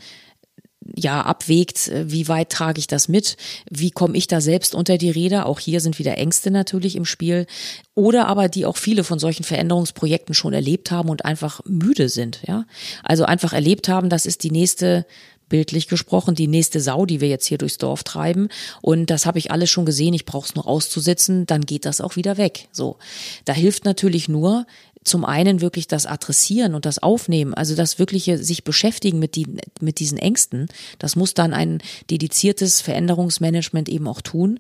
ja 0.93 1.21
abwägt, 1.21 1.88
äh, 1.88 2.11
wie 2.11 2.27
weit 2.27 2.49
trage 2.49 2.79
ich 2.79 2.88
das 2.88 3.07
mit, 3.07 3.38
wie 3.69 3.91
komme 3.91 4.17
ich 4.17 4.27
da 4.27 4.41
selbst 4.41 4.75
unter 4.75 4.97
die 4.97 5.09
Räder. 5.09 5.45
Auch 5.45 5.59
hier 5.59 5.79
sind 5.79 5.99
wieder 5.99 6.17
Ängste 6.17 6.51
natürlich 6.51 6.95
im 6.95 7.05
Spiel. 7.05 7.47
Oder 7.95 8.27
aber 8.27 8.49
die 8.49 8.65
auch 8.65 8.77
viele 8.77 9.03
von 9.03 9.19
solchen 9.19 9.43
Veränderungsprojekten 9.43 10.36
schon 10.36 10.53
erlebt 10.53 10.91
haben 10.91 11.09
und 11.09 11.25
einfach 11.25 11.61
müde 11.65 12.09
sind, 12.09 12.41
ja. 12.47 12.65
Also 13.03 13.25
einfach 13.25 13.53
erlebt 13.53 13.88
haben, 13.88 14.09
das 14.09 14.25
ist 14.25 14.43
die 14.43 14.51
nächste 14.51 15.05
bildlich 15.49 15.88
gesprochen, 15.88 16.36
die 16.36 16.47
nächste 16.47 16.81
Sau, 16.81 17.05
die 17.05 17.21
wir 17.21 17.27
jetzt 17.27 17.45
hier 17.45 17.57
durchs 17.57 17.77
Dorf 17.77 18.03
treiben. 18.03 18.49
Und 18.81 19.09
das 19.09 19.25
habe 19.25 19.39
ich 19.39 19.51
alles 19.51 19.69
schon 19.69 19.86
gesehen. 19.86 20.13
Ich 20.13 20.25
brauche 20.25 20.47
es 20.47 20.55
nur 20.55 20.67
auszusitzen, 20.67 21.45
dann 21.45 21.61
geht 21.61 21.86
das 21.86 22.01
auch 22.01 22.15
wieder 22.15 22.38
weg. 22.38 22.67
So, 22.71 22.97
da 23.45 23.53
hilft 23.53 23.86
natürlich 23.86 24.27
nur 24.27 24.65
zum 25.05 25.23
einen 25.23 25.61
wirklich 25.61 25.87
das 25.87 26.05
Adressieren 26.05 26.75
und 26.75 26.85
das 26.85 27.01
Aufnehmen, 27.01 27.53
also 27.53 27.75
das 27.75 27.99
wirkliche 27.99 28.37
sich 28.37 28.63
beschäftigen 28.63 29.19
mit, 29.19 29.35
die, 29.35 29.47
mit 29.79 29.99
diesen 29.99 30.17
Ängsten, 30.17 30.67
das 30.99 31.15
muss 31.15 31.33
dann 31.33 31.53
ein 31.53 31.81
dediziertes 32.09 32.81
Veränderungsmanagement 32.81 33.87
eben 33.87 34.07
auch 34.07 34.21
tun. 34.21 34.59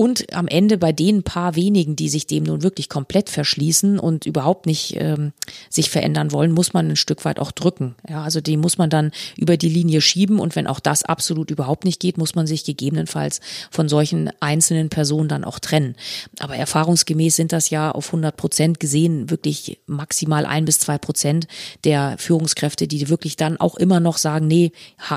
Und 0.00 0.32
am 0.32 0.48
Ende 0.48 0.78
bei 0.78 0.92
den 0.92 1.24
paar 1.24 1.56
wenigen, 1.56 1.94
die 1.94 2.08
sich 2.08 2.26
dem 2.26 2.44
nun 2.44 2.62
wirklich 2.62 2.88
komplett 2.88 3.28
verschließen 3.28 3.98
und 3.98 4.24
überhaupt 4.24 4.64
nicht 4.64 4.96
ähm, 4.96 5.34
sich 5.68 5.90
verändern 5.90 6.32
wollen, 6.32 6.52
muss 6.52 6.72
man 6.72 6.88
ein 6.88 6.96
Stück 6.96 7.26
weit 7.26 7.38
auch 7.38 7.52
drücken. 7.52 7.96
Ja, 8.08 8.22
also 8.22 8.40
die 8.40 8.56
muss 8.56 8.78
man 8.78 8.88
dann 8.88 9.12
über 9.36 9.58
die 9.58 9.68
Linie 9.68 10.00
schieben 10.00 10.38
und 10.38 10.56
wenn 10.56 10.66
auch 10.66 10.80
das 10.80 11.02
absolut 11.02 11.50
überhaupt 11.50 11.84
nicht 11.84 12.00
geht, 12.00 12.16
muss 12.16 12.34
man 12.34 12.46
sich 12.46 12.64
gegebenenfalls 12.64 13.42
von 13.70 13.90
solchen 13.90 14.30
einzelnen 14.40 14.88
Personen 14.88 15.28
dann 15.28 15.44
auch 15.44 15.58
trennen. 15.58 15.96
Aber 16.38 16.56
erfahrungsgemäß 16.56 17.36
sind 17.36 17.52
das 17.52 17.68
ja 17.68 17.90
auf 17.90 18.06
100 18.06 18.38
Prozent 18.38 18.80
gesehen 18.80 19.28
wirklich 19.28 19.80
maximal 19.84 20.46
ein 20.46 20.64
bis 20.64 20.78
zwei 20.78 20.96
Prozent 20.96 21.46
der 21.84 22.16
Führungskräfte, 22.16 22.88
die 22.88 23.10
wirklich 23.10 23.36
dann 23.36 23.58
auch 23.58 23.76
immer 23.76 24.00
noch 24.00 24.16
sagen, 24.16 24.46
nee, 24.46 24.72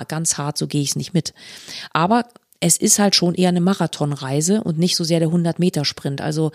ganz 0.10 0.38
hart, 0.38 0.58
so 0.58 0.68
gehe 0.68 0.82
ich 0.82 0.90
es 0.90 0.96
nicht 0.98 1.14
mit. 1.14 1.34
Aber 1.94 2.26
es 2.64 2.78
ist 2.78 2.98
halt 2.98 3.14
schon 3.14 3.36
eher 3.36 3.50
eine 3.50 3.60
Marathonreise 3.60 4.64
und 4.64 4.78
nicht 4.80 4.96
so 4.96 5.04
sehr 5.04 5.20
der 5.20 5.28
100-Meter-Sprint. 5.28 6.22
Also 6.22 6.54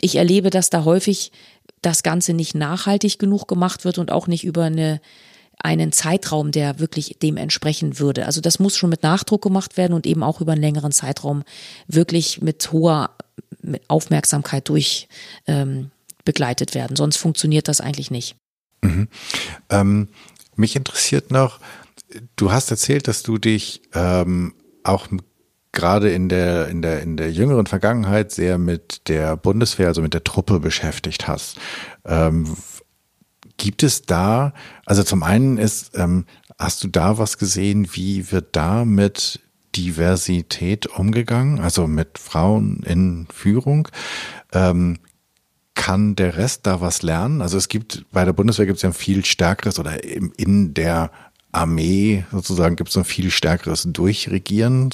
ich 0.00 0.14
erlebe, 0.14 0.48
dass 0.50 0.70
da 0.70 0.84
häufig 0.84 1.32
das 1.82 2.04
Ganze 2.04 2.34
nicht 2.34 2.54
nachhaltig 2.54 3.18
genug 3.18 3.48
gemacht 3.48 3.84
wird 3.84 3.98
und 3.98 4.12
auch 4.12 4.28
nicht 4.28 4.44
über 4.44 4.64
eine 4.64 5.00
einen 5.62 5.92
Zeitraum, 5.92 6.52
der 6.52 6.78
wirklich 6.78 7.18
dem 7.20 7.36
entsprechen 7.36 7.98
würde. 7.98 8.24
Also 8.24 8.40
das 8.40 8.60
muss 8.60 8.78
schon 8.78 8.88
mit 8.88 9.02
Nachdruck 9.02 9.42
gemacht 9.42 9.76
werden 9.76 9.92
und 9.92 10.06
eben 10.06 10.22
auch 10.22 10.40
über 10.40 10.52
einen 10.52 10.62
längeren 10.62 10.90
Zeitraum 10.90 11.42
wirklich 11.86 12.40
mit 12.40 12.72
hoher 12.72 13.10
Aufmerksamkeit 13.86 14.70
durch 14.70 15.06
ähm, 15.46 15.90
begleitet 16.24 16.74
werden. 16.74 16.96
Sonst 16.96 17.18
funktioniert 17.18 17.68
das 17.68 17.82
eigentlich 17.82 18.10
nicht. 18.10 18.36
Mhm. 18.80 19.08
Ähm, 19.68 20.08
mich 20.56 20.76
interessiert 20.76 21.30
noch, 21.30 21.60
du 22.36 22.52
hast 22.52 22.70
erzählt, 22.70 23.06
dass 23.06 23.22
du 23.22 23.36
dich 23.36 23.82
ähm, 23.92 24.54
auch 24.82 25.08
gerade 25.72 26.10
in 26.10 26.28
der, 26.28 26.68
in 26.68 26.82
der, 26.82 27.02
in 27.02 27.16
der 27.16 27.30
jüngeren 27.32 27.66
Vergangenheit 27.66 28.32
sehr 28.32 28.58
mit 28.58 29.08
der 29.08 29.36
Bundeswehr, 29.36 29.88
also 29.88 30.02
mit 30.02 30.14
der 30.14 30.24
Truppe 30.24 30.60
beschäftigt 30.60 31.28
hast. 31.28 31.58
Ähm, 32.04 32.56
gibt 33.56 33.82
es 33.82 34.02
da, 34.02 34.52
also 34.86 35.02
zum 35.02 35.22
einen 35.22 35.58
ist, 35.58 35.96
ähm, 35.96 36.26
hast 36.58 36.82
du 36.82 36.88
da 36.88 37.18
was 37.18 37.38
gesehen, 37.38 37.88
wie 37.92 38.32
wird 38.32 38.56
da 38.56 38.84
mit 38.84 39.40
Diversität 39.76 40.86
umgegangen, 40.86 41.60
also 41.60 41.86
mit 41.86 42.18
Frauen 42.18 42.82
in 42.84 43.28
Führung? 43.32 43.88
Ähm, 44.52 44.98
kann 45.74 46.16
der 46.16 46.36
Rest 46.36 46.66
da 46.66 46.80
was 46.80 47.02
lernen? 47.02 47.40
Also 47.40 47.56
es 47.56 47.68
gibt 47.68 48.04
bei 48.12 48.24
der 48.24 48.32
Bundeswehr 48.32 48.66
gibt 48.66 48.76
es 48.76 48.82
ja 48.82 48.90
ein 48.90 48.94
viel 48.94 49.24
stärkeres 49.24 49.78
oder 49.78 50.02
in, 50.04 50.74
der 50.74 51.10
Armee 51.52 52.24
sozusagen 52.30 52.76
gibt 52.76 52.90
es 52.90 52.96
ein 52.96 53.04
viel 53.04 53.30
stärkeres 53.30 53.84
Durchregieren. 53.86 54.90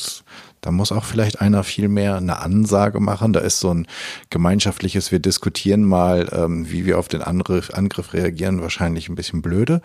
Da 0.67 0.73
muss 0.73 0.91
auch 0.91 1.05
vielleicht 1.05 1.41
einer 1.41 1.63
viel 1.63 1.87
mehr 1.87 2.17
eine 2.17 2.41
Ansage 2.41 2.99
machen. 2.99 3.33
Da 3.33 3.39
ist 3.39 3.61
so 3.61 3.73
ein 3.73 3.87
gemeinschaftliches, 4.31 5.13
wir 5.13 5.21
diskutieren 5.21 5.85
mal, 5.85 6.29
ähm, 6.33 6.69
wie 6.69 6.85
wir 6.85 6.99
auf 6.99 7.07
den 7.07 7.23
Angriff, 7.23 7.71
Angriff 7.71 8.13
reagieren, 8.15 8.61
wahrscheinlich 8.63 9.09
ein 9.09 9.15
bisschen 9.15 9.43
blöde. 9.43 9.81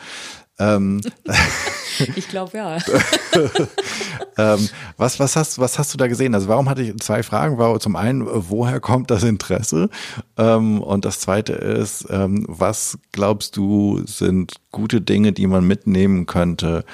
Ähm, 0.58 1.00
ich 2.16 2.28
glaube 2.30 2.58
ja. 2.58 2.78
ähm, 4.40 4.70
was, 4.98 5.20
was, 5.20 5.36
hast, 5.36 5.60
was 5.60 5.78
hast 5.78 5.94
du 5.94 6.00
da 6.00 6.08
gesehen? 6.08 6.34
Also 6.34 6.48
warum 6.48 6.68
hatte 6.68 6.82
ich 6.82 6.98
zwei 6.98 7.22
Fragen? 7.22 7.60
War 7.60 7.80
zum 7.80 7.96
einen, 7.96 8.26
woher 8.26 8.80
kommt 8.80 9.12
das 9.12 9.22
Interesse? 9.22 9.88
Ähm, 10.36 10.82
und 10.82 11.06
das 11.06 11.20
zweite 11.20 11.54
ist, 11.54 12.08
ähm, 12.10 12.44
was 12.48 12.98
glaubst 13.12 13.56
du 13.56 14.02
sind 14.08 14.56
gute 14.72 15.00
Dinge, 15.00 15.32
die 15.32 15.46
man 15.46 15.64
mitnehmen 15.64 16.26
könnte 16.26 16.86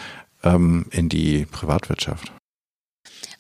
ähm, 0.43 0.87
in 0.91 1.07
die 1.07 1.45
Privatwirtschaft? 1.45 2.33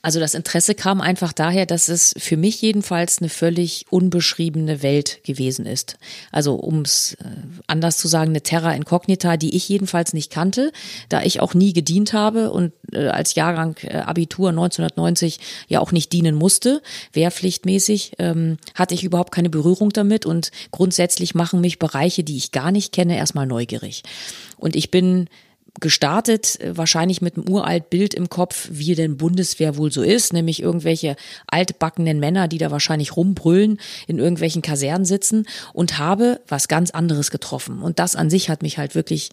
Also 0.07 0.21
das 0.21 0.35
Interesse 0.35 0.73
kam 0.73 1.01
einfach 1.01 1.33
daher, 1.33 1.65
dass 1.65 1.89
es 1.89 2.15
für 2.17 2.37
mich 2.37 2.61
jedenfalls 2.61 3.19
eine 3.19 3.27
völlig 3.27 3.87
unbeschriebene 3.89 4.81
Welt 4.81 5.21
gewesen 5.25 5.65
ist. 5.65 5.97
Also 6.31 6.55
um 6.55 6.83
es 6.83 7.15
äh, 7.15 7.25
anders 7.67 7.97
zu 7.97 8.07
sagen, 8.07 8.29
eine 8.29 8.39
Terra 8.39 8.71
Incognita, 8.71 9.35
die 9.35 9.53
ich 9.53 9.67
jedenfalls 9.67 10.13
nicht 10.13 10.31
kannte, 10.31 10.71
da 11.09 11.23
ich 11.23 11.41
auch 11.41 11.53
nie 11.53 11.73
gedient 11.73 12.13
habe 12.13 12.51
und 12.51 12.71
äh, 12.93 13.09
als 13.09 13.35
Jahrgang 13.35 13.75
äh, 13.81 13.97
Abitur 13.97 14.47
1990 14.47 15.41
ja 15.67 15.81
auch 15.81 15.91
nicht 15.91 16.13
dienen 16.13 16.35
musste, 16.35 16.81
wehrpflichtmäßig, 17.11 18.13
ähm, 18.17 18.59
hatte 18.75 18.93
ich 18.93 19.03
überhaupt 19.03 19.33
keine 19.33 19.49
Berührung 19.49 19.89
damit 19.89 20.25
und 20.25 20.51
grundsätzlich 20.71 21.35
machen 21.35 21.59
mich 21.59 21.79
Bereiche, 21.79 22.23
die 22.23 22.37
ich 22.37 22.53
gar 22.53 22.71
nicht 22.71 22.93
kenne, 22.93 23.17
erstmal 23.17 23.45
neugierig. 23.45 24.03
Und 24.55 24.77
ich 24.77 24.89
bin 24.89 25.27
gestartet, 25.79 26.59
äh, 26.59 26.77
wahrscheinlich 26.77 27.21
mit 27.21 27.35
einem 27.35 27.49
uralt 27.49 27.89
Bild 27.89 28.13
im 28.13 28.29
Kopf, 28.29 28.67
wie 28.71 28.95
denn 28.95 29.17
Bundeswehr 29.17 29.77
wohl 29.77 29.91
so 29.91 30.01
ist, 30.01 30.33
nämlich 30.33 30.61
irgendwelche 30.61 31.15
altbackenen 31.47 32.19
Männer, 32.19 32.47
die 32.47 32.57
da 32.57 32.71
wahrscheinlich 32.71 33.15
rumbrüllen, 33.15 33.79
in 34.07 34.19
irgendwelchen 34.19 34.61
Kasernen 34.61 35.05
sitzen 35.05 35.47
und 35.73 35.97
habe 35.97 36.41
was 36.47 36.67
ganz 36.67 36.91
anderes 36.91 37.31
getroffen. 37.31 37.81
Und 37.81 37.99
das 37.99 38.15
an 38.15 38.29
sich 38.29 38.49
hat 38.49 38.61
mich 38.61 38.77
halt 38.77 38.95
wirklich, 38.95 39.29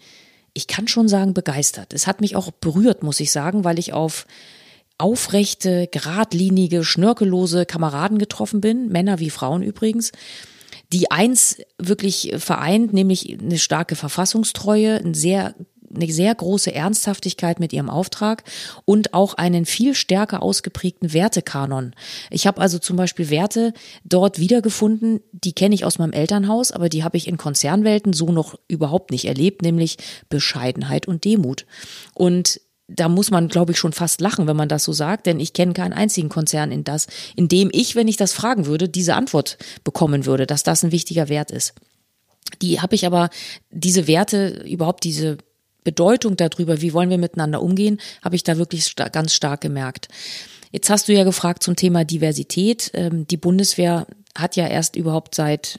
ich 0.52 0.66
kann 0.66 0.88
schon 0.88 1.08
sagen, 1.08 1.34
begeistert. 1.34 1.92
Es 1.92 2.06
hat 2.06 2.20
mich 2.20 2.36
auch 2.36 2.50
berührt, 2.50 3.02
muss 3.02 3.20
ich 3.20 3.30
sagen, 3.32 3.64
weil 3.64 3.78
ich 3.78 3.92
auf 3.92 4.26
aufrechte, 4.96 5.88
geradlinige, 5.90 6.84
schnörkellose 6.84 7.66
Kameraden 7.66 8.18
getroffen 8.18 8.60
bin, 8.60 8.88
Männer 8.88 9.18
wie 9.18 9.30
Frauen 9.30 9.62
übrigens, 9.62 10.12
die 10.92 11.10
eins 11.10 11.58
wirklich 11.78 12.32
vereint, 12.36 12.92
nämlich 12.92 13.38
eine 13.40 13.58
starke 13.58 13.96
Verfassungstreue, 13.96 14.96
ein 14.96 15.14
sehr 15.14 15.54
eine 15.94 16.12
sehr 16.12 16.34
große 16.34 16.74
Ernsthaftigkeit 16.74 17.60
mit 17.60 17.72
ihrem 17.72 17.90
Auftrag 17.90 18.44
und 18.84 19.14
auch 19.14 19.34
einen 19.34 19.66
viel 19.66 19.94
stärker 19.94 20.42
ausgeprägten 20.42 21.12
Wertekanon. 21.12 21.94
Ich 22.30 22.46
habe 22.46 22.60
also 22.60 22.78
zum 22.78 22.96
Beispiel 22.96 23.30
Werte 23.30 23.72
dort 24.04 24.38
wiedergefunden, 24.38 25.20
die 25.32 25.52
kenne 25.52 25.74
ich 25.74 25.84
aus 25.84 25.98
meinem 25.98 26.12
Elternhaus, 26.12 26.72
aber 26.72 26.88
die 26.88 27.04
habe 27.04 27.16
ich 27.16 27.28
in 27.28 27.36
Konzernwelten 27.36 28.12
so 28.12 28.32
noch 28.32 28.58
überhaupt 28.68 29.10
nicht 29.10 29.26
erlebt, 29.26 29.62
nämlich 29.62 29.96
Bescheidenheit 30.28 31.08
und 31.08 31.24
Demut. 31.24 31.66
Und 32.14 32.60
da 32.86 33.08
muss 33.08 33.30
man, 33.30 33.48
glaube 33.48 33.72
ich, 33.72 33.78
schon 33.78 33.92
fast 33.92 34.20
lachen, 34.20 34.46
wenn 34.46 34.56
man 34.56 34.68
das 34.68 34.84
so 34.84 34.92
sagt, 34.92 35.26
denn 35.26 35.40
ich 35.40 35.52
kenne 35.54 35.72
keinen 35.72 35.94
einzigen 35.94 36.28
Konzern, 36.28 36.70
in 36.70 36.84
das, 36.84 37.06
in 37.34 37.48
dem 37.48 37.70
ich, 37.72 37.96
wenn 37.96 38.08
ich 38.08 38.16
das 38.16 38.32
fragen 38.32 38.66
würde, 38.66 38.88
diese 38.88 39.14
Antwort 39.14 39.56
bekommen 39.84 40.26
würde, 40.26 40.46
dass 40.46 40.62
das 40.62 40.84
ein 40.84 40.92
wichtiger 40.92 41.28
Wert 41.28 41.50
ist. 41.50 41.74
Die 42.60 42.80
habe 42.80 42.94
ich 42.94 43.06
aber, 43.06 43.30
diese 43.70 44.06
Werte, 44.06 44.64
überhaupt 44.66 45.04
diese 45.04 45.38
Bedeutung 45.84 46.36
darüber, 46.36 46.80
wie 46.80 46.92
wollen 46.92 47.10
wir 47.10 47.18
miteinander 47.18 47.62
umgehen, 47.62 48.00
habe 48.22 48.36
ich 48.36 48.42
da 48.42 48.56
wirklich 48.56 48.86
sta 48.86 49.08
ganz 49.08 49.34
stark 49.34 49.60
gemerkt. 49.60 50.08
Jetzt 50.72 50.90
hast 50.90 51.06
du 51.06 51.12
ja 51.12 51.22
gefragt 51.22 51.62
zum 51.62 51.76
Thema 51.76 52.04
Diversität. 52.04 52.90
Ähm, 52.94 53.26
die 53.28 53.36
Bundeswehr 53.36 54.06
hat 54.36 54.56
ja 54.56 54.66
erst 54.66 54.96
überhaupt 54.96 55.34
seit 55.34 55.78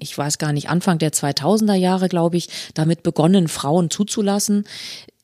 ich 0.00 0.16
weiß 0.16 0.38
gar 0.38 0.52
nicht, 0.52 0.70
Anfang 0.70 0.98
der 0.98 1.12
2000er 1.12 1.74
Jahre, 1.74 2.08
glaube 2.08 2.36
ich, 2.36 2.48
damit 2.74 3.02
begonnen, 3.02 3.48
Frauen 3.48 3.90
zuzulassen 3.90 4.64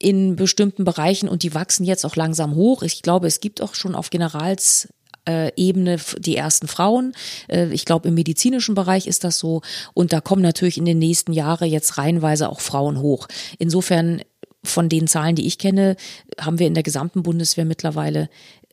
in 0.01 0.35
bestimmten 0.37 0.85
Bereichen 0.85 1.29
und 1.29 1.45
die 1.45 1.55
wachsen 1.55 1.85
jetzt 1.85 2.05
auch 2.05 2.17
langsam 2.17 2.57
hoch. 2.57 2.83
Ich 2.83 3.01
glaube, 3.01 3.29
es 3.29 3.41
gibt 3.41 3.63
auch 3.63 3.75
schon 3.75 3.95
auf 3.95 4.11
Generals 4.11 4.89
Ebene 5.57 5.99
die 6.19 6.37
ersten 6.37 6.69
Frauen. 6.69 7.13
Äh, 7.49 7.73
ich 7.73 7.85
glaube, 7.85 8.09
im 8.09 8.15
medizinischen 8.15 8.75
Bereich 8.75 9.07
ist 9.07 9.25
das 9.25 9.39
so. 9.39 9.63
Und 9.95 10.13
da 10.13 10.21
kommen 10.21 10.43
natürlich 10.43 10.79
in 10.79 10.85
den 10.85 10.99
nächsten 10.99 11.33
Jahren 11.33 11.69
jetzt 11.69 11.99
reihenweise 11.99 12.49
auch 12.49 12.61
Frauen 12.61 13.01
hoch. 13.01 13.29
Insofern 13.59 14.23
von 14.65 14.89
den 14.89 15.07
Zahlen, 15.07 15.37
die 15.37 15.47
ich 15.47 15.59
kenne, 15.59 15.97
haben 16.41 16.59
wir 16.59 16.67
in 16.67 16.75
der 16.75 16.83
gesamten 16.83 17.23
Bundeswehr 17.23 17.65
mittlerweile 17.65 18.29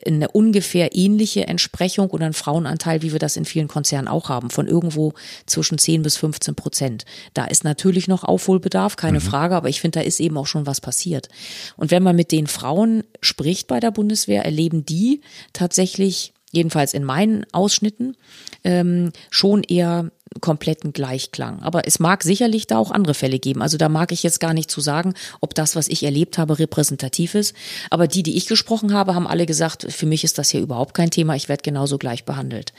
eine 0.05 0.29
ungefähr 0.29 0.95
ähnliche 0.95 1.47
Entsprechung 1.47 2.09
oder 2.09 2.25
einen 2.25 2.33
Frauenanteil, 2.33 3.03
wie 3.03 3.11
wir 3.11 3.19
das 3.19 3.37
in 3.37 3.45
vielen 3.45 3.67
Konzernen 3.67 4.07
auch 4.07 4.29
haben, 4.29 4.49
von 4.49 4.67
irgendwo 4.67 5.13
zwischen 5.45 5.77
10 5.77 6.01
bis 6.01 6.17
15 6.17 6.55
Prozent. 6.55 7.05
Da 7.35 7.45
ist 7.45 7.63
natürlich 7.63 8.07
noch 8.07 8.23
Aufholbedarf, 8.23 8.95
keine 8.95 9.19
mhm. 9.19 9.23
Frage, 9.23 9.55
aber 9.55 9.69
ich 9.69 9.81
finde, 9.81 9.99
da 9.99 10.05
ist 10.05 10.19
eben 10.19 10.37
auch 10.37 10.47
schon 10.47 10.65
was 10.65 10.81
passiert. 10.81 11.29
Und 11.77 11.91
wenn 11.91 12.01
man 12.01 12.15
mit 12.15 12.31
den 12.31 12.47
Frauen 12.47 13.03
spricht 13.21 13.67
bei 13.67 13.79
der 13.79 13.91
Bundeswehr, 13.91 14.43
erleben 14.43 14.85
die 14.85 15.21
tatsächlich 15.53 16.33
jedenfalls 16.51 16.93
in 16.93 17.03
meinen 17.03 17.45
Ausschnitten, 17.51 18.17
ähm, 18.63 19.11
schon 19.29 19.63
eher 19.63 20.11
kompletten 20.39 20.93
Gleichklang. 20.93 21.61
Aber 21.61 21.85
es 21.87 21.99
mag 21.99 22.23
sicherlich 22.23 22.67
da 22.67 22.77
auch 22.77 22.91
andere 22.91 23.13
Fälle 23.13 23.39
geben. 23.39 23.61
Also 23.61 23.77
da 23.77 23.89
mag 23.89 24.11
ich 24.11 24.23
jetzt 24.23 24.39
gar 24.39 24.53
nicht 24.53 24.71
zu 24.71 24.79
sagen, 24.79 25.13
ob 25.41 25.53
das, 25.53 25.75
was 25.75 25.89
ich 25.89 26.03
erlebt 26.03 26.37
habe, 26.37 26.57
repräsentativ 26.57 27.35
ist. 27.35 27.53
Aber 27.89 28.07
die, 28.07 28.23
die 28.23 28.37
ich 28.37 28.47
gesprochen 28.47 28.93
habe, 28.93 29.13
haben 29.13 29.27
alle 29.27 29.45
gesagt, 29.45 29.91
für 29.91 30.05
mich 30.05 30.23
ist 30.23 30.37
das 30.37 30.49
hier 30.49 30.61
überhaupt 30.61 30.93
kein 30.93 31.11
Thema. 31.11 31.35
Ich 31.35 31.49
werde 31.49 31.63
genauso 31.63 31.97
gleich 31.97 32.23
behandelt. 32.23 32.71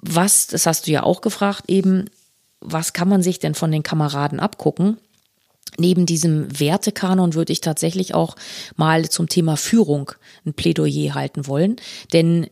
Was, 0.00 0.46
das 0.46 0.64
hast 0.64 0.86
du 0.86 0.92
ja 0.92 1.02
auch 1.02 1.20
gefragt 1.20 1.64
eben, 1.68 2.06
was 2.60 2.92
kann 2.92 3.08
man 3.08 3.22
sich 3.22 3.38
denn 3.38 3.54
von 3.54 3.70
den 3.70 3.82
Kameraden 3.82 4.40
abgucken? 4.40 4.96
Neben 5.78 6.06
diesem 6.06 6.58
Wertekanon 6.58 7.34
würde 7.34 7.52
ich 7.52 7.60
tatsächlich 7.60 8.14
auch 8.14 8.36
mal 8.76 9.08
zum 9.08 9.28
Thema 9.28 9.56
Führung 9.56 10.12
ein 10.44 10.54
Plädoyer 10.54 11.14
halten 11.14 11.46
wollen. 11.46 11.76
Denn 12.12 12.48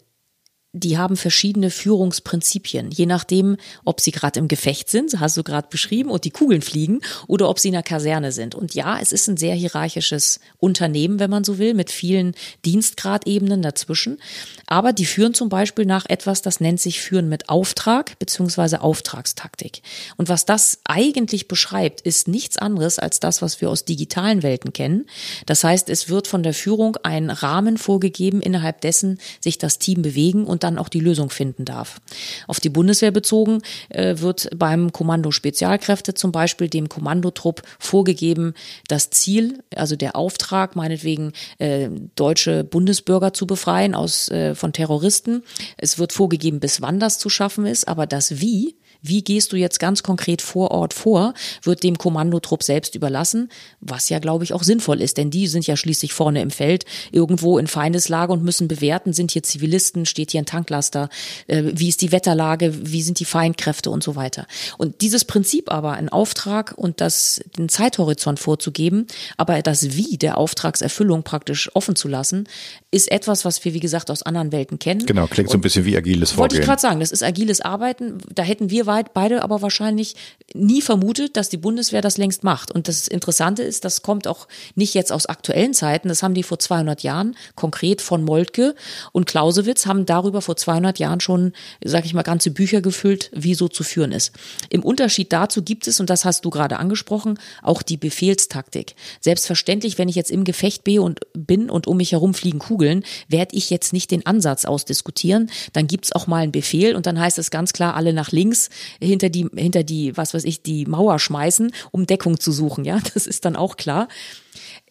die 0.73 0.99
haben 0.99 1.17
verschiedene 1.17 1.69
Führungsprinzipien, 1.69 2.93
je 2.93 3.07
nachdem, 3.07 3.57
ob 3.85 4.01
sie 4.01 4.13
gerade 4.13 4.39
im 4.39 4.47
Gefecht 4.47 4.89
sind, 4.89 5.19
hast 5.19 5.37
du 5.37 5.43
gerade 5.43 5.67
beschrieben, 5.69 6.11
und 6.11 6.25
die 6.25 6.31
Kugeln 6.31 6.63
fliegen, 6.63 7.01
oder 7.27 7.49
ob 7.49 7.59
sie 7.59 7.69
in 7.69 7.75
der 7.75 7.83
Kaserne 7.83 8.31
sind. 8.31 8.55
Und 8.55 8.75
ja, 8.75 8.99
es 9.01 9.11
ist 9.11 9.27
ein 9.29 9.37
sehr 9.37 9.55
hierarchisches 9.57 10.39
Unternehmen, 10.59 11.19
wenn 11.19 11.31
man 11.31 11.43
so 11.43 11.59
will, 11.59 11.75
mit 11.75 11.91
vielen 11.91 12.35
Dienstgradebenen 12.65 13.63
dazwischen. 13.63 14.19
Aber 14.67 14.93
die 14.93 15.07
führen 15.07 15.35
zum 15.35 15.49
Beispiel 15.49 15.87
nach 15.87 16.07
etwas, 16.09 16.41
das 16.41 16.61
nennt 16.61 16.81
sich 16.81 17.01
Führen 17.01 17.29
mit 17.29 17.49
Auftrag 17.49 18.17
beziehungsweise 18.21 18.81
Auftragstaktik. 18.81 19.83
Und 20.17 20.29
was 20.29 20.47
das 20.47 20.79
eigentlich 20.85 21.49
beschreibt, 21.49 22.01
ist 22.03 22.29
nichts 22.29 22.59
anderes 22.59 23.01
als 23.01 23.19
das, 23.19 23.43
was 23.43 23.61
wir 23.61 23.71
aus 23.71 23.85
digitalen 23.85 24.45
Welten 24.45 24.73
kennen. 24.73 25.07
Das 25.47 25.65
heißt, 25.65 25.89
es 25.91 26.09
wird 26.09 26.29
von 26.29 26.45
der 26.45 26.55
Führung 26.55 26.97
ein 27.03 27.31
Rahmen 27.31 27.77
vorgegeben, 27.77 28.41
innerhalb 28.41 28.81
dessen 28.83 29.19
sich 29.41 29.59
das 29.59 29.79
Team 29.81 30.03
bewegen 30.03 30.45
und 30.45 30.60
und 30.61 30.65
dann 30.65 30.79
auch 30.79 30.91
die 30.91 31.01
Lösung 31.01 31.31
finden 31.31 31.65
darf. 31.65 32.01
Auf 32.47 32.61
die 32.61 32.69
Bundeswehr 32.69 33.11
bezogen 33.11 33.63
äh, 33.89 34.17
wird 34.19 34.51
beim 34.55 34.93
Kommando 34.93 35.31
Spezialkräfte 35.31 36.13
zum 36.13 36.33
Beispiel 36.33 36.69
dem 36.69 36.91
Kommandotrupp 36.91 37.63
vorgegeben, 37.79 38.53
das 38.89 39.09
Ziel, 39.09 39.63
also 39.75 39.97
der 39.97 40.17
Auftrag, 40.17 40.77
meinetwegen 40.77 41.33
äh, 41.59 41.89
deutsche 42.15 42.63
Bundesbürger 42.65 43.33
zu 43.33 43.47
befreien 43.47 43.95
aus 43.95 44.29
äh, 44.29 44.55
von 44.55 44.75
Terroristen. 44.75 45.45
Es 45.79 45.99
wird 45.99 46.13
vorgegeben, 46.13 46.61
bis 46.61 46.83
wann 46.83 47.01
das 47.01 47.19
zu 47.19 47.31
schaffen 47.31 47.65
ist, 47.65 47.89
aber 47.89 48.07
das 48.07 48.41
Wie 48.41 48.77
wie 49.03 49.23
gehst 49.23 49.53
du 49.53 49.57
jetzt 49.57 49.79
ganz 49.79 50.03
konkret 50.03 50.43
vor 50.43 50.71
Ort 50.71 50.95
vor, 50.95 51.35
wird 51.63 51.83
dem 51.83 51.99
Kommandotrupp 51.99 52.63
selbst 52.63 52.95
überlassen, 52.95 53.49
was 53.81 54.09
ja, 54.09 54.19
glaube 54.19 54.45
ich, 54.45 54.53
auch 54.53 54.63
sinnvoll 54.63 55.01
ist, 55.01 55.17
denn 55.17 55.31
die 55.31 55.47
sind 55.47 55.67
ja 55.67 55.77
schließlich 55.77 56.13
vorne 56.13 56.43
im 56.43 56.51
Feld, 56.51 56.85
irgendwo 57.13 57.59
in 57.59 57.67
Feindeslage 57.67 58.33
und 58.33 58.43
müssen 58.43 58.69
bewerten, 58.69 59.13
sind 59.13 59.31
hier 59.31 59.43
Zivilisten, 59.43 60.07
steht 60.07 60.33
hier 60.33 60.41
ein 60.41 60.47
Tanklaster, 60.47 61.09
äh, 61.47 61.65
wie 61.75 61.89
ist 61.89 62.03
die 62.03 62.13
Wetterlage, 62.13 62.75
wie 62.91 63.03
sind 63.03 63.21
die 63.21 63.25
Feindkräfte 63.25 63.91
und 63.91 64.03
so 64.03 64.17
weiter. 64.17 64.47
Und 64.79 65.01
dieses 65.01 65.25
Prinzip 65.25 65.71
aber, 65.71 65.93
einen 65.93 66.09
Auftrag 66.09 66.75
und 66.77 67.01
das, 67.01 67.41
den 67.57 67.69
Zeithorizont 67.69 68.39
vorzugeben, 68.39 69.07
aber 69.37 69.63
das 69.63 69.97
Wie 69.97 70.19
der 70.19 70.39
Auftragserfüllung 70.39 71.23
praktisch 71.23 71.71
offen 71.75 71.97
zu 71.97 72.09
lassen, 72.09 72.49
ist 72.91 73.11
etwas, 73.11 73.45
was 73.45 73.65
wir, 73.65 73.75
wie 73.75 73.81
gesagt, 73.81 74.11
aus 74.11 74.23
anderen 74.23 74.53
Welten 74.53 74.79
kennen. 74.79 75.07
Genau, 75.07 75.27
klingt 75.27 75.51
so 75.51 75.59
ein 75.59 75.61
bisschen 75.61 75.85
wie 75.85 75.97
agiles 75.97 76.33
Vorgehen. 76.33 76.41
Wollte 76.43 76.57
ich 76.57 76.63
gerade 76.63 76.81
sagen, 76.81 77.01
das 77.01 77.13
ist 77.13 77.23
agiles 77.23 77.61
Arbeiten. 77.61 78.19
Da 78.35 78.43
hätten 78.43 78.71
wir 78.71 78.87
weit 78.91 79.15
beide 79.15 79.43
aber 79.43 79.63
wahrscheinlich 79.63 80.17
nie 80.53 80.83
vermutet, 80.83 81.37
dass 81.37 81.49
die 81.49 81.57
Bundeswehr 81.57 82.03
das 82.03 82.19
längst 82.19 82.43
macht. 82.43 82.73
Und 82.73 82.89
das 82.89 83.07
Interessante 83.07 83.63
ist, 83.63 83.85
das 83.85 84.03
kommt 84.03 84.27
auch 84.27 84.49
nicht 84.75 84.95
jetzt 84.95 85.13
aus 85.13 85.27
aktuellen 85.27 85.75
Zeiten. 85.75 86.09
Das 86.09 86.25
haben 86.25 86.35
die 86.35 86.43
vor 86.43 86.59
200 86.59 87.05
Jahren, 87.05 87.37
konkret 87.55 88.01
von 88.01 88.25
Moltke 88.25 88.75
und 89.13 89.27
Clausewitz, 89.27 89.87
haben 89.87 90.07
darüber 90.07 90.43
vor 90.43 90.57
200 90.57 90.99
Jahren 90.99 91.21
schon, 91.21 91.53
sag 91.85 92.05
ich 92.05 92.15
mal, 92.15 92.23
ganze 92.23 92.51
Bücher 92.51 92.81
gefüllt, 92.81 93.31
wie 93.33 93.55
so 93.55 93.69
zu 93.69 93.85
führen 93.85 94.11
ist. 94.11 94.33
Im 94.71 94.83
Unterschied 94.83 95.33
dazu 95.33 95.63
gibt 95.63 95.87
es, 95.87 96.01
und 96.01 96.11
das 96.11 96.25
hast 96.25 96.45
du 96.45 96.51
gerade 96.51 96.79
angesprochen, 96.79 97.39
auch 97.63 97.83
die 97.83 97.97
Befehlstaktik. 97.97 98.97
Selbstverständlich, 99.21 99.99
wenn 99.99 100.09
ich 100.09 100.17
jetzt 100.17 100.33
im 100.33 100.43
Gefecht 100.43 100.83
bin 100.83 100.99
und, 100.99 101.21
bin 101.33 101.71
und 101.71 101.87
um 101.87 101.97
mich 101.97 102.13
herum 102.13 102.35
fliegen 102.35 102.59
Kugeln, 102.59 103.05
werde 103.29 103.55
ich 103.55 103.71
jetzt 103.71 103.93
nicht 103.93 104.11
den 104.11 104.27
Ansatz 104.27 104.65
ausdiskutieren. 104.65 105.51
Dann 105.73 105.87
gibt's 105.87 106.13
auch 106.13 106.27
mal 106.27 106.43
einen 106.43 106.53
Befehl 106.53 106.97
und 106.97 107.07
dann 107.07 107.21
heißt 107.21 107.39
es 107.39 107.53
ganz 107.53 107.73
klar, 107.73 107.95
alle 107.95 108.13
nach 108.13 108.33
links, 108.33 108.69
hinter 109.01 109.29
die, 109.29 109.47
hinter 109.55 109.83
die, 109.83 110.17
was 110.17 110.35
weiß 110.35 110.45
ich, 110.45 110.63
die 110.63 110.87
Mauer 110.87 111.19
schmeißen, 111.19 111.73
um 111.91 112.07
Deckung 112.07 112.41
zu 112.41 112.53
suchen. 112.53 112.85
Ja, 112.85 113.01
das 113.15 113.27
ist 113.27 113.45
dann 113.45 113.57
auch 113.57 113.77
klar. 113.77 114.09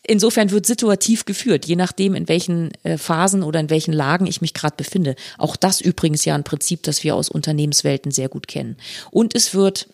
Insofern 0.07 0.51
wird 0.51 0.65
situativ 0.65 1.25
geführt, 1.25 1.65
je 1.65 1.75
nachdem, 1.75 2.15
in 2.15 2.29
welchen 2.29 2.71
äh, 2.83 2.97
Phasen 2.97 3.43
oder 3.43 3.59
in 3.59 3.69
welchen 3.69 3.93
Lagen 3.93 4.27
ich 4.27 4.41
mich 4.41 4.53
gerade 4.53 4.75
befinde. 4.75 5.15
Auch 5.37 5.55
das 5.55 5.81
übrigens 5.81 6.25
ja 6.25 6.35
ein 6.35 6.43
Prinzip, 6.43 6.83
das 6.83 7.03
wir 7.03 7.15
aus 7.15 7.29
Unternehmenswelten 7.29 8.11
sehr 8.11 8.29
gut 8.29 8.47
kennen. 8.47 8.77
Und 9.11 9.35
es 9.35 9.53
wird 9.53 9.87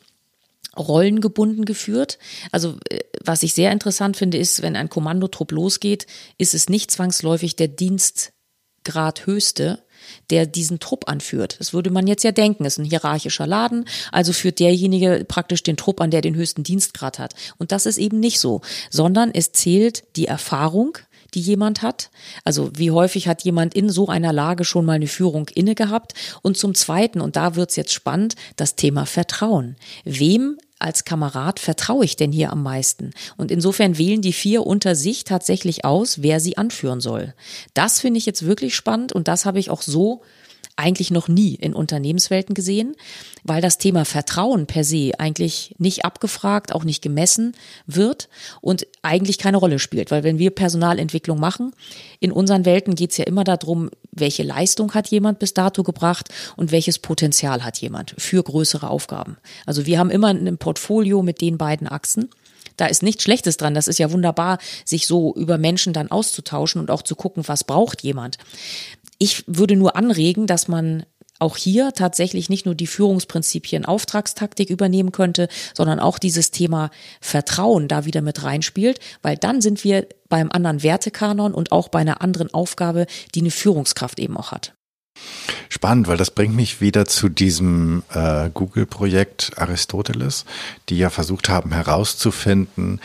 rollengebunden 0.77 1.65
geführt. 1.65 2.19
Also 2.51 2.77
äh, 2.89 2.99
was 3.23 3.43
ich 3.43 3.53
sehr 3.53 3.71
interessant 3.71 4.17
finde, 4.17 4.37
ist, 4.37 4.61
wenn 4.61 4.75
ein 4.75 4.89
Kommandotrupp 4.89 5.51
losgeht, 5.51 6.05
ist 6.37 6.53
es 6.53 6.69
nicht 6.69 6.91
zwangsläufig 6.91 7.55
der 7.55 7.67
Dienstgrad 7.67 9.25
höchste, 9.25 9.83
der 10.29 10.45
diesen 10.45 10.79
Trupp 10.79 11.09
anführt. 11.09 11.57
Das 11.59 11.73
würde 11.73 11.89
man 11.89 12.07
jetzt 12.07 12.23
ja 12.23 12.31
denken, 12.31 12.65
ist 12.65 12.77
ein 12.77 12.85
hierarchischer 12.85 13.47
Laden, 13.47 13.85
also 14.11 14.33
führt 14.33 14.59
derjenige 14.59 15.25
praktisch 15.27 15.63
den 15.63 15.77
Trupp 15.77 16.01
an, 16.01 16.11
der 16.11 16.21
den 16.21 16.35
höchsten 16.35 16.63
Dienstgrad 16.63 17.19
hat. 17.19 17.33
Und 17.57 17.71
das 17.71 17.85
ist 17.85 17.97
eben 17.97 18.19
nicht 18.19 18.39
so, 18.39 18.61
sondern 18.89 19.31
es 19.33 19.51
zählt 19.51 20.03
die 20.15 20.27
Erfahrung, 20.27 20.97
die 21.35 21.41
jemand 21.41 21.81
hat. 21.81 22.09
Also 22.43 22.71
wie 22.75 22.91
häufig 22.91 23.27
hat 23.27 23.43
jemand 23.43 23.75
in 23.75 23.89
so 23.89 24.07
einer 24.07 24.33
Lage 24.33 24.63
schon 24.63 24.85
mal 24.85 24.93
eine 24.93 25.07
Führung 25.07 25.49
inne 25.53 25.75
gehabt? 25.75 26.13
Und 26.41 26.57
zum 26.57 26.73
Zweiten, 26.73 27.21
und 27.21 27.35
da 27.35 27.55
wird's 27.55 27.75
jetzt 27.75 27.93
spannend, 27.93 28.35
das 28.55 28.75
Thema 28.75 29.05
Vertrauen. 29.05 29.75
Wem 30.05 30.57
als 30.85 31.03
Kamerad 31.03 31.59
vertraue 31.59 32.05
ich 32.05 32.15
denn 32.15 32.31
hier 32.31 32.51
am 32.51 32.63
meisten? 32.63 33.11
Und 33.37 33.51
insofern 33.51 33.97
wählen 33.97 34.21
die 34.21 34.33
vier 34.33 34.65
unter 34.65 34.95
sich 34.95 35.23
tatsächlich 35.23 35.83
aus, 35.83 36.21
wer 36.21 36.39
sie 36.39 36.57
anführen 36.57 37.01
soll. 37.01 37.33
Das 37.73 37.99
finde 37.99 38.19
ich 38.19 38.25
jetzt 38.25 38.45
wirklich 38.45 38.75
spannend 38.75 39.11
und 39.11 39.27
das 39.27 39.45
habe 39.45 39.59
ich 39.59 39.69
auch 39.69 39.81
so 39.81 40.21
eigentlich 40.77 41.11
noch 41.11 41.27
nie 41.27 41.55
in 41.55 41.73
Unternehmenswelten 41.73 42.53
gesehen, 42.53 42.95
weil 43.43 43.61
das 43.61 43.77
Thema 43.77 44.05
Vertrauen 44.05 44.65
per 44.65 44.83
se 44.83 45.11
eigentlich 45.17 45.75
nicht 45.77 46.03
abgefragt, 46.03 46.73
auch 46.73 46.83
nicht 46.83 47.01
gemessen 47.01 47.53
wird 47.85 48.27
und 48.61 48.85
eigentlich 49.01 49.37
keine 49.37 49.57
Rolle 49.57 49.79
spielt. 49.79 50.11
Weil 50.11 50.23
wenn 50.23 50.39
wir 50.39 50.51
Personalentwicklung 50.51 51.39
machen, 51.39 51.73
in 52.19 52.31
unseren 52.31 52.65
Welten 52.65 52.95
geht 52.95 53.11
es 53.11 53.17
ja 53.17 53.25
immer 53.25 53.43
darum, 53.43 53.89
welche 54.11 54.43
Leistung 54.43 54.93
hat 54.93 55.07
jemand 55.07 55.39
bis 55.39 55.53
dato 55.53 55.83
gebracht 55.83 56.29
und 56.55 56.71
welches 56.71 56.99
Potenzial 56.99 57.63
hat 57.63 57.77
jemand 57.77 58.15
für 58.17 58.43
größere 58.43 58.89
Aufgaben. 58.89 59.37
Also 59.65 59.85
wir 59.85 59.99
haben 59.99 60.09
immer 60.09 60.29
ein 60.29 60.57
Portfolio 60.57 61.21
mit 61.21 61.41
den 61.41 61.57
beiden 61.57 61.87
Achsen. 61.87 62.29
Da 62.77 62.87
ist 62.87 63.03
nichts 63.03 63.23
Schlechtes 63.23 63.57
dran. 63.57 63.73
Das 63.73 63.87
ist 63.87 63.99
ja 63.99 64.11
wunderbar, 64.11 64.57
sich 64.83 65.07
so 65.07 65.33
über 65.35 65.57
Menschen 65.57 65.93
dann 65.93 66.11
auszutauschen 66.11 66.81
und 66.81 66.91
auch 66.91 67.03
zu 67.03 67.15
gucken, 67.15 67.43
was 67.47 67.63
braucht 67.63 68.03
jemand. 68.03 68.37
Ich 69.17 69.43
würde 69.47 69.75
nur 69.75 69.95
anregen, 69.95 70.47
dass 70.47 70.67
man 70.67 71.05
auch 71.39 71.57
hier 71.57 71.91
tatsächlich 71.93 72.49
nicht 72.49 72.65
nur 72.65 72.75
die 72.75 72.87
Führungsprinzipien 72.87 73.85
Auftragstaktik 73.85 74.69
übernehmen 74.69 75.11
könnte, 75.11 75.49
sondern 75.73 75.99
auch 75.99 76.17
dieses 76.17 76.51
Thema 76.51 76.91
Vertrauen 77.19 77.87
da 77.87 78.05
wieder 78.05 78.21
mit 78.21 78.43
reinspielt, 78.43 78.99
weil 79.21 79.35
dann 79.35 79.61
sind 79.61 79.83
wir 79.83 80.07
beim 80.29 80.49
anderen 80.51 80.81
Wertekanon 80.81 81.53
und 81.53 81.71
auch 81.71 81.89
bei 81.89 81.99
einer 81.99 82.21
anderen 82.21 82.53
Aufgabe, 82.53 83.05
die 83.33 83.41
eine 83.41 83.51
Führungskraft 83.51 84.19
eben 84.19 84.37
auch 84.37 84.51
hat. 84.51 84.73
Spannend, 85.69 86.07
weil 86.07 86.17
das 86.17 86.31
bringt 86.31 86.55
mich 86.55 86.81
wieder 86.81 87.05
zu 87.05 87.29
diesem 87.29 88.03
äh, 88.13 88.49
Google-Projekt 88.53 89.53
Aristoteles, 89.57 90.45
die 90.89 90.97
ja 90.97 91.09
versucht 91.09 91.49
haben 91.49 91.73
herauszufinden, 91.73 93.01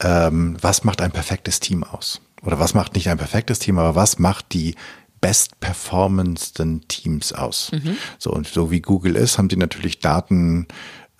ähm, 0.00 0.56
was 0.60 0.84
macht 0.84 1.00
ein 1.00 1.12
perfektes 1.12 1.60
Team 1.60 1.84
aus? 1.84 2.20
Oder 2.44 2.58
was 2.58 2.74
macht 2.74 2.94
nicht 2.94 3.08
ein 3.08 3.18
perfektes 3.18 3.60
Team, 3.60 3.78
aber 3.78 3.94
was 3.94 4.18
macht 4.18 4.52
die 4.52 4.74
bestperformendsten 5.22 6.86
Teams 6.88 7.32
aus? 7.32 7.70
Mhm. 7.72 7.96
So, 8.18 8.30
und 8.30 8.46
so 8.46 8.70
wie 8.70 8.82
Google 8.82 9.16
ist, 9.16 9.38
haben 9.38 9.48
die 9.48 9.56
natürlich 9.56 10.00
Daten 10.00 10.66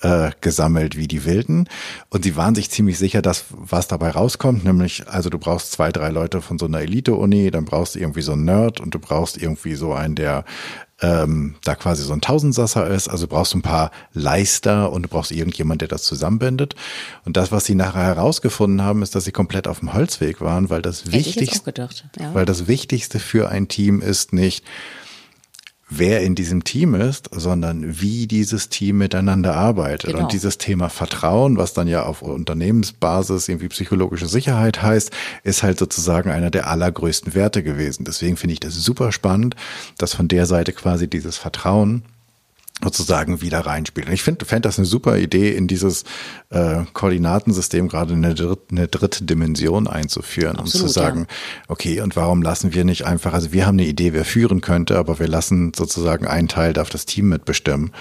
äh, 0.02 0.32
gesammelt 0.40 0.96
wie 0.96 1.08
die 1.08 1.24
Wilden. 1.24 1.68
Und 2.10 2.24
sie 2.24 2.36
waren 2.36 2.54
sich 2.54 2.70
ziemlich 2.70 2.98
sicher, 2.98 3.22
dass 3.22 3.44
was 3.50 3.88
dabei 3.88 4.10
rauskommt, 4.10 4.64
nämlich, 4.64 5.08
also 5.08 5.30
du 5.30 5.38
brauchst 5.38 5.72
zwei, 5.72 5.90
drei 5.90 6.10
Leute 6.10 6.42
von 6.42 6.58
so 6.58 6.66
einer 6.66 6.80
Elite-Uni, 6.80 7.50
dann 7.50 7.64
brauchst 7.64 7.94
du 7.94 8.00
irgendwie 8.00 8.22
so 8.22 8.32
einen 8.32 8.44
Nerd 8.44 8.80
und 8.80 8.94
du 8.94 8.98
brauchst 8.98 9.40
irgendwie 9.40 9.74
so 9.74 9.94
einen, 9.94 10.16
der 10.16 10.44
ähm, 11.02 11.56
da 11.64 11.74
quasi 11.74 12.04
so 12.04 12.12
ein 12.12 12.20
Tausendsasser 12.20 12.88
ist. 12.88 13.08
Also 13.08 13.26
du 13.26 13.34
brauchst 13.34 13.54
ein 13.54 13.62
paar 13.62 13.90
Leister 14.14 14.92
und 14.92 15.02
du 15.02 15.08
brauchst 15.08 15.32
irgendjemand, 15.32 15.80
der 15.80 15.88
das 15.88 16.04
zusammenbindet. 16.04 16.74
Und 17.24 17.36
das, 17.36 17.52
was 17.52 17.64
sie 17.64 17.74
nachher 17.74 18.04
herausgefunden 18.04 18.82
haben, 18.82 19.02
ist, 19.02 19.14
dass 19.14 19.24
sie 19.24 19.32
komplett 19.32 19.68
auf 19.68 19.80
dem 19.80 19.92
Holzweg 19.92 20.40
waren, 20.40 20.70
weil 20.70 20.80
das 20.80 21.12
Wichtigste, 21.12 21.72
ja. 22.18 22.34
weil 22.34 22.46
das 22.46 22.68
Wichtigste 22.68 23.18
für 23.18 23.48
ein 23.50 23.68
Team 23.68 24.00
ist 24.00 24.32
nicht, 24.32 24.64
wer 25.98 26.22
in 26.22 26.34
diesem 26.34 26.64
Team 26.64 26.94
ist, 26.94 27.28
sondern 27.32 28.00
wie 28.00 28.26
dieses 28.26 28.68
Team 28.68 28.98
miteinander 28.98 29.54
arbeitet. 29.54 30.10
Genau. 30.10 30.24
Und 30.24 30.32
dieses 30.32 30.58
Thema 30.58 30.88
Vertrauen, 30.88 31.56
was 31.56 31.74
dann 31.74 31.88
ja 31.88 32.04
auf 32.04 32.22
Unternehmensbasis 32.22 33.48
irgendwie 33.48 33.68
psychologische 33.68 34.26
Sicherheit 34.26 34.82
heißt, 34.82 35.10
ist 35.44 35.62
halt 35.62 35.78
sozusagen 35.78 36.30
einer 36.30 36.50
der 36.50 36.68
allergrößten 36.68 37.34
Werte 37.34 37.62
gewesen. 37.62 38.04
Deswegen 38.04 38.36
finde 38.36 38.54
ich 38.54 38.60
das 38.60 38.74
super 38.74 39.12
spannend, 39.12 39.56
dass 39.98 40.14
von 40.14 40.28
der 40.28 40.46
Seite 40.46 40.72
quasi 40.72 41.08
dieses 41.08 41.36
Vertrauen 41.36 42.02
sozusagen 42.82 43.40
wieder 43.40 43.60
reinspielen. 43.60 44.12
Ich 44.12 44.22
finde 44.22 44.44
fände 44.44 44.62
das 44.62 44.78
eine 44.78 44.86
super 44.86 45.16
Idee, 45.18 45.54
in 45.54 45.68
dieses 45.68 46.04
äh, 46.50 46.80
Koordinatensystem 46.92 47.88
gerade 47.88 48.14
eine, 48.14 48.34
dritt, 48.34 48.60
eine 48.70 48.88
dritte 48.88 49.24
Dimension 49.24 49.86
einzuführen 49.86 50.56
Absolut, 50.56 50.82
und 50.82 50.88
zu 50.88 50.88
sagen, 50.88 51.20
ja. 51.20 51.26
okay, 51.68 52.00
und 52.00 52.16
warum 52.16 52.42
lassen 52.42 52.74
wir 52.74 52.84
nicht 52.84 53.06
einfach, 53.06 53.34
also 53.34 53.52
wir 53.52 53.66
haben 53.66 53.78
eine 53.78 53.86
Idee, 53.86 54.12
wer 54.12 54.24
führen 54.24 54.60
könnte, 54.60 54.98
aber 54.98 55.18
wir 55.18 55.28
lassen 55.28 55.72
sozusagen 55.74 56.26
einen 56.26 56.48
Teil 56.48 56.72
darf 56.72 56.90
das 56.90 57.06
Team 57.06 57.28
mitbestimmen 57.28 57.92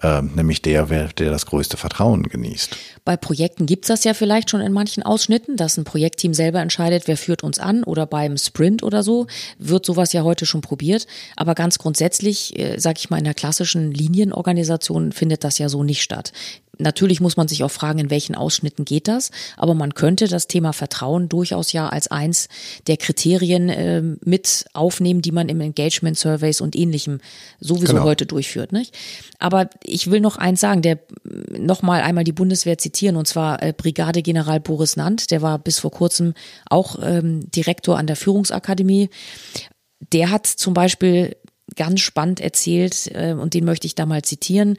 äh, 0.00 0.22
nämlich 0.22 0.62
der, 0.62 0.86
der 0.86 1.30
das 1.30 1.46
größte 1.46 1.76
Vertrauen 1.76 2.22
genießt. 2.24 2.76
Bei 3.04 3.16
Projekten 3.16 3.66
gibt's 3.66 3.88
das 3.88 4.04
ja 4.04 4.14
vielleicht 4.14 4.50
schon 4.50 4.60
in 4.60 4.72
manchen 4.72 5.02
Ausschnitten, 5.02 5.56
dass 5.56 5.76
ein 5.76 5.84
Projektteam 5.84 6.34
selber 6.34 6.60
entscheidet, 6.60 7.06
wer 7.06 7.16
führt 7.16 7.42
uns 7.42 7.58
an 7.58 7.84
oder 7.84 8.06
beim 8.06 8.36
Sprint 8.36 8.82
oder 8.82 9.02
so, 9.02 9.26
wird 9.58 9.84
sowas 9.84 10.12
ja 10.12 10.22
heute 10.22 10.46
schon 10.46 10.60
probiert. 10.60 11.06
Aber 11.36 11.54
ganz 11.54 11.78
grundsätzlich, 11.78 12.58
äh, 12.58 12.78
sage 12.78 12.98
ich 12.98 13.10
mal, 13.10 13.18
in 13.18 13.24
der 13.24 13.34
klassischen 13.34 13.92
Linienorganisation 13.92 15.12
findet 15.12 15.44
das 15.44 15.58
ja 15.58 15.68
so 15.68 15.84
nicht 15.84 16.02
statt. 16.02 16.32
Natürlich 16.78 17.20
muss 17.20 17.36
man 17.36 17.48
sich 17.48 17.64
auch 17.64 17.70
fragen, 17.70 17.98
in 17.98 18.10
welchen 18.10 18.34
Ausschnitten 18.34 18.86
geht 18.86 19.06
das, 19.06 19.30
aber 19.58 19.74
man 19.74 19.92
könnte 19.92 20.26
das 20.26 20.46
Thema 20.46 20.72
Vertrauen 20.72 21.28
durchaus 21.28 21.72
ja 21.72 21.90
als 21.90 22.08
eins 22.08 22.48
der 22.86 22.96
Kriterien 22.96 23.68
äh, 23.68 24.02
mit 24.24 24.64
aufnehmen, 24.72 25.20
die 25.20 25.32
man 25.32 25.50
im 25.50 25.60
Engagement 25.60 26.18
Surveys 26.18 26.62
und 26.62 26.74
ähnlichem 26.74 27.20
sowieso 27.60 27.92
genau. 27.92 28.04
heute 28.04 28.24
durchführt. 28.24 28.72
Nicht? 28.72 28.96
Aber 29.38 29.68
ich 29.84 30.10
will 30.10 30.20
noch 30.20 30.36
eins 30.36 30.60
sagen, 30.60 30.80
der 30.80 30.98
noch 31.58 31.82
mal 31.82 32.00
einmal 32.00 32.24
die 32.24 32.32
Bundeswehr 32.32 32.78
zitieren 32.78 33.16
und 33.16 33.28
zwar 33.28 33.62
äh, 33.62 33.74
Brigadegeneral 33.76 34.60
Boris 34.60 34.96
Nant, 34.96 35.30
der 35.30 35.42
war 35.42 35.58
bis 35.58 35.78
vor 35.78 35.90
kurzem 35.90 36.32
auch 36.70 36.98
ähm, 37.02 37.50
Direktor 37.50 37.98
an 37.98 38.06
der 38.06 38.16
Führungsakademie. 38.16 39.10
Der 40.12 40.30
hat 40.30 40.46
zum 40.46 40.72
Beispiel 40.74 41.36
ganz 41.76 42.00
spannend 42.00 42.40
erzählt, 42.40 43.10
äh, 43.14 43.32
und 43.32 43.54
den 43.54 43.64
möchte 43.64 43.86
ich 43.86 43.94
da 43.94 44.06
mal 44.06 44.22
zitieren 44.22 44.76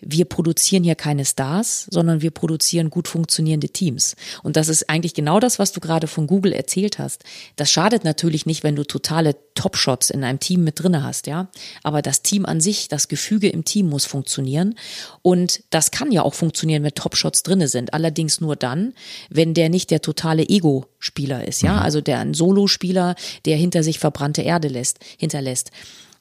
wir 0.00 0.26
produzieren 0.26 0.84
hier 0.84 0.94
keine 0.94 1.24
Stars, 1.24 1.88
sondern 1.90 2.22
wir 2.22 2.30
produzieren 2.30 2.88
gut 2.88 3.08
funktionierende 3.08 3.68
Teams. 3.68 4.14
Und 4.44 4.56
das 4.56 4.68
ist 4.68 4.88
eigentlich 4.88 5.12
genau 5.12 5.40
das, 5.40 5.58
was 5.58 5.72
du 5.72 5.80
gerade 5.80 6.06
von 6.06 6.28
Google 6.28 6.52
erzählt 6.52 6.98
hast. 6.98 7.24
Das 7.56 7.70
schadet 7.70 8.04
natürlich 8.04 8.46
nicht, 8.46 8.62
wenn 8.62 8.76
du 8.76 8.84
totale 8.84 9.34
Top-Shots 9.54 10.10
in 10.10 10.22
einem 10.22 10.38
Team 10.38 10.62
mit 10.62 10.80
drinne 10.80 11.02
hast, 11.02 11.26
ja. 11.26 11.48
Aber 11.82 12.00
das 12.00 12.22
Team 12.22 12.46
an 12.46 12.60
sich, 12.60 12.86
das 12.86 13.08
Gefüge 13.08 13.48
im 13.48 13.64
Team 13.64 13.88
muss 13.88 14.04
funktionieren. 14.04 14.76
Und 15.22 15.64
das 15.70 15.90
kann 15.90 16.12
ja 16.12 16.22
auch 16.22 16.34
funktionieren, 16.34 16.84
wenn 16.84 16.94
Top-Shots 16.94 17.42
drinne 17.42 17.66
sind. 17.66 17.92
Allerdings 17.92 18.40
nur 18.40 18.54
dann, 18.54 18.94
wenn 19.30 19.52
der 19.52 19.68
nicht 19.68 19.90
der 19.90 20.00
totale 20.00 20.48
Ego-Spieler 20.48 21.46
ist, 21.46 21.62
ja. 21.62 21.72
Mhm. 21.72 21.78
Also 21.80 22.00
der 22.00 22.20
ein 22.20 22.34
Solo-Spieler, 22.34 23.16
der 23.46 23.56
hinter 23.56 23.82
sich 23.82 23.98
verbrannte 23.98 24.42
Erde 24.42 24.68
lässt, 24.68 24.98
hinterlässt. 25.18 25.72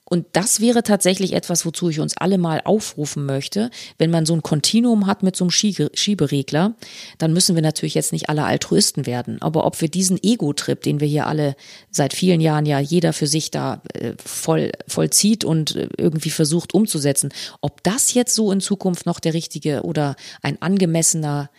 Und 0.09 0.25
das 0.31 0.61
wäre 0.61 0.83
tatsächlich 0.83 1.33
etwas, 1.33 1.65
wozu 1.65 1.89
ich 1.89 1.99
uns 1.99 2.15
alle 2.15 2.37
mal 2.37 2.61
aufrufen 2.63 3.25
möchte. 3.25 3.69
Wenn 3.97 4.09
man 4.09 4.25
so 4.25 4.33
ein 4.33 4.41
Kontinuum 4.41 5.05
hat 5.05 5.21
mit 5.21 5.35
so 5.35 5.43
einem 5.43 5.51
Schieberegler, 5.51 6.75
dann 7.17 7.33
müssen 7.33 7.55
wir 7.55 7.61
natürlich 7.61 7.93
jetzt 7.93 8.13
nicht 8.13 8.29
alle 8.29 8.45
Altruisten 8.45 9.05
werden. 9.05 9.41
Aber 9.41 9.65
ob 9.65 9.81
wir 9.81 9.89
diesen 9.89 10.17
Ego-Trip, 10.23 10.81
den 10.81 11.01
wir 11.01 11.07
hier 11.07 11.27
alle 11.27 11.55
seit 11.91 12.13
vielen 12.13 12.39
Jahren 12.39 12.65
ja 12.65 12.79
jeder 12.79 13.11
für 13.11 13.27
sich 13.27 13.51
da 13.51 13.81
äh, 13.93 14.13
voll, 14.23 14.71
vollzieht 14.87 15.43
und 15.43 15.75
äh, 15.75 15.89
irgendwie 15.97 16.29
versucht 16.29 16.73
umzusetzen, 16.73 17.33
ob 17.59 17.83
das 17.83 18.13
jetzt 18.13 18.33
so 18.33 18.51
in 18.53 18.61
Zukunft 18.61 19.05
noch 19.05 19.19
der 19.19 19.33
richtige 19.33 19.81
oder 19.83 20.15
ein 20.41 20.61
angemessener 20.61 21.49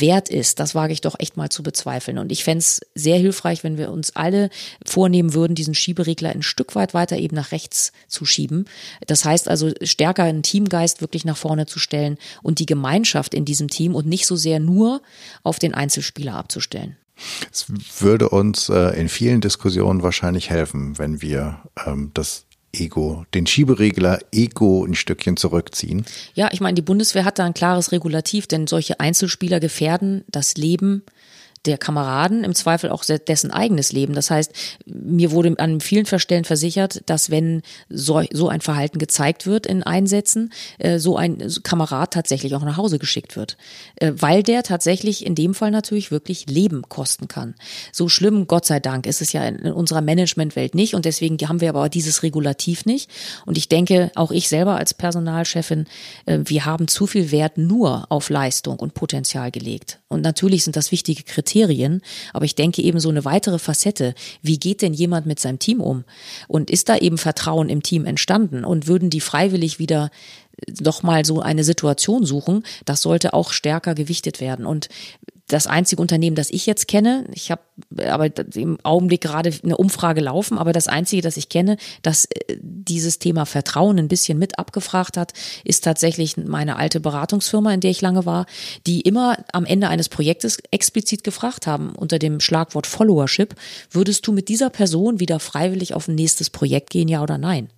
wert 0.00 0.28
ist, 0.28 0.60
das 0.60 0.74
wage 0.74 0.92
ich 0.92 1.00
doch 1.00 1.16
echt 1.18 1.36
mal 1.36 1.48
zu 1.48 1.62
bezweifeln. 1.62 2.18
Und 2.18 2.32
ich 2.32 2.44
fände 2.44 2.58
es 2.58 2.80
sehr 2.94 3.18
hilfreich, 3.18 3.64
wenn 3.64 3.78
wir 3.78 3.90
uns 3.90 4.16
alle 4.16 4.50
vornehmen 4.84 5.34
würden, 5.34 5.54
diesen 5.54 5.74
Schieberegler 5.74 6.30
ein 6.30 6.42
Stück 6.42 6.74
weit 6.74 6.94
weiter 6.94 7.16
eben 7.16 7.36
nach 7.36 7.52
rechts 7.52 7.92
zu 8.08 8.24
schieben. 8.24 8.66
Das 9.06 9.24
heißt 9.24 9.48
also, 9.48 9.70
stärker 9.82 10.24
einen 10.24 10.42
Teamgeist 10.42 11.00
wirklich 11.00 11.24
nach 11.24 11.36
vorne 11.36 11.66
zu 11.66 11.78
stellen 11.78 12.18
und 12.42 12.58
die 12.58 12.66
Gemeinschaft 12.66 13.34
in 13.34 13.44
diesem 13.44 13.68
Team 13.68 13.94
und 13.94 14.06
nicht 14.06 14.26
so 14.26 14.36
sehr 14.36 14.60
nur 14.60 15.02
auf 15.42 15.58
den 15.58 15.74
Einzelspieler 15.74 16.34
abzustellen. 16.34 16.96
Es 17.50 17.66
würde 18.00 18.28
uns 18.28 18.68
äh, 18.68 18.98
in 18.98 19.08
vielen 19.08 19.40
Diskussionen 19.40 20.02
wahrscheinlich 20.02 20.50
helfen, 20.50 20.98
wenn 20.98 21.22
wir 21.22 21.60
ähm, 21.86 22.10
das 22.14 22.46
Ego, 22.74 23.26
den 23.34 23.46
Schieberegler 23.46 24.20
Ego 24.32 24.84
ein 24.84 24.94
Stückchen 24.94 25.36
zurückziehen? 25.36 26.06
Ja, 26.34 26.48
ich 26.52 26.60
meine, 26.60 26.74
die 26.74 26.82
Bundeswehr 26.82 27.24
hat 27.24 27.38
da 27.38 27.44
ein 27.44 27.54
klares 27.54 27.92
Regulativ, 27.92 28.46
denn 28.46 28.66
solche 28.66 28.98
Einzelspieler 28.98 29.60
gefährden 29.60 30.24
das 30.28 30.56
Leben 30.56 31.02
der 31.64 31.78
Kameraden, 31.78 32.42
im 32.42 32.54
Zweifel 32.54 32.90
auch 32.90 33.04
dessen 33.04 33.52
eigenes 33.52 33.92
Leben. 33.92 34.14
Das 34.14 34.30
heißt, 34.30 34.52
mir 34.84 35.30
wurde 35.30 35.54
an 35.58 35.80
vielen 35.80 36.06
Stellen 36.06 36.44
versichert, 36.44 37.02
dass 37.06 37.30
wenn 37.30 37.62
so, 37.88 38.22
so 38.32 38.48
ein 38.48 38.60
Verhalten 38.60 38.98
gezeigt 38.98 39.46
wird 39.46 39.66
in 39.66 39.82
Einsätzen, 39.82 40.52
äh, 40.78 40.98
so 40.98 41.16
ein 41.16 41.38
Kamerad 41.62 42.12
tatsächlich 42.12 42.54
auch 42.56 42.64
nach 42.64 42.76
Hause 42.76 42.98
geschickt 42.98 43.36
wird. 43.36 43.56
Äh, 43.96 44.12
weil 44.16 44.42
der 44.42 44.64
tatsächlich 44.64 45.24
in 45.24 45.34
dem 45.34 45.54
Fall 45.54 45.70
natürlich 45.70 46.10
wirklich 46.10 46.46
Leben 46.50 46.82
kosten 46.88 47.28
kann. 47.28 47.54
So 47.92 48.08
schlimm, 48.08 48.48
Gott 48.48 48.66
sei 48.66 48.80
Dank, 48.80 49.06
ist 49.06 49.22
es 49.22 49.32
ja 49.32 49.44
in 49.44 49.72
unserer 49.72 50.00
Managementwelt 50.00 50.74
nicht 50.74 50.94
und 50.94 51.04
deswegen 51.04 51.36
haben 51.48 51.60
wir 51.60 51.68
aber 51.68 51.88
dieses 51.88 52.24
Regulativ 52.24 52.86
nicht. 52.86 53.08
Und 53.46 53.56
ich 53.56 53.68
denke, 53.68 54.10
auch 54.16 54.32
ich 54.32 54.48
selber 54.48 54.76
als 54.76 54.94
Personalchefin, 54.94 55.86
äh, 56.26 56.40
wir 56.44 56.64
haben 56.64 56.88
zu 56.88 57.06
viel 57.06 57.30
Wert 57.30 57.56
nur 57.56 58.06
auf 58.08 58.30
Leistung 58.30 58.80
und 58.80 58.94
Potenzial 58.94 59.52
gelegt. 59.52 60.00
Und 60.08 60.22
natürlich 60.22 60.64
sind 60.64 60.74
das 60.74 60.90
wichtige 60.90 61.22
Kriterien 61.22 61.51
Kriterien, 61.52 62.00
aber 62.32 62.46
ich 62.46 62.54
denke 62.54 62.82
eben 62.82 62.98
so 62.98 63.10
eine 63.10 63.24
weitere 63.24 63.58
Facette, 63.58 64.14
wie 64.40 64.58
geht 64.58 64.80
denn 64.80 64.94
jemand 64.94 65.26
mit 65.26 65.38
seinem 65.38 65.58
Team 65.58 65.80
um? 65.80 66.04
Und 66.48 66.70
ist 66.70 66.88
da 66.88 66.96
eben 66.96 67.18
Vertrauen 67.18 67.68
im 67.68 67.82
Team 67.82 68.06
entstanden? 68.06 68.64
Und 68.64 68.86
würden 68.86 69.10
die 69.10 69.20
freiwillig 69.20 69.78
wieder 69.78 70.10
doch 70.66 71.02
mal 71.02 71.24
so 71.24 71.40
eine 71.40 71.64
Situation 71.64 72.24
suchen, 72.24 72.62
das 72.84 73.02
sollte 73.02 73.34
auch 73.34 73.52
stärker 73.52 73.94
gewichtet 73.94 74.40
werden. 74.40 74.64
Und 74.64 74.88
das 75.52 75.66
einzige 75.66 76.00
Unternehmen, 76.00 76.34
das 76.34 76.50
ich 76.50 76.64
jetzt 76.64 76.88
kenne, 76.88 77.26
ich 77.32 77.50
habe 77.50 77.60
aber 78.06 78.30
im 78.54 78.78
Augenblick 78.82 79.20
gerade 79.20 79.52
eine 79.62 79.76
Umfrage 79.76 80.22
laufen, 80.22 80.56
aber 80.56 80.72
das 80.72 80.88
einzige, 80.88 81.20
das 81.20 81.36
ich 81.36 81.48
kenne, 81.50 81.76
das 82.02 82.24
äh, 82.24 82.56
dieses 82.60 83.18
Thema 83.18 83.44
Vertrauen 83.44 83.98
ein 83.98 84.08
bisschen 84.08 84.38
mit 84.38 84.58
abgefragt 84.58 85.16
hat, 85.16 85.32
ist 85.64 85.84
tatsächlich 85.84 86.36
meine 86.36 86.76
alte 86.76 87.00
Beratungsfirma, 87.00 87.74
in 87.74 87.80
der 87.80 87.90
ich 87.90 88.00
lange 88.00 88.24
war, 88.24 88.46
die 88.86 89.02
immer 89.02 89.36
am 89.52 89.66
Ende 89.66 89.88
eines 89.88 90.08
Projektes 90.08 90.58
explizit 90.70 91.22
gefragt 91.22 91.66
haben 91.66 91.94
unter 91.94 92.18
dem 92.18 92.40
Schlagwort 92.40 92.86
Followership, 92.86 93.54
würdest 93.90 94.26
du 94.26 94.32
mit 94.32 94.48
dieser 94.48 94.70
Person 94.70 95.20
wieder 95.20 95.38
freiwillig 95.38 95.92
auf 95.94 96.08
ein 96.08 96.14
nächstes 96.14 96.48
Projekt 96.48 96.90
gehen, 96.90 97.08
ja 97.08 97.22
oder 97.22 97.36
nein? 97.36 97.68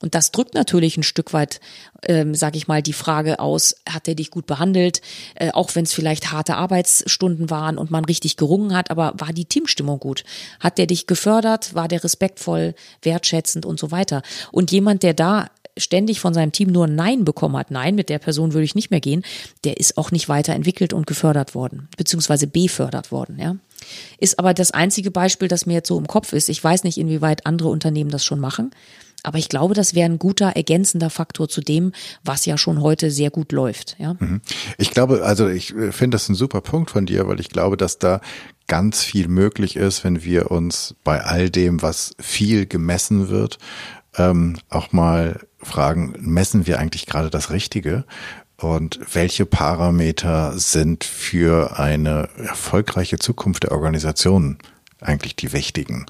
Und 0.00 0.14
das 0.14 0.32
drückt 0.32 0.54
natürlich 0.54 0.96
ein 0.96 1.02
Stück 1.02 1.32
weit, 1.32 1.60
ähm, 2.04 2.34
sage 2.34 2.56
ich 2.56 2.68
mal, 2.68 2.82
die 2.82 2.94
Frage 2.94 3.38
aus, 3.38 3.76
hat 3.88 4.08
er 4.08 4.14
dich 4.14 4.30
gut 4.30 4.46
behandelt, 4.46 5.02
äh, 5.34 5.50
auch 5.52 5.74
wenn 5.74 5.84
es 5.84 5.92
vielleicht 5.92 6.32
harte 6.32 6.56
Arbeitsstunden 6.56 7.50
waren 7.50 7.78
und 7.78 7.90
man 7.90 8.04
richtig 8.04 8.36
gerungen 8.36 8.74
hat, 8.74 8.90
aber 8.90 9.12
war 9.18 9.32
die 9.32 9.44
Teamstimmung 9.44 10.00
gut? 10.00 10.24
Hat 10.58 10.78
der 10.78 10.86
dich 10.86 11.06
gefördert? 11.06 11.74
War 11.74 11.88
der 11.88 12.02
respektvoll, 12.02 12.74
wertschätzend 13.02 13.66
und 13.66 13.78
so 13.78 13.90
weiter? 13.90 14.22
Und 14.52 14.72
jemand, 14.72 15.02
der 15.02 15.14
da 15.14 15.48
ständig 15.76 16.20
von 16.20 16.34
seinem 16.34 16.52
Team 16.52 16.70
nur 16.70 16.86
Nein 16.86 17.24
bekommen 17.24 17.56
hat, 17.56 17.70
Nein, 17.70 17.94
mit 17.94 18.08
der 18.08 18.18
Person 18.18 18.52
würde 18.52 18.64
ich 18.64 18.74
nicht 18.74 18.90
mehr 18.90 19.00
gehen, 19.00 19.22
der 19.64 19.78
ist 19.78 19.96
auch 19.98 20.10
nicht 20.10 20.28
weiterentwickelt 20.28 20.92
und 20.92 21.06
gefördert 21.06 21.54
worden, 21.54 21.88
beziehungsweise 21.96 22.46
befördert 22.46 23.12
worden, 23.12 23.38
ja. 23.38 23.56
Ist 24.18 24.38
aber 24.38 24.52
das 24.52 24.72
einzige 24.72 25.10
Beispiel, 25.10 25.48
das 25.48 25.66
mir 25.66 25.74
jetzt 25.74 25.88
so 25.88 25.98
im 25.98 26.06
Kopf 26.06 26.34
ist. 26.34 26.50
Ich 26.50 26.62
weiß 26.62 26.84
nicht, 26.84 26.98
inwieweit 26.98 27.46
andere 27.46 27.70
Unternehmen 27.70 28.10
das 28.10 28.24
schon 28.24 28.38
machen. 28.38 28.72
Aber 29.22 29.38
ich 29.38 29.48
glaube, 29.48 29.74
das 29.74 29.94
wäre 29.94 30.10
ein 30.10 30.18
guter 30.18 30.50
ergänzender 30.56 31.10
Faktor 31.10 31.48
zu 31.48 31.60
dem, 31.60 31.92
was 32.24 32.46
ja 32.46 32.56
schon 32.58 32.80
heute 32.80 33.10
sehr 33.10 33.30
gut 33.30 33.52
läuft. 33.52 33.96
Ja? 33.98 34.16
Mhm. 34.18 34.40
Ich 34.78 34.90
glaube, 34.90 35.22
also 35.24 35.48
ich 35.48 35.74
äh, 35.74 35.92
finde 35.92 36.16
das 36.16 36.28
ein 36.28 36.34
super 36.34 36.60
Punkt 36.60 36.90
von 36.90 37.06
dir, 37.06 37.28
weil 37.28 37.40
ich 37.40 37.50
glaube, 37.50 37.76
dass 37.76 37.98
da 37.98 38.20
ganz 38.66 39.02
viel 39.02 39.28
möglich 39.28 39.76
ist, 39.76 40.04
wenn 40.04 40.22
wir 40.22 40.50
uns 40.50 40.94
bei 41.02 41.22
all 41.22 41.50
dem, 41.50 41.82
was 41.82 42.14
viel 42.20 42.66
gemessen 42.66 43.28
wird, 43.28 43.58
ähm, 44.16 44.56
auch 44.68 44.92
mal 44.92 45.40
fragen, 45.58 46.14
messen 46.20 46.66
wir 46.66 46.78
eigentlich 46.78 47.06
gerade 47.06 47.30
das 47.30 47.50
Richtige? 47.50 48.04
Und 48.56 49.00
welche 49.14 49.46
Parameter 49.46 50.58
sind 50.58 51.04
für 51.04 51.78
eine 51.78 52.28
erfolgreiche 52.36 53.18
Zukunft 53.18 53.64
der 53.64 53.72
Organisation 53.72 54.58
eigentlich 55.00 55.34
die 55.34 55.52
wichtigen? 55.52 56.06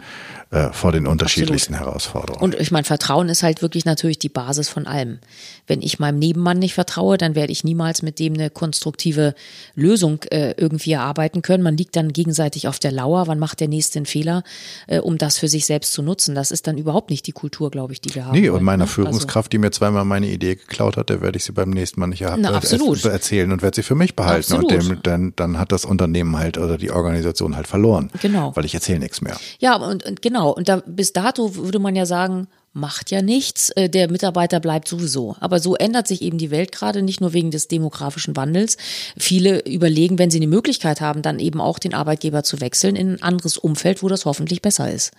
Äh, 0.50 0.72
vor 0.72 0.90
den 0.90 1.06
unterschiedlichsten 1.06 1.74
Absolut. 1.74 1.92
Herausforderungen. 1.92 2.42
Und 2.42 2.60
ich 2.60 2.72
meine, 2.72 2.82
Vertrauen 2.82 3.28
ist 3.28 3.44
halt 3.44 3.62
wirklich 3.62 3.84
natürlich 3.84 4.18
die 4.18 4.28
Basis 4.28 4.68
von 4.68 4.88
allem. 4.88 5.20
Wenn 5.68 5.80
ich 5.80 6.00
meinem 6.00 6.18
Nebenmann 6.18 6.58
nicht 6.58 6.74
vertraue, 6.74 7.18
dann 7.18 7.36
werde 7.36 7.52
ich 7.52 7.62
niemals 7.62 8.02
mit 8.02 8.18
dem 8.18 8.34
eine 8.34 8.50
konstruktive 8.50 9.34
Lösung 9.76 10.24
äh, 10.32 10.54
irgendwie 10.56 10.90
erarbeiten 10.90 11.42
können. 11.42 11.62
Man 11.62 11.76
liegt 11.76 11.94
dann 11.94 12.12
gegenseitig 12.12 12.66
auf 12.66 12.80
der 12.80 12.90
Lauer, 12.90 13.28
wann 13.28 13.38
macht 13.38 13.60
der 13.60 13.68
nächste 13.68 14.00
einen 14.00 14.06
Fehler, 14.06 14.42
äh, 14.88 14.98
um 14.98 15.18
das 15.18 15.38
für 15.38 15.46
sich 15.46 15.66
selbst 15.66 15.92
zu 15.92 16.02
nutzen. 16.02 16.34
Das 16.34 16.50
ist 16.50 16.66
dann 16.66 16.78
überhaupt 16.78 17.10
nicht 17.10 17.28
die 17.28 17.32
Kultur, 17.32 17.70
glaube 17.70 17.92
ich, 17.92 18.00
die 18.00 18.12
wir 18.16 18.26
haben. 18.26 18.38
Nee, 18.38 18.48
und 18.48 18.64
meiner 18.64 18.84
ne? 18.84 18.90
Führungskraft, 18.90 19.46
also. 19.46 19.50
die 19.50 19.58
mir 19.58 19.70
zweimal 19.70 20.04
meine 20.04 20.26
Idee 20.26 20.56
geklaut 20.56 20.96
hat, 20.96 21.10
der 21.10 21.20
werde 21.20 21.36
ich 21.36 21.44
sie 21.44 21.52
beim 21.52 21.70
nächsten 21.70 22.00
Mal 22.00 22.08
nicht 22.08 22.22
Na, 22.22 22.50
äh, 22.50 23.08
erzählen 23.08 23.52
und 23.52 23.62
werde 23.62 23.76
sie 23.76 23.84
für 23.84 23.94
mich 23.94 24.16
behalten. 24.16 24.52
Absolut. 24.52 24.72
Und 24.72 24.88
dem, 24.88 25.02
dann, 25.04 25.32
dann 25.36 25.58
hat 25.60 25.70
das 25.70 25.84
Unternehmen 25.84 26.36
halt 26.36 26.58
oder 26.58 26.76
die 26.76 26.90
Organisation 26.90 27.54
halt 27.54 27.68
verloren. 27.68 28.10
Genau. 28.20 28.50
Weil 28.56 28.64
ich 28.64 28.74
erzähle 28.74 28.98
nichts 28.98 29.20
mehr. 29.20 29.36
Ja, 29.60 29.76
und, 29.76 30.04
und 30.04 30.22
genau 30.22 30.39
Genau, 30.40 30.52
und 30.52 30.70
da 30.70 30.82
bis 30.86 31.12
dato 31.12 31.54
würde 31.54 31.78
man 31.78 31.94
ja 31.94 32.06
sagen, 32.06 32.48
macht 32.72 33.10
ja 33.10 33.20
nichts, 33.20 33.68
äh, 33.76 33.90
der 33.90 34.10
Mitarbeiter 34.10 34.58
bleibt 34.58 34.88
sowieso. 34.88 35.36
Aber 35.38 35.60
so 35.60 35.76
ändert 35.76 36.08
sich 36.08 36.22
eben 36.22 36.38
die 36.38 36.50
Welt 36.50 36.72
gerade, 36.72 37.02
nicht 37.02 37.20
nur 37.20 37.34
wegen 37.34 37.50
des 37.50 37.68
demografischen 37.68 38.36
Wandels. 38.36 38.78
Viele 39.18 39.60
überlegen, 39.66 40.18
wenn 40.18 40.30
sie 40.30 40.38
eine 40.38 40.46
Möglichkeit 40.46 41.02
haben, 41.02 41.20
dann 41.20 41.40
eben 41.40 41.60
auch 41.60 41.78
den 41.78 41.92
Arbeitgeber 41.92 42.42
zu 42.42 42.62
wechseln 42.62 42.96
in 42.96 43.16
ein 43.16 43.22
anderes 43.22 43.58
Umfeld, 43.58 44.02
wo 44.02 44.08
das 44.08 44.24
hoffentlich 44.24 44.62
besser 44.62 44.90
ist. 44.90 45.12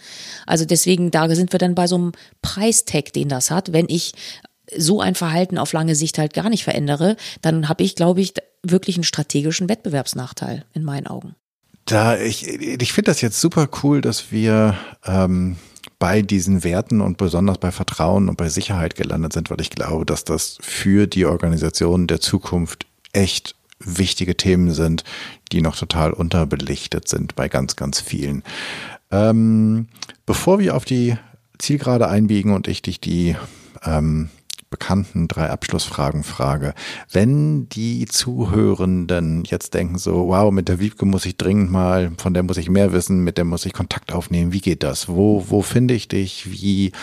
Also 0.48 0.66
deswegen, 0.66 1.12
da 1.12 1.30
sind 1.36 1.52
wir 1.52 1.60
dann 1.60 1.76
bei 1.76 1.86
so 1.86 1.98
einem 1.98 2.14
Preistag, 2.42 3.14
den 3.14 3.30
das 3.30 3.52
hat. 3.52 3.74
Wenn 3.74 3.90
ich 3.90 4.14
so 4.76 5.02
ein 5.02 5.14
Verhalten 5.14 5.60
auf 5.60 5.72
lange 5.72 5.94
Sicht 5.94 6.18
halt 6.18 6.34
gar 6.34 6.50
nicht 6.50 6.64
verändere, 6.64 7.16
dann 7.44 7.70
habe 7.70 7.84
ich, 7.84 7.96
glaube 7.96 8.22
ich, 8.22 8.34
wirklich 8.64 8.96
einen 8.96 9.04
strategischen 9.04 9.70
Wettbewerbsnachteil 9.70 10.66
in 10.74 10.84
meinen 10.84 11.06
Augen. 11.06 11.36
Da 11.86 12.18
ich, 12.18 12.48
ich 12.48 12.94
finde 12.94 13.12
das 13.12 13.22
jetzt 13.22 13.42
super 13.42 13.68
cool, 13.84 14.02
dass 14.02 14.32
wir 14.32 14.78
ähm, 15.06 15.58
bei 16.00 16.22
diesen 16.22 16.64
Werten 16.64 17.02
und 17.02 17.18
besonders 17.18 17.58
bei 17.58 17.72
Vertrauen 17.72 18.30
und 18.30 18.38
bei 18.38 18.50
Sicherheit 18.50 18.96
gelandet 18.96 19.34
sind, 19.34 19.50
weil 19.50 19.62
ich 19.62 19.70
glaube, 19.70 20.06
dass 20.06 20.24
das 20.24 20.58
für 20.62 21.08
die 21.08 21.26
Organisation 21.26 22.08
der 22.08 22.20
Zukunft 22.20 22.86
echt 23.14 23.56
wichtige 23.80 24.38
Themen 24.38 24.72
sind, 24.72 25.04
die 25.52 25.62
noch 25.62 25.76
total 25.76 26.14
unterbelichtet 26.14 27.08
sind 27.08 27.36
bei 27.36 27.50
ganz, 27.50 27.76
ganz 27.76 28.00
vielen. 28.00 28.44
Ähm, 29.12 29.88
bevor 30.26 30.60
wir 30.60 30.76
auf 30.76 30.86
die 30.86 31.18
Zielgerade 31.58 32.08
einbiegen 32.08 32.54
und 32.54 32.68
ich 32.68 32.82
dich 32.82 33.00
die 33.02 33.36
ähm, 33.84 34.30
bekannten 34.72 35.28
drei 35.28 35.50
Abschlussfragen 35.52 36.24
frage. 36.24 36.74
Wenn 37.12 37.70
die 37.70 38.06
Zuhörenden 38.06 39.44
jetzt 39.44 39.76
denken 39.76 40.00
so, 40.00 40.30
wow, 40.30 40.52
mit 40.52 40.70
der 40.70 40.80
Wiebke 40.80 41.06
muss 41.06 41.26
ich 41.26 41.38
dringend 41.38 41.70
mal, 41.70 42.12
von 42.18 42.34
der 42.34 42.42
muss 42.42 42.58
ich 42.58 42.70
mehr 42.70 42.92
wissen, 42.92 43.24
mit 43.24 43.38
der 43.38 43.46
muss 43.46 43.66
ich 43.66 43.74
Kontakt 43.74 44.12
aufnehmen, 44.12 44.54
wie 44.54 44.62
geht 44.62 44.82
das? 44.82 45.08
Wo, 45.10 45.46
wo 45.50 45.62
finde 45.62 45.94
ich 45.94 46.08
dich? 46.08 46.50
Wie, 46.50 46.94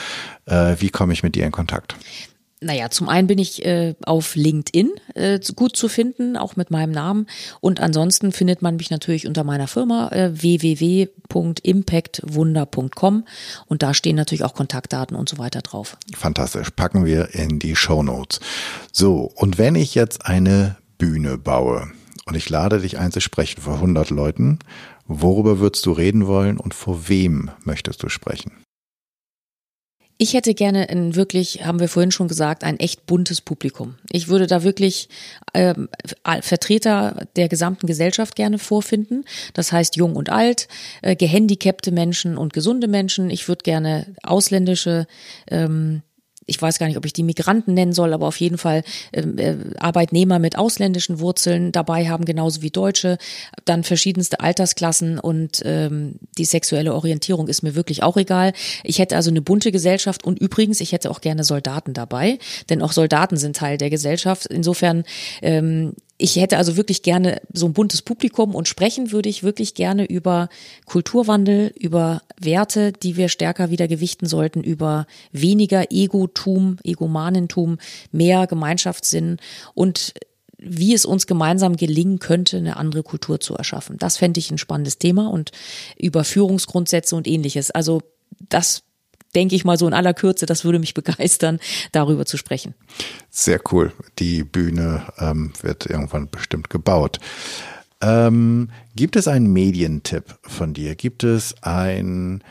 äh, 0.46 0.76
wie 0.78 0.88
komme 0.88 1.12
ich 1.12 1.22
mit 1.22 1.36
dir 1.36 1.44
in 1.44 1.52
Kontakt? 1.52 1.94
Naja, 2.60 2.90
zum 2.90 3.08
einen 3.08 3.28
bin 3.28 3.38
ich 3.38 3.64
äh, 3.64 3.94
auf 4.04 4.34
LinkedIn 4.34 4.90
äh, 5.14 5.38
gut 5.54 5.76
zu 5.76 5.86
finden, 5.88 6.36
auch 6.36 6.56
mit 6.56 6.72
meinem 6.72 6.90
Namen. 6.90 7.28
Und 7.60 7.78
ansonsten 7.78 8.32
findet 8.32 8.62
man 8.62 8.74
mich 8.76 8.90
natürlich 8.90 9.28
unter 9.28 9.44
meiner 9.44 9.68
Firma 9.68 10.08
äh, 10.08 10.32
www.impactwunder.com 10.40 13.24
und 13.66 13.82
da 13.82 13.94
stehen 13.94 14.16
natürlich 14.16 14.42
auch 14.42 14.54
Kontaktdaten 14.54 15.16
und 15.16 15.28
so 15.28 15.38
weiter 15.38 15.62
drauf. 15.62 15.96
Fantastisch, 16.16 16.72
packen 16.72 17.04
wir 17.04 17.32
in 17.34 17.60
die 17.60 17.76
Show 17.76 18.02
Notes. 18.02 18.40
So, 18.90 19.30
und 19.36 19.58
wenn 19.58 19.76
ich 19.76 19.94
jetzt 19.94 20.26
eine 20.26 20.78
Bühne 20.98 21.38
baue 21.38 21.92
und 22.26 22.34
ich 22.34 22.50
lade 22.50 22.80
dich 22.80 22.98
ein 22.98 23.12
zu 23.12 23.20
sprechen 23.20 23.62
vor 23.62 23.74
100 23.74 24.10
Leuten, 24.10 24.58
worüber 25.06 25.60
würdest 25.60 25.86
du 25.86 25.92
reden 25.92 26.26
wollen 26.26 26.58
und 26.58 26.74
vor 26.74 27.08
wem 27.08 27.52
möchtest 27.62 28.02
du 28.02 28.08
sprechen? 28.08 28.50
Ich 30.20 30.34
hätte 30.34 30.52
gerne 30.52 30.88
ein 30.88 31.14
wirklich, 31.14 31.64
haben 31.64 31.78
wir 31.78 31.88
vorhin 31.88 32.10
schon 32.10 32.26
gesagt, 32.26 32.64
ein 32.64 32.80
echt 32.80 33.06
buntes 33.06 33.40
Publikum. 33.40 33.94
Ich 34.10 34.26
würde 34.26 34.48
da 34.48 34.64
wirklich 34.64 35.08
ähm, 35.54 35.88
Vertreter 36.40 37.28
der 37.36 37.48
gesamten 37.48 37.86
Gesellschaft 37.86 38.34
gerne 38.34 38.58
vorfinden. 38.58 39.24
Das 39.54 39.70
heißt 39.70 39.94
jung 39.94 40.16
und 40.16 40.28
alt, 40.28 40.66
äh, 41.02 41.14
gehandicapte 41.14 41.92
Menschen 41.92 42.36
und 42.36 42.52
gesunde 42.52 42.88
Menschen. 42.88 43.30
Ich 43.30 43.46
würde 43.46 43.62
gerne 43.62 44.06
ausländische 44.24 45.06
ähm, 45.48 46.02
ich 46.48 46.60
weiß 46.60 46.78
gar 46.78 46.86
nicht, 46.86 46.96
ob 46.96 47.04
ich 47.04 47.12
die 47.12 47.22
Migranten 47.22 47.74
nennen 47.74 47.92
soll, 47.92 48.12
aber 48.12 48.26
auf 48.26 48.40
jeden 48.40 48.58
Fall 48.58 48.82
ähm, 49.12 49.38
äh, 49.38 49.56
Arbeitnehmer 49.78 50.38
mit 50.38 50.56
ausländischen 50.56 51.20
Wurzeln 51.20 51.70
dabei 51.72 52.08
haben, 52.08 52.24
genauso 52.24 52.62
wie 52.62 52.70
Deutsche, 52.70 53.18
dann 53.64 53.84
verschiedenste 53.84 54.40
Altersklassen 54.40 55.18
und 55.18 55.62
ähm, 55.64 56.16
die 56.38 56.46
sexuelle 56.46 56.94
Orientierung 56.94 57.48
ist 57.48 57.62
mir 57.62 57.74
wirklich 57.74 58.02
auch 58.02 58.16
egal. 58.16 58.54
Ich 58.82 58.98
hätte 58.98 59.14
also 59.14 59.30
eine 59.30 59.42
bunte 59.42 59.70
Gesellschaft 59.70 60.24
und 60.24 60.38
übrigens, 60.38 60.80
ich 60.80 60.92
hätte 60.92 61.10
auch 61.10 61.20
gerne 61.20 61.44
Soldaten 61.44 61.92
dabei, 61.92 62.38
denn 62.70 62.82
auch 62.82 62.92
Soldaten 62.92 63.36
sind 63.36 63.56
Teil 63.56 63.76
der 63.76 63.90
Gesellschaft. 63.90 64.46
Insofern 64.46 65.04
ähm, 65.42 65.92
ich 66.18 66.34
hätte 66.36 66.58
also 66.58 66.76
wirklich 66.76 67.02
gerne 67.02 67.40
so 67.52 67.66
ein 67.66 67.72
buntes 67.72 68.02
Publikum 68.02 68.56
und 68.56 68.66
sprechen 68.66 69.12
würde 69.12 69.28
ich 69.28 69.44
wirklich 69.44 69.74
gerne 69.74 70.04
über 70.04 70.48
Kulturwandel, 70.84 71.72
über 71.78 72.22
Werte, 72.40 72.92
die 72.92 73.16
wir 73.16 73.28
stärker 73.28 73.70
wieder 73.70 73.86
gewichten 73.86 74.26
sollten, 74.26 74.62
über 74.62 75.06
weniger 75.30 75.92
Egotum, 75.92 76.78
Egomanentum, 76.82 77.78
mehr 78.10 78.48
Gemeinschaftssinn 78.48 79.38
und 79.74 80.12
wie 80.58 80.92
es 80.92 81.04
uns 81.04 81.28
gemeinsam 81.28 81.76
gelingen 81.76 82.18
könnte, 82.18 82.56
eine 82.56 82.76
andere 82.76 83.04
Kultur 83.04 83.38
zu 83.38 83.54
erschaffen. 83.54 83.96
Das 83.96 84.16
fände 84.16 84.40
ich 84.40 84.50
ein 84.50 84.58
spannendes 84.58 84.98
Thema 84.98 85.30
und 85.30 85.52
über 85.96 86.24
Führungsgrundsätze 86.24 87.14
und 87.14 87.28
ähnliches. 87.28 87.70
Also 87.70 88.02
das 88.48 88.82
denke 89.34 89.54
ich 89.54 89.64
mal 89.64 89.78
so 89.78 89.86
in 89.86 89.94
aller 89.94 90.14
Kürze, 90.14 90.46
das 90.46 90.64
würde 90.64 90.78
mich 90.78 90.94
begeistern, 90.98 91.60
darüber 91.92 92.26
zu 92.26 92.36
sprechen. 92.36 92.74
Sehr 93.30 93.60
cool. 93.72 93.92
Die 94.18 94.44
Bühne 94.44 95.02
ähm, 95.18 95.52
wird 95.62 95.86
irgendwann 95.86 96.28
bestimmt 96.30 96.70
gebaut. 96.70 97.18
Ähm, 98.00 98.70
gibt 98.94 99.16
es 99.16 99.26
einen 99.26 99.52
Medientipp 99.52 100.38
von 100.42 100.72
dir? 100.72 100.94
Gibt 100.94 101.24
es 101.24 101.54
ein 101.62 102.42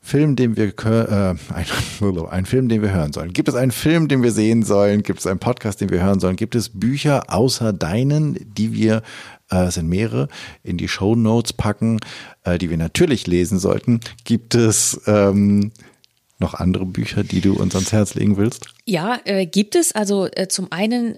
Film, 0.00 0.36
den 0.36 0.56
wir 0.56 0.72
äh, 0.86 1.34
ein, 1.52 1.66
ein 2.30 2.46
Film, 2.46 2.68
den 2.68 2.80
wir 2.80 2.92
hören 2.92 3.12
sollen? 3.12 3.32
Gibt 3.32 3.48
es 3.48 3.54
einen 3.54 3.72
Film, 3.72 4.08
den 4.08 4.22
wir 4.22 4.30
sehen 4.30 4.62
sollen? 4.62 5.02
Gibt 5.02 5.18
es 5.18 5.26
einen 5.26 5.40
Podcast, 5.40 5.80
den 5.80 5.90
wir 5.90 6.02
hören 6.02 6.20
sollen? 6.20 6.36
Gibt 6.36 6.54
es 6.54 6.68
Bücher 6.68 7.24
außer 7.28 7.72
deinen, 7.72 8.38
die 8.54 8.72
wir 8.72 9.02
äh, 9.50 9.70
sind 9.70 9.88
mehrere 9.88 10.28
in 10.62 10.78
die 10.78 10.88
Show 10.88 11.14
Notes 11.14 11.52
packen, 11.52 11.98
äh, 12.44 12.56
die 12.56 12.70
wir 12.70 12.78
natürlich 12.78 13.26
lesen 13.26 13.58
sollten? 13.58 14.00
Gibt 14.24 14.54
es 14.54 15.00
ähm, 15.06 15.72
noch 16.38 16.54
andere 16.54 16.86
Bücher, 16.86 17.24
die 17.24 17.40
du 17.40 17.54
uns 17.54 17.74
ans 17.74 17.92
Herz 17.92 18.14
legen 18.14 18.36
willst? 18.36 18.68
Ja, 18.84 19.18
äh, 19.24 19.46
gibt 19.46 19.74
es. 19.74 19.92
Also 19.92 20.26
äh, 20.26 20.48
zum 20.48 20.70
einen 20.70 21.16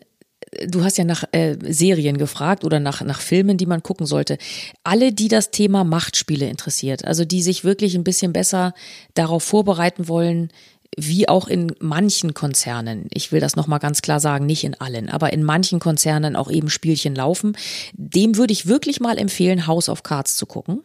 äh, 0.52 0.66
du 0.66 0.84
hast 0.84 0.98
ja 0.98 1.04
nach 1.04 1.24
äh, 1.32 1.56
Serien 1.62 2.18
gefragt 2.18 2.64
oder 2.64 2.80
nach, 2.80 3.02
nach 3.02 3.20
Filmen, 3.20 3.56
die 3.56 3.66
man 3.66 3.82
gucken 3.82 4.06
sollte. 4.06 4.38
Alle, 4.84 5.12
die 5.12 5.28
das 5.28 5.50
Thema 5.50 5.84
Machtspiele 5.84 6.48
interessiert, 6.48 7.04
also 7.04 7.24
die 7.24 7.42
sich 7.42 7.64
wirklich 7.64 7.94
ein 7.94 8.04
bisschen 8.04 8.32
besser 8.32 8.74
darauf 9.14 9.42
vorbereiten 9.42 10.08
wollen, 10.08 10.50
wie 10.96 11.28
auch 11.28 11.48
in 11.48 11.72
manchen 11.80 12.34
Konzernen, 12.34 13.06
ich 13.12 13.30
will 13.30 13.40
das 13.40 13.56
nochmal 13.56 13.78
ganz 13.78 14.02
klar 14.02 14.20
sagen, 14.20 14.46
nicht 14.46 14.64
in 14.64 14.74
allen, 14.74 15.08
aber 15.08 15.32
in 15.32 15.44
manchen 15.44 15.78
Konzernen 15.78 16.34
auch 16.34 16.50
eben 16.50 16.70
Spielchen 16.70 17.14
laufen, 17.14 17.56
dem 17.92 18.36
würde 18.36 18.52
ich 18.52 18.66
wirklich 18.66 19.00
mal 19.00 19.18
empfehlen, 19.18 19.66
House 19.66 19.88
of 19.88 20.02
Cards 20.02 20.36
zu 20.36 20.46
gucken. 20.46 20.82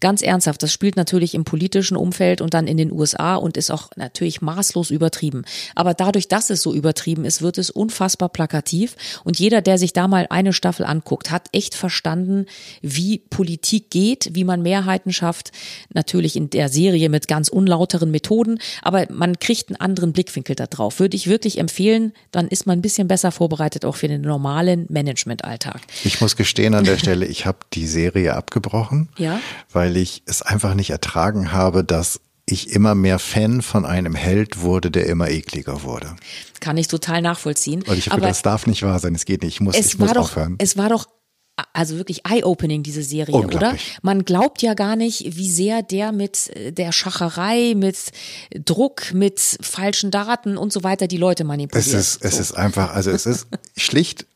Ganz 0.00 0.22
ernsthaft, 0.22 0.62
das 0.62 0.72
spielt 0.72 0.96
natürlich 0.96 1.34
im 1.34 1.44
politischen 1.44 1.96
Umfeld 1.96 2.40
und 2.40 2.54
dann 2.54 2.68
in 2.68 2.76
den 2.76 2.92
USA 2.92 3.34
und 3.34 3.56
ist 3.56 3.70
auch 3.70 3.90
natürlich 3.96 4.40
maßlos 4.40 4.90
übertrieben. 4.90 5.44
Aber 5.74 5.94
dadurch, 5.94 6.28
dass 6.28 6.50
es 6.50 6.62
so 6.62 6.72
übertrieben 6.72 7.24
ist, 7.24 7.42
wird 7.42 7.58
es 7.58 7.70
unfassbar 7.70 8.28
plakativ. 8.28 8.96
Und 9.24 9.38
jeder, 9.38 9.60
der 9.60 9.78
sich 9.78 9.92
da 9.92 10.06
mal 10.06 10.26
eine 10.30 10.52
Staffel 10.52 10.86
anguckt, 10.86 11.32
hat 11.32 11.48
echt 11.52 11.74
verstanden, 11.74 12.46
wie 12.82 13.18
Politik 13.18 13.90
geht, 13.90 14.30
wie 14.34 14.44
man 14.44 14.62
Mehrheiten 14.62 15.12
schafft. 15.12 15.50
Natürlich 15.92 16.36
in 16.36 16.50
der 16.50 16.68
Serie 16.68 17.08
mit 17.08 17.26
ganz 17.26 17.48
unlauteren 17.48 18.12
Methoden, 18.12 18.60
aber 18.82 19.06
man 19.10 19.37
kriegt 19.40 19.68
einen 19.68 19.76
anderen 19.76 20.12
Blickwinkel 20.12 20.54
da 20.54 20.66
drauf. 20.66 21.00
Würde 21.00 21.16
ich 21.16 21.26
wirklich 21.26 21.58
empfehlen, 21.58 22.12
dann 22.30 22.48
ist 22.48 22.66
man 22.66 22.78
ein 22.78 22.82
bisschen 22.82 23.08
besser 23.08 23.32
vorbereitet 23.32 23.84
auch 23.84 23.96
für 23.96 24.08
den 24.08 24.22
normalen 24.22 24.86
Managementalltag. 24.88 25.80
Ich 26.04 26.20
muss 26.20 26.36
gestehen 26.36 26.74
an 26.74 26.84
der 26.84 26.98
Stelle, 26.98 27.26
ich 27.26 27.46
habe 27.46 27.58
die 27.72 27.86
Serie 27.86 28.34
abgebrochen. 28.34 29.08
Ja 29.16 29.40
weil 29.72 29.96
ich 29.96 30.22
es 30.26 30.42
einfach 30.42 30.74
nicht 30.74 30.90
ertragen 30.90 31.52
habe, 31.52 31.84
dass 31.84 32.20
ich 32.46 32.70
immer 32.70 32.94
mehr 32.94 33.18
Fan 33.18 33.60
von 33.60 33.84
einem 33.84 34.14
Held 34.14 34.60
wurde, 34.62 34.90
der 34.90 35.06
immer 35.06 35.28
ekliger 35.28 35.82
wurde. 35.82 36.16
Kann 36.60 36.78
ich 36.78 36.88
total 36.88 37.20
nachvollziehen. 37.20 37.82
Und 37.82 37.98
ich 37.98 38.04
finde, 38.04 38.22
das 38.22 38.42
darf 38.42 38.66
nicht 38.66 38.82
wahr 38.82 38.98
sein. 38.98 39.14
Es 39.14 39.26
geht 39.26 39.42
nicht. 39.42 39.54
Ich 39.54 39.60
muss, 39.60 39.76
es 39.76 39.86
ich 39.86 39.98
muss 39.98 40.12
doch, 40.12 40.22
aufhören. 40.22 40.56
Es 40.58 40.76
war 40.76 40.88
doch 40.88 41.06
also 41.72 41.96
wirklich 41.96 42.22
eye-opening, 42.26 42.82
diese 42.82 43.02
Serie, 43.02 43.34
oder? 43.34 43.76
Man 44.02 44.24
glaubt 44.24 44.62
ja 44.62 44.74
gar 44.74 44.96
nicht, 44.96 45.36
wie 45.36 45.50
sehr 45.50 45.82
der 45.82 46.12
mit 46.12 46.50
äh, 46.56 46.72
der 46.72 46.92
Schacherei, 46.92 47.74
mit 47.76 47.96
Druck, 48.64 49.12
mit 49.12 49.40
falschen 49.60 50.10
Daten 50.10 50.56
und 50.56 50.72
so 50.72 50.82
weiter 50.82 51.06
die 51.06 51.16
Leute 51.16 51.44
manipuliert. 51.44 51.86
Es 51.86 51.92
ist, 51.92 52.24
es 52.24 52.38
ist 52.38 52.52
einfach, 52.52 52.94
also 52.94 53.10
es 53.10 53.26
ist 53.26 53.46
schlicht 53.76 54.26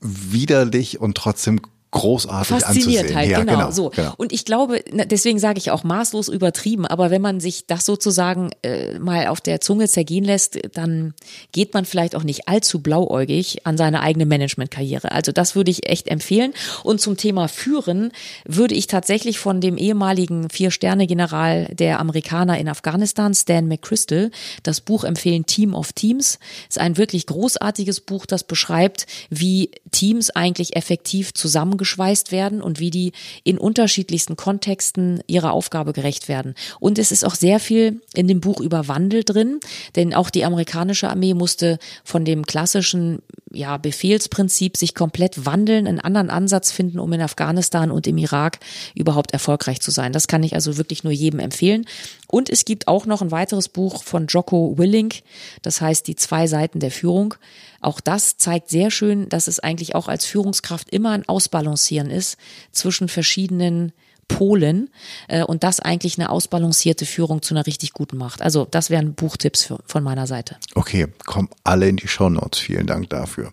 widerlich 0.00 1.00
und 1.00 1.16
trotzdem 1.16 1.60
großartig 1.90 2.48
Fasziniert 2.48 2.86
anzusehen. 2.86 3.16
halt, 3.16 3.30
ja, 3.30 3.40
genau, 3.40 3.52
genau, 3.52 3.70
so. 3.70 3.90
Genau. 3.90 4.14
Und 4.16 4.32
ich 4.32 4.44
glaube, 4.44 4.82
deswegen 5.06 5.38
sage 5.38 5.58
ich 5.58 5.70
auch 5.70 5.82
maßlos 5.82 6.28
übertrieben, 6.28 6.86
aber 6.86 7.10
wenn 7.10 7.22
man 7.22 7.40
sich 7.40 7.66
das 7.66 7.84
sozusagen 7.84 8.50
äh, 8.62 8.98
mal 8.98 9.26
auf 9.26 9.40
der 9.40 9.60
Zunge 9.60 9.88
zergehen 9.88 10.24
lässt, 10.24 10.58
dann 10.74 11.14
geht 11.52 11.74
man 11.74 11.84
vielleicht 11.84 12.14
auch 12.14 12.22
nicht 12.22 12.48
allzu 12.48 12.80
blauäugig 12.80 13.66
an 13.66 13.76
seine 13.76 14.02
eigene 14.02 14.26
Managementkarriere. 14.26 15.10
Also 15.10 15.32
das 15.32 15.56
würde 15.56 15.70
ich 15.70 15.88
echt 15.88 16.06
empfehlen. 16.08 16.54
Und 16.84 17.00
zum 17.00 17.16
Thema 17.16 17.48
Führen 17.48 18.12
würde 18.44 18.74
ich 18.74 18.86
tatsächlich 18.86 19.40
von 19.40 19.60
dem 19.60 19.76
ehemaligen 19.76 20.48
Vier-Sterne-General 20.48 21.66
der 21.72 21.98
Amerikaner 21.98 22.58
in 22.58 22.68
Afghanistan, 22.68 23.34
Stan 23.34 23.66
McChrystal, 23.66 24.30
das 24.62 24.80
Buch 24.80 25.02
empfehlen 25.02 25.46
Team 25.46 25.74
of 25.74 25.92
Teams. 25.92 26.38
ist 26.68 26.78
ein 26.78 26.96
wirklich 26.96 27.26
großartiges 27.26 28.00
Buch, 28.00 28.26
das 28.26 28.44
beschreibt, 28.44 29.06
wie 29.28 29.70
Teams 29.90 30.30
eigentlich 30.30 30.76
effektiv 30.76 31.34
zusammen 31.34 31.78
zusammengeschweißt 31.80 32.32
werden 32.32 32.62
und 32.62 32.78
wie 32.78 32.90
die 32.90 33.12
in 33.44 33.58
unterschiedlichsten 33.58 34.36
Kontexten 34.36 35.22
ihrer 35.26 35.52
Aufgabe 35.52 35.92
gerecht 35.92 36.28
werden. 36.28 36.54
Und 36.78 36.98
es 36.98 37.12
ist 37.12 37.24
auch 37.24 37.34
sehr 37.34 37.60
viel 37.60 38.00
in 38.14 38.28
dem 38.28 38.40
Buch 38.40 38.60
über 38.60 38.88
Wandel 38.88 39.24
drin, 39.24 39.60
denn 39.96 40.14
auch 40.14 40.30
die 40.30 40.44
amerikanische 40.44 41.08
Armee 41.08 41.34
musste 41.34 41.78
von 42.04 42.24
dem 42.24 42.46
klassischen 42.46 43.22
ja, 43.52 43.76
Befehlsprinzip 43.76 44.76
sich 44.76 44.94
komplett 44.94 45.44
wandeln, 45.44 45.86
einen 45.86 46.00
anderen 46.00 46.30
Ansatz 46.30 46.70
finden, 46.70 46.98
um 46.98 47.12
in 47.12 47.20
Afghanistan 47.20 47.90
und 47.90 48.06
im 48.06 48.16
Irak 48.16 48.60
überhaupt 48.94 49.32
erfolgreich 49.32 49.80
zu 49.80 49.90
sein. 49.90 50.12
Das 50.12 50.28
kann 50.28 50.42
ich 50.42 50.54
also 50.54 50.76
wirklich 50.76 51.02
nur 51.02 51.12
jedem 51.12 51.40
empfehlen. 51.40 51.84
Und 52.28 52.48
es 52.48 52.64
gibt 52.64 52.86
auch 52.86 53.06
noch 53.06 53.22
ein 53.22 53.32
weiteres 53.32 53.68
Buch 53.68 54.04
von 54.04 54.26
Jocko 54.28 54.78
Willink, 54.78 55.22
das 55.62 55.80
heißt 55.80 56.06
Die 56.06 56.16
zwei 56.16 56.46
Seiten 56.46 56.78
der 56.78 56.92
Führung. 56.92 57.34
Auch 57.80 58.00
das 58.00 58.36
zeigt 58.36 58.68
sehr 58.68 58.90
schön, 58.90 59.28
dass 59.28 59.48
es 59.48 59.58
eigentlich 59.58 59.94
auch 59.94 60.06
als 60.06 60.24
Führungskraft 60.26 60.90
immer 60.90 61.10
ein 61.10 61.28
Ausbalancieren 61.28 62.10
ist 62.10 62.36
zwischen 62.70 63.08
verschiedenen 63.08 63.92
Polen 64.30 64.90
äh, 65.28 65.42
und 65.42 65.64
das 65.64 65.80
eigentlich 65.80 66.18
eine 66.18 66.30
ausbalancierte 66.30 67.04
Führung 67.04 67.42
zu 67.42 67.54
einer 67.54 67.66
richtig 67.66 67.92
guten 67.92 68.16
macht. 68.16 68.42
Also 68.42 68.66
das 68.70 68.90
wären 68.90 69.14
Buchtipps 69.14 69.64
für, 69.64 69.80
von 69.86 70.02
meiner 70.02 70.26
Seite. 70.26 70.56
Okay, 70.74 71.08
kommen 71.26 71.48
alle 71.64 71.88
in 71.88 71.96
die 71.96 72.08
Show 72.08 72.30
Notes. 72.30 72.60
Vielen 72.60 72.86
Dank 72.86 73.10
dafür. 73.10 73.52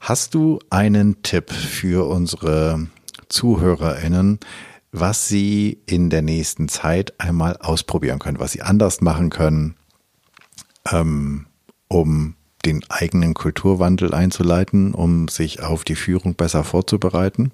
Hast 0.00 0.34
du 0.34 0.60
einen 0.70 1.22
Tipp 1.22 1.50
für 1.50 2.06
unsere 2.08 2.86
ZuhörerInnen, 3.28 4.38
was 4.92 5.26
sie 5.26 5.78
in 5.86 6.10
der 6.10 6.22
nächsten 6.22 6.68
Zeit 6.68 7.18
einmal 7.18 7.56
ausprobieren 7.56 8.18
können, 8.18 8.38
was 8.38 8.52
sie 8.52 8.62
anders 8.62 9.00
machen 9.00 9.30
können, 9.30 9.76
ähm, 10.92 11.46
um 11.88 12.36
den 12.64 12.84
eigenen 12.90 13.34
Kulturwandel 13.34 14.14
einzuleiten, 14.14 14.94
um 14.94 15.28
sich 15.28 15.62
auf 15.62 15.84
die 15.84 15.96
Führung 15.96 16.34
besser 16.34 16.64
vorzubereiten? 16.64 17.52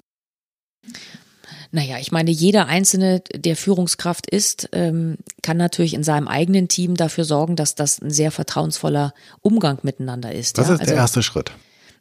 Naja, 1.71 1.97
ich 1.99 2.11
meine, 2.11 2.31
jeder 2.31 2.67
Einzelne, 2.67 3.21
der 3.33 3.55
Führungskraft 3.55 4.29
ist, 4.29 4.69
ähm, 4.73 5.17
kann 5.41 5.57
natürlich 5.57 5.93
in 5.93 6.03
seinem 6.03 6.27
eigenen 6.27 6.67
Team 6.67 6.95
dafür 6.95 7.23
sorgen, 7.23 7.55
dass 7.55 7.75
das 7.75 8.01
ein 8.01 8.11
sehr 8.11 8.31
vertrauensvoller 8.31 9.13
Umgang 9.39 9.79
miteinander 9.83 10.33
ist. 10.33 10.57
Das 10.57 10.67
ja? 10.67 10.73
ist 10.73 10.79
der 10.81 10.89
also, 10.89 10.99
erste 10.99 11.23
Schritt. 11.23 11.51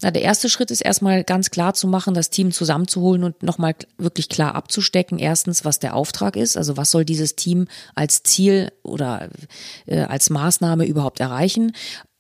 Na, 0.03 0.11
der 0.11 0.23
erste 0.23 0.49
Schritt 0.49 0.71
ist 0.71 0.81
erstmal 0.81 1.25
ganz 1.25 1.51
klar 1.51 1.75
zu 1.75 1.87
machen, 1.87 2.15
das 2.15 2.31
Team 2.31 2.53
zusammenzuholen 2.53 3.23
und 3.23 3.43
nochmal 3.43 3.75
wirklich 3.99 4.29
klar 4.29 4.55
abzustecken. 4.55 5.19
Erstens, 5.19 5.65
was 5.65 5.79
der 5.79 5.95
Auftrag 5.95 6.37
ist, 6.37 6.57
also 6.57 6.77
was 6.77 6.91
soll 6.91 7.05
dieses 7.05 7.37
Team 7.37 7.67
als 7.95 8.23
Ziel 8.23 8.73
oder 8.83 9.29
äh, 9.87 10.01
als 10.01 10.31
Maßnahme 10.31 10.87
überhaupt 10.87 11.21
erreichen 11.21 11.73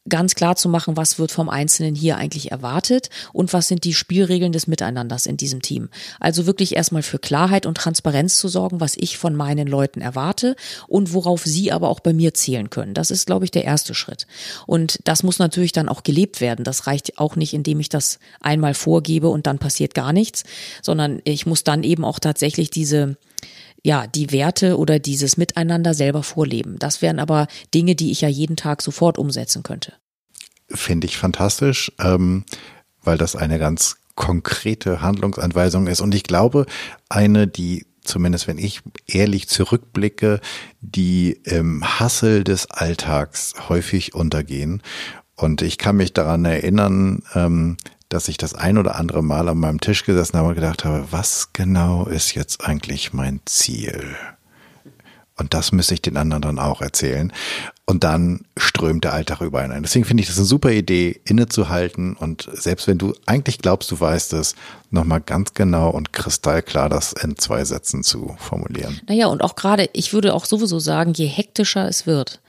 ganz 0.09 0.35
klar 0.35 0.57
zu 0.57 0.69
machen, 0.69 0.97
was 0.97 1.19
wird 1.19 1.31
vom 1.31 1.49
Einzelnen 1.49 1.95
hier 1.95 2.17
eigentlich 2.17 2.51
erwartet 2.51 3.11
und 3.33 3.53
was 3.53 3.69
sind 3.69 3.85
die 3.85 3.93
Spielregeln 3.93 4.53
des 4.53 4.67
Miteinanders 4.67 5.27
in 5.27 5.37
diesem 5.37 5.61
Team. 5.61 5.91
Also 6.19 6.47
wirklich 6.47 6.75
erstmal 6.75 7.03
für 7.03 7.19
Klarheit 7.19 7.67
und 7.67 7.77
Transparenz 7.77 8.39
zu 8.39 8.49
sorgen, 8.49 8.81
was 8.81 8.97
ich 8.97 9.19
von 9.19 9.37
meinen 9.37 9.67
Leuten 9.67 10.01
erwarte 10.01 10.57
und 10.89 11.13
worauf 11.13 11.45
sie 11.45 11.71
aber 11.71 11.91
auch 11.91 12.01
bei 12.01 12.15
mir 12.15 12.33
zählen 12.33 12.71
können. 12.71 12.95
Das 12.95 13.11
ist, 13.11 13.27
glaube 13.27 13.45
ich, 13.45 13.51
der 13.51 13.65
erste 13.65 13.95
Schritt. 13.95 14.27
Und 14.67 14.99
das 15.05 15.23
muss 15.23 15.39
natürlich 15.39 15.73
dann 15.73 15.89
auch 15.89 16.03
gelebt 16.03 16.41
werden. 16.41 16.65
Das 16.65 16.87
reicht 16.87 17.19
auch 17.19 17.37
nicht, 17.37 17.53
indem 17.53 17.79
ich 17.81 17.91
das 17.91 18.19
einmal 18.41 18.75
vorgebe 18.75 19.29
und 19.29 19.47
dann 19.47 19.59
passiert 19.59 19.95
gar 19.95 20.13
nichts, 20.13 20.45
sondern 20.83 21.21
ich 21.25 21.45
muss 21.45 21.63
dann 21.63 21.83
eben 21.83 22.05
auch 22.05 22.19
tatsächlich 22.19 22.71
diese 22.71 23.17
ja, 23.83 24.07
die 24.07 24.33
Werte 24.33 24.79
oder 24.79 24.99
dieses 24.99 25.37
Miteinander 25.37 25.95
selber 25.95 26.23
vorleben. 26.23 26.79
Das 26.79 27.03
wären 27.03 27.19
aber 27.19 27.47
Dinge, 27.75 27.95
die 27.95 28.11
ich 28.11 28.21
ja 28.21 28.29
jeden 28.29 28.57
Tag 28.57 28.83
sofort 28.83 29.19
umsetzen 29.19 29.63
könnte. 29.63 29.95
Finde 30.69 31.07
ich 31.07 31.17
fantastisch, 31.17 31.93
ähm, 31.99 32.45
weil 33.03 33.19
das 33.19 33.37
eine 33.37 33.59
ganz 33.59 33.97
konkrete 34.15 35.01
Handlungsanweisung 35.01 35.87
ist. 35.87 36.01
Und 36.01 36.15
ich 36.15 36.25
glaube, 36.25 36.67
eine, 37.09 37.47
die 37.47 37.87
zumindest 38.03 38.47
wenn 38.49 38.59
ich 38.59 38.81
ehrlich 39.07 39.49
zurückblicke, 39.49 40.41
die 40.81 41.41
im 41.45 42.01
Hassel 42.01 42.45
des 42.45 42.71
Alltags 42.71 43.55
häufig 43.69 44.15
untergehen. 44.15 44.83
Und 45.37 45.63
ich 45.63 45.79
kann 45.79 45.97
mich 45.97 46.13
daran 46.13 46.45
erinnern, 46.45 47.23
ähm, 47.35 47.77
dass 48.11 48.29
ich 48.29 48.37
das 48.37 48.55
ein 48.55 48.77
oder 48.77 48.97
andere 48.97 49.23
Mal 49.23 49.49
an 49.49 49.59
meinem 49.59 49.81
Tisch 49.81 50.05
gesessen 50.05 50.37
habe 50.37 50.49
und 50.49 50.55
gedacht 50.57 50.85
habe, 50.85 51.07
was 51.11 51.55
genau 51.55 52.05
ist 52.05 52.35
jetzt 52.35 52.63
eigentlich 52.63 53.15
mein 53.15 53.41
Ziel? 53.47 54.17
Und 55.39 55.55
das 55.55 55.73
müsste 55.73 55.95
ich 55.95 56.03
den 56.03 56.19
anderen 56.19 56.43
dann 56.43 56.59
auch 56.59 56.83
erzählen. 56.83 57.33
Und 57.87 58.05
dann 58.05 58.43
strömt 58.59 59.05
der 59.05 59.15
Alltag 59.15 59.41
über 59.41 59.61
einen 59.61 59.73
ein. 59.73 59.83
Deswegen 59.83 60.05
finde 60.05 60.21
ich 60.21 60.29
das 60.29 60.37
eine 60.37 60.45
super 60.45 60.71
Idee, 60.71 61.19
innezuhalten 61.25 62.15
und 62.15 62.49
selbst 62.53 62.87
wenn 62.87 62.99
du 62.99 63.15
eigentlich 63.27 63.59
glaubst, 63.59 63.91
du 63.91 63.99
weißt 63.99 64.35
es, 64.35 64.55
nochmal 64.91 65.23
ganz 65.23 65.55
genau 65.55 65.89
und 65.89 66.13
kristallklar 66.13 66.89
das 66.89 67.15
in 67.15 67.39
zwei 67.39 67.65
Sätzen 67.65 68.03
zu 68.03 68.37
formulieren. 68.39 69.01
Naja, 69.09 69.29
und 69.29 69.43
auch 69.43 69.57
gerade, 69.57 69.89
ich 69.93 70.13
würde 70.13 70.35
auch 70.35 70.45
sowieso 70.45 70.79
sagen, 70.79 71.15
je 71.15 71.27
hektischer 71.27 71.89
es 71.89 72.07
wird, 72.07 72.41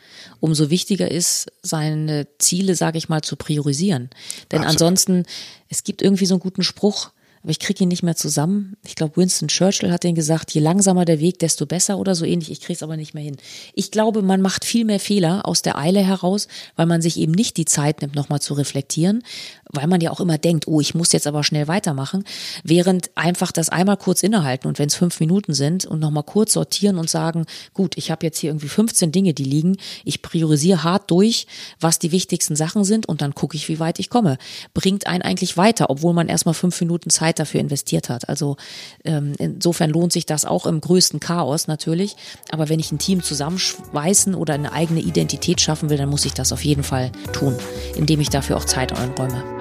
umso 0.42 0.70
wichtiger 0.70 1.10
ist, 1.10 1.50
seine 1.62 2.28
Ziele, 2.38 2.76
sage 2.76 2.98
ich 2.98 3.08
mal, 3.08 3.22
zu 3.22 3.38
priorisieren. 3.38 4.10
Denn 4.52 4.60
Absolut. 4.60 4.70
ansonsten, 4.70 5.24
es 5.70 5.86
gibt 5.86 6.02
irgendwie 6.02 6.26
so 6.26 6.34
einen 6.34 6.42
guten 6.42 6.64
Spruch, 6.64 7.12
aber 7.44 7.52
ich 7.52 7.60
kriege 7.60 7.84
ihn 7.84 7.90
nicht 7.90 8.04
mehr 8.04 8.16
zusammen. 8.16 8.76
Ich 8.86 8.96
glaube, 8.96 9.18
Winston 9.18 9.48
Churchill 9.48 9.92
hat 9.92 10.04
den 10.04 10.14
gesagt, 10.14 10.52
je 10.52 10.62
langsamer 10.62 11.06
der 11.06 11.20
Weg, 11.20 11.40
desto 11.40 11.66
besser 11.66 11.98
oder 11.98 12.14
so 12.14 12.24
ähnlich. 12.24 12.52
Ich 12.52 12.62
kriege 12.62 12.74
es 12.74 12.84
aber 12.84 12.98
nicht 12.98 13.16
mehr 13.16 13.24
hin. 13.24 13.38
Ich 13.74 13.90
glaube, 13.90 14.22
man 14.22 14.42
macht 14.42 14.64
viel 14.64 14.86
mehr 14.86 15.00
Fehler 15.00 15.48
aus 15.48 15.64
der 15.64 15.78
Eile 15.78 16.02
heraus, 16.02 16.48
weil 16.76 16.86
man 16.86 17.02
sich 17.02 17.18
eben 17.18 17.32
nicht 17.32 17.58
die 17.58 17.66
Zeit 17.66 18.02
nimmt, 18.02 18.16
nochmal 18.16 18.42
zu 18.42 18.54
reflektieren, 18.54 19.24
weil 19.72 19.88
man 19.88 20.02
ja 20.02 20.12
auch 20.12 20.20
immer 20.20 20.38
denkt, 20.38 20.68
oh, 20.68 20.80
ich 20.82 20.96
muss 20.96 21.12
jetzt 21.12 21.28
aber 21.28 21.44
schnell 21.44 21.68
weitermachen, 21.68 22.24
während 22.64 23.10
einfach 23.16 23.52
das 23.52 23.70
einmal 23.70 23.98
kurz 23.98 24.24
innehalten 24.24 24.68
und 24.68 24.80
wenn 24.80 24.88
es 24.88 24.96
fünf 24.96 25.20
Minuten 25.20 25.54
sind 25.54 25.86
und 25.86 26.00
nochmal 26.00 26.24
kurz 26.24 26.54
sortieren 26.54 26.98
und 26.98 27.10
sagen, 27.10 27.46
gut, 27.74 27.98
ich 27.98 28.12
habe 28.12 28.26
jetzt 28.26 28.40
hier 28.40 28.50
irgendwie 28.50 28.68
15 28.68 29.12
Dinge, 29.12 29.34
die 29.34 29.44
liegen, 29.44 29.78
ich 30.04 30.22
priorisiere 30.22 30.84
hart 30.84 31.10
durch, 31.12 31.48
was 31.80 32.00
die 32.00 32.12
wichtigsten 32.12 32.56
Sachen 32.56 32.84
sind 32.84 33.08
und 33.08 33.22
dann 33.22 33.36
gucke 33.36 33.56
ich, 33.56 33.70
wie 33.70 33.80
weit 33.80 34.00
ich 34.00 34.10
komme. 34.10 34.38
Bringt 34.74 35.08
einen 35.08 35.22
eigentlich 35.22 35.58
weiter, 35.58 35.90
obwohl 35.90 36.14
man 36.14 36.28
erstmal 36.28 36.54
fünf 36.54 36.80
Minuten 36.82 37.10
Zeit 37.10 37.40
dafür 37.40 37.60
investiert 37.60 38.10
hat. 38.10 38.30
Also 38.30 38.58
ähm, 39.04 39.34
insofern 39.38 39.90
lohnt 39.90 40.14
sich 40.14 40.26
das 40.26 40.46
auch 40.46 40.66
im 40.66 40.82
größten 40.82 41.20
Chaos 41.20 41.68
natürlich. 41.68 42.16
Aber 42.52 42.70
wenn 42.70 42.80
ich 42.80 42.92
ein 42.92 43.00
Team 43.00 43.24
zusammenschweißen 43.24 44.36
oder 44.36 44.54
eine 44.54 44.72
eigene 44.72 45.02
Identität 45.02 45.62
schaffen 45.62 45.90
will, 45.90 45.98
dann 45.98 46.10
muss 46.10 46.26
ich 46.26 46.34
das 46.34 46.52
auf 46.52 46.64
jeden 46.64 46.84
Fall 46.84 47.12
tun, 47.34 47.56
indem 47.96 48.20
ich 48.20 48.30
dafür 48.30 48.58
auch 48.58 48.66
Zeit 48.66 48.94
einräume. 48.94 49.61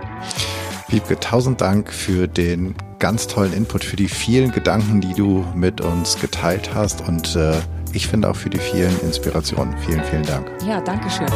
Wiebke, 0.89 1.19
tausend 1.21 1.61
Dank 1.61 1.93
für 1.93 2.27
den 2.27 2.75
ganz 2.99 3.27
tollen 3.27 3.53
Input, 3.53 3.85
für 3.85 3.97
die 3.97 4.09
vielen 4.09 4.51
Gedanken, 4.51 5.01
die 5.01 5.15
du 5.15 5.47
mit 5.55 5.81
uns 5.81 6.19
geteilt 6.21 6.71
hast 6.75 7.07
und 7.07 7.37
äh, 7.37 7.55
ich 7.93 8.07
finde 8.07 8.29
auch 8.29 8.37
für 8.37 8.51
die 8.51 8.59
vielen 8.59 8.99
Inspirationen. 9.01 9.77
Vielen, 9.79 10.05
vielen 10.05 10.23
Dank. 10.25 10.51
Ja, 10.67 10.81
danke 10.81 11.11
schön. 11.11 11.27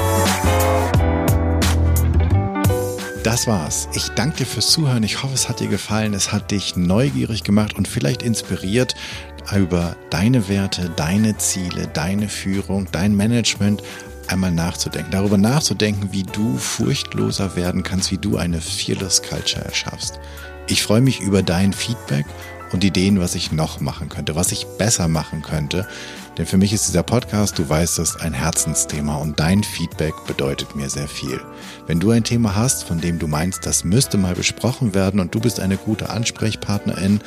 Das 3.25 3.47
war's. 3.47 3.89
Ich 3.95 4.11
danke 4.11 4.39
dir 4.39 4.47
fürs 4.47 4.71
Zuhören. 4.71 5.03
Ich 5.03 5.23
hoffe, 5.23 5.35
es 5.35 5.49
hat 5.49 5.61
dir 5.61 5.69
gefallen. 5.69 6.15
Es 6.15 6.33
hat 6.33 6.51
dich 6.51 6.77
neugierig 6.77 7.43
gemacht 7.43 7.75
und 7.75 7.89
vielleicht 7.89 8.23
inspiriert, 8.23 8.95
über 9.57 9.97
deine 10.11 10.49
Werte, 10.49 10.91
deine 10.95 11.37
Ziele, 11.39 11.89
deine 11.93 12.29
Führung, 12.29 12.87
dein 12.93 13.17
Management 13.17 13.83
einmal 14.29 14.53
nachzudenken, 14.53 15.11
darüber 15.11 15.39
nachzudenken, 15.39 16.13
wie 16.13 16.23
du 16.23 16.57
furchtloser 16.57 17.57
werden 17.57 17.83
kannst, 17.83 18.11
wie 18.11 18.19
du 18.19 18.37
eine 18.37 18.61
Fearless 18.61 19.23
Culture 19.23 19.65
erschaffst. 19.65 20.21
Ich 20.67 20.83
freue 20.83 21.01
mich 21.01 21.21
über 21.21 21.43
dein 21.43 21.73
Feedback 21.73 22.27
und 22.73 22.85
Ideen, 22.85 23.21
was 23.21 23.35
ich 23.35 23.53
noch 23.53 23.81
machen 23.81 24.09
könnte, 24.09 24.35
was 24.35 24.53
ich 24.53 24.67
besser 24.79 25.09
machen 25.09 25.43
könnte. 25.43 25.87
Denn 26.37 26.47
für 26.47 26.59
mich 26.59 26.73
ist 26.73 26.89
dieser 26.89 27.05
Podcast, 27.05 27.59
du 27.59 27.69
weißt 27.69 28.01
es, 28.01 28.17
ein 28.17 28.33
Herzensthema 28.33 29.15
und 29.17 29.39
dein 29.39 29.63
Feedback 29.63 30.15
bedeutet 30.27 30.75
mir 30.75 30.91
sehr 30.91 31.07
viel. 31.07 31.41
Wenn 31.87 32.01
du 32.01 32.11
ein 32.11 32.25
Thema 32.25 32.57
hast, 32.57 32.83
von 32.85 33.01
dem 33.01 33.21
du 33.21 33.29
meinst, 33.29 33.67
das 33.67 33.85
müsste 33.85 34.19
mal 34.19 34.35
besprochen 34.35 34.95
werden 34.95 35.21
und 35.21 35.33
du 35.35 35.41
bist 35.41 35.61
eine 35.61 35.77
gute 35.77 36.11
Ansprechpartnerin 36.11 37.21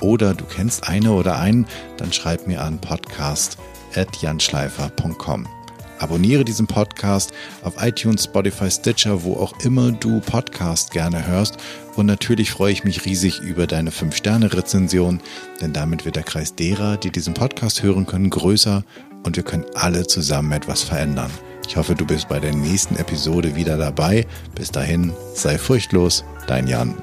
oder 0.00 0.34
du 0.34 0.44
kennst 0.44 0.88
eine 0.88 1.12
oder 1.12 1.38
einen, 1.38 1.68
dann 1.96 2.12
schreib 2.12 2.48
mir 2.48 2.62
an 2.62 2.80
podcast.janschleifer.com. 2.80 5.57
Abonniere 5.98 6.44
diesen 6.44 6.66
Podcast 6.66 7.32
auf 7.62 7.74
iTunes, 7.82 8.24
Spotify, 8.24 8.70
Stitcher, 8.70 9.24
wo 9.24 9.34
auch 9.34 9.52
immer 9.64 9.92
du 9.92 10.20
Podcast 10.20 10.90
gerne 10.90 11.26
hörst. 11.26 11.56
Und 11.96 12.06
natürlich 12.06 12.50
freue 12.50 12.72
ich 12.72 12.84
mich 12.84 13.04
riesig 13.04 13.40
über 13.40 13.66
deine 13.66 13.90
5-Sterne-Rezension, 13.90 15.20
denn 15.60 15.72
damit 15.72 16.04
wird 16.04 16.16
der 16.16 16.22
Kreis 16.22 16.54
derer, 16.54 16.96
die 16.96 17.10
diesen 17.10 17.34
Podcast 17.34 17.82
hören 17.82 18.06
können, 18.06 18.30
größer 18.30 18.84
und 19.24 19.36
wir 19.36 19.42
können 19.42 19.66
alle 19.74 20.06
zusammen 20.06 20.52
etwas 20.52 20.82
verändern. 20.82 21.30
Ich 21.66 21.76
hoffe, 21.76 21.94
du 21.94 22.06
bist 22.06 22.28
bei 22.28 22.40
der 22.40 22.54
nächsten 22.54 22.96
Episode 22.96 23.54
wieder 23.54 23.76
dabei. 23.76 24.26
Bis 24.54 24.70
dahin, 24.70 25.12
sei 25.34 25.58
furchtlos, 25.58 26.24
dein 26.46 26.66
Jan. 26.66 26.94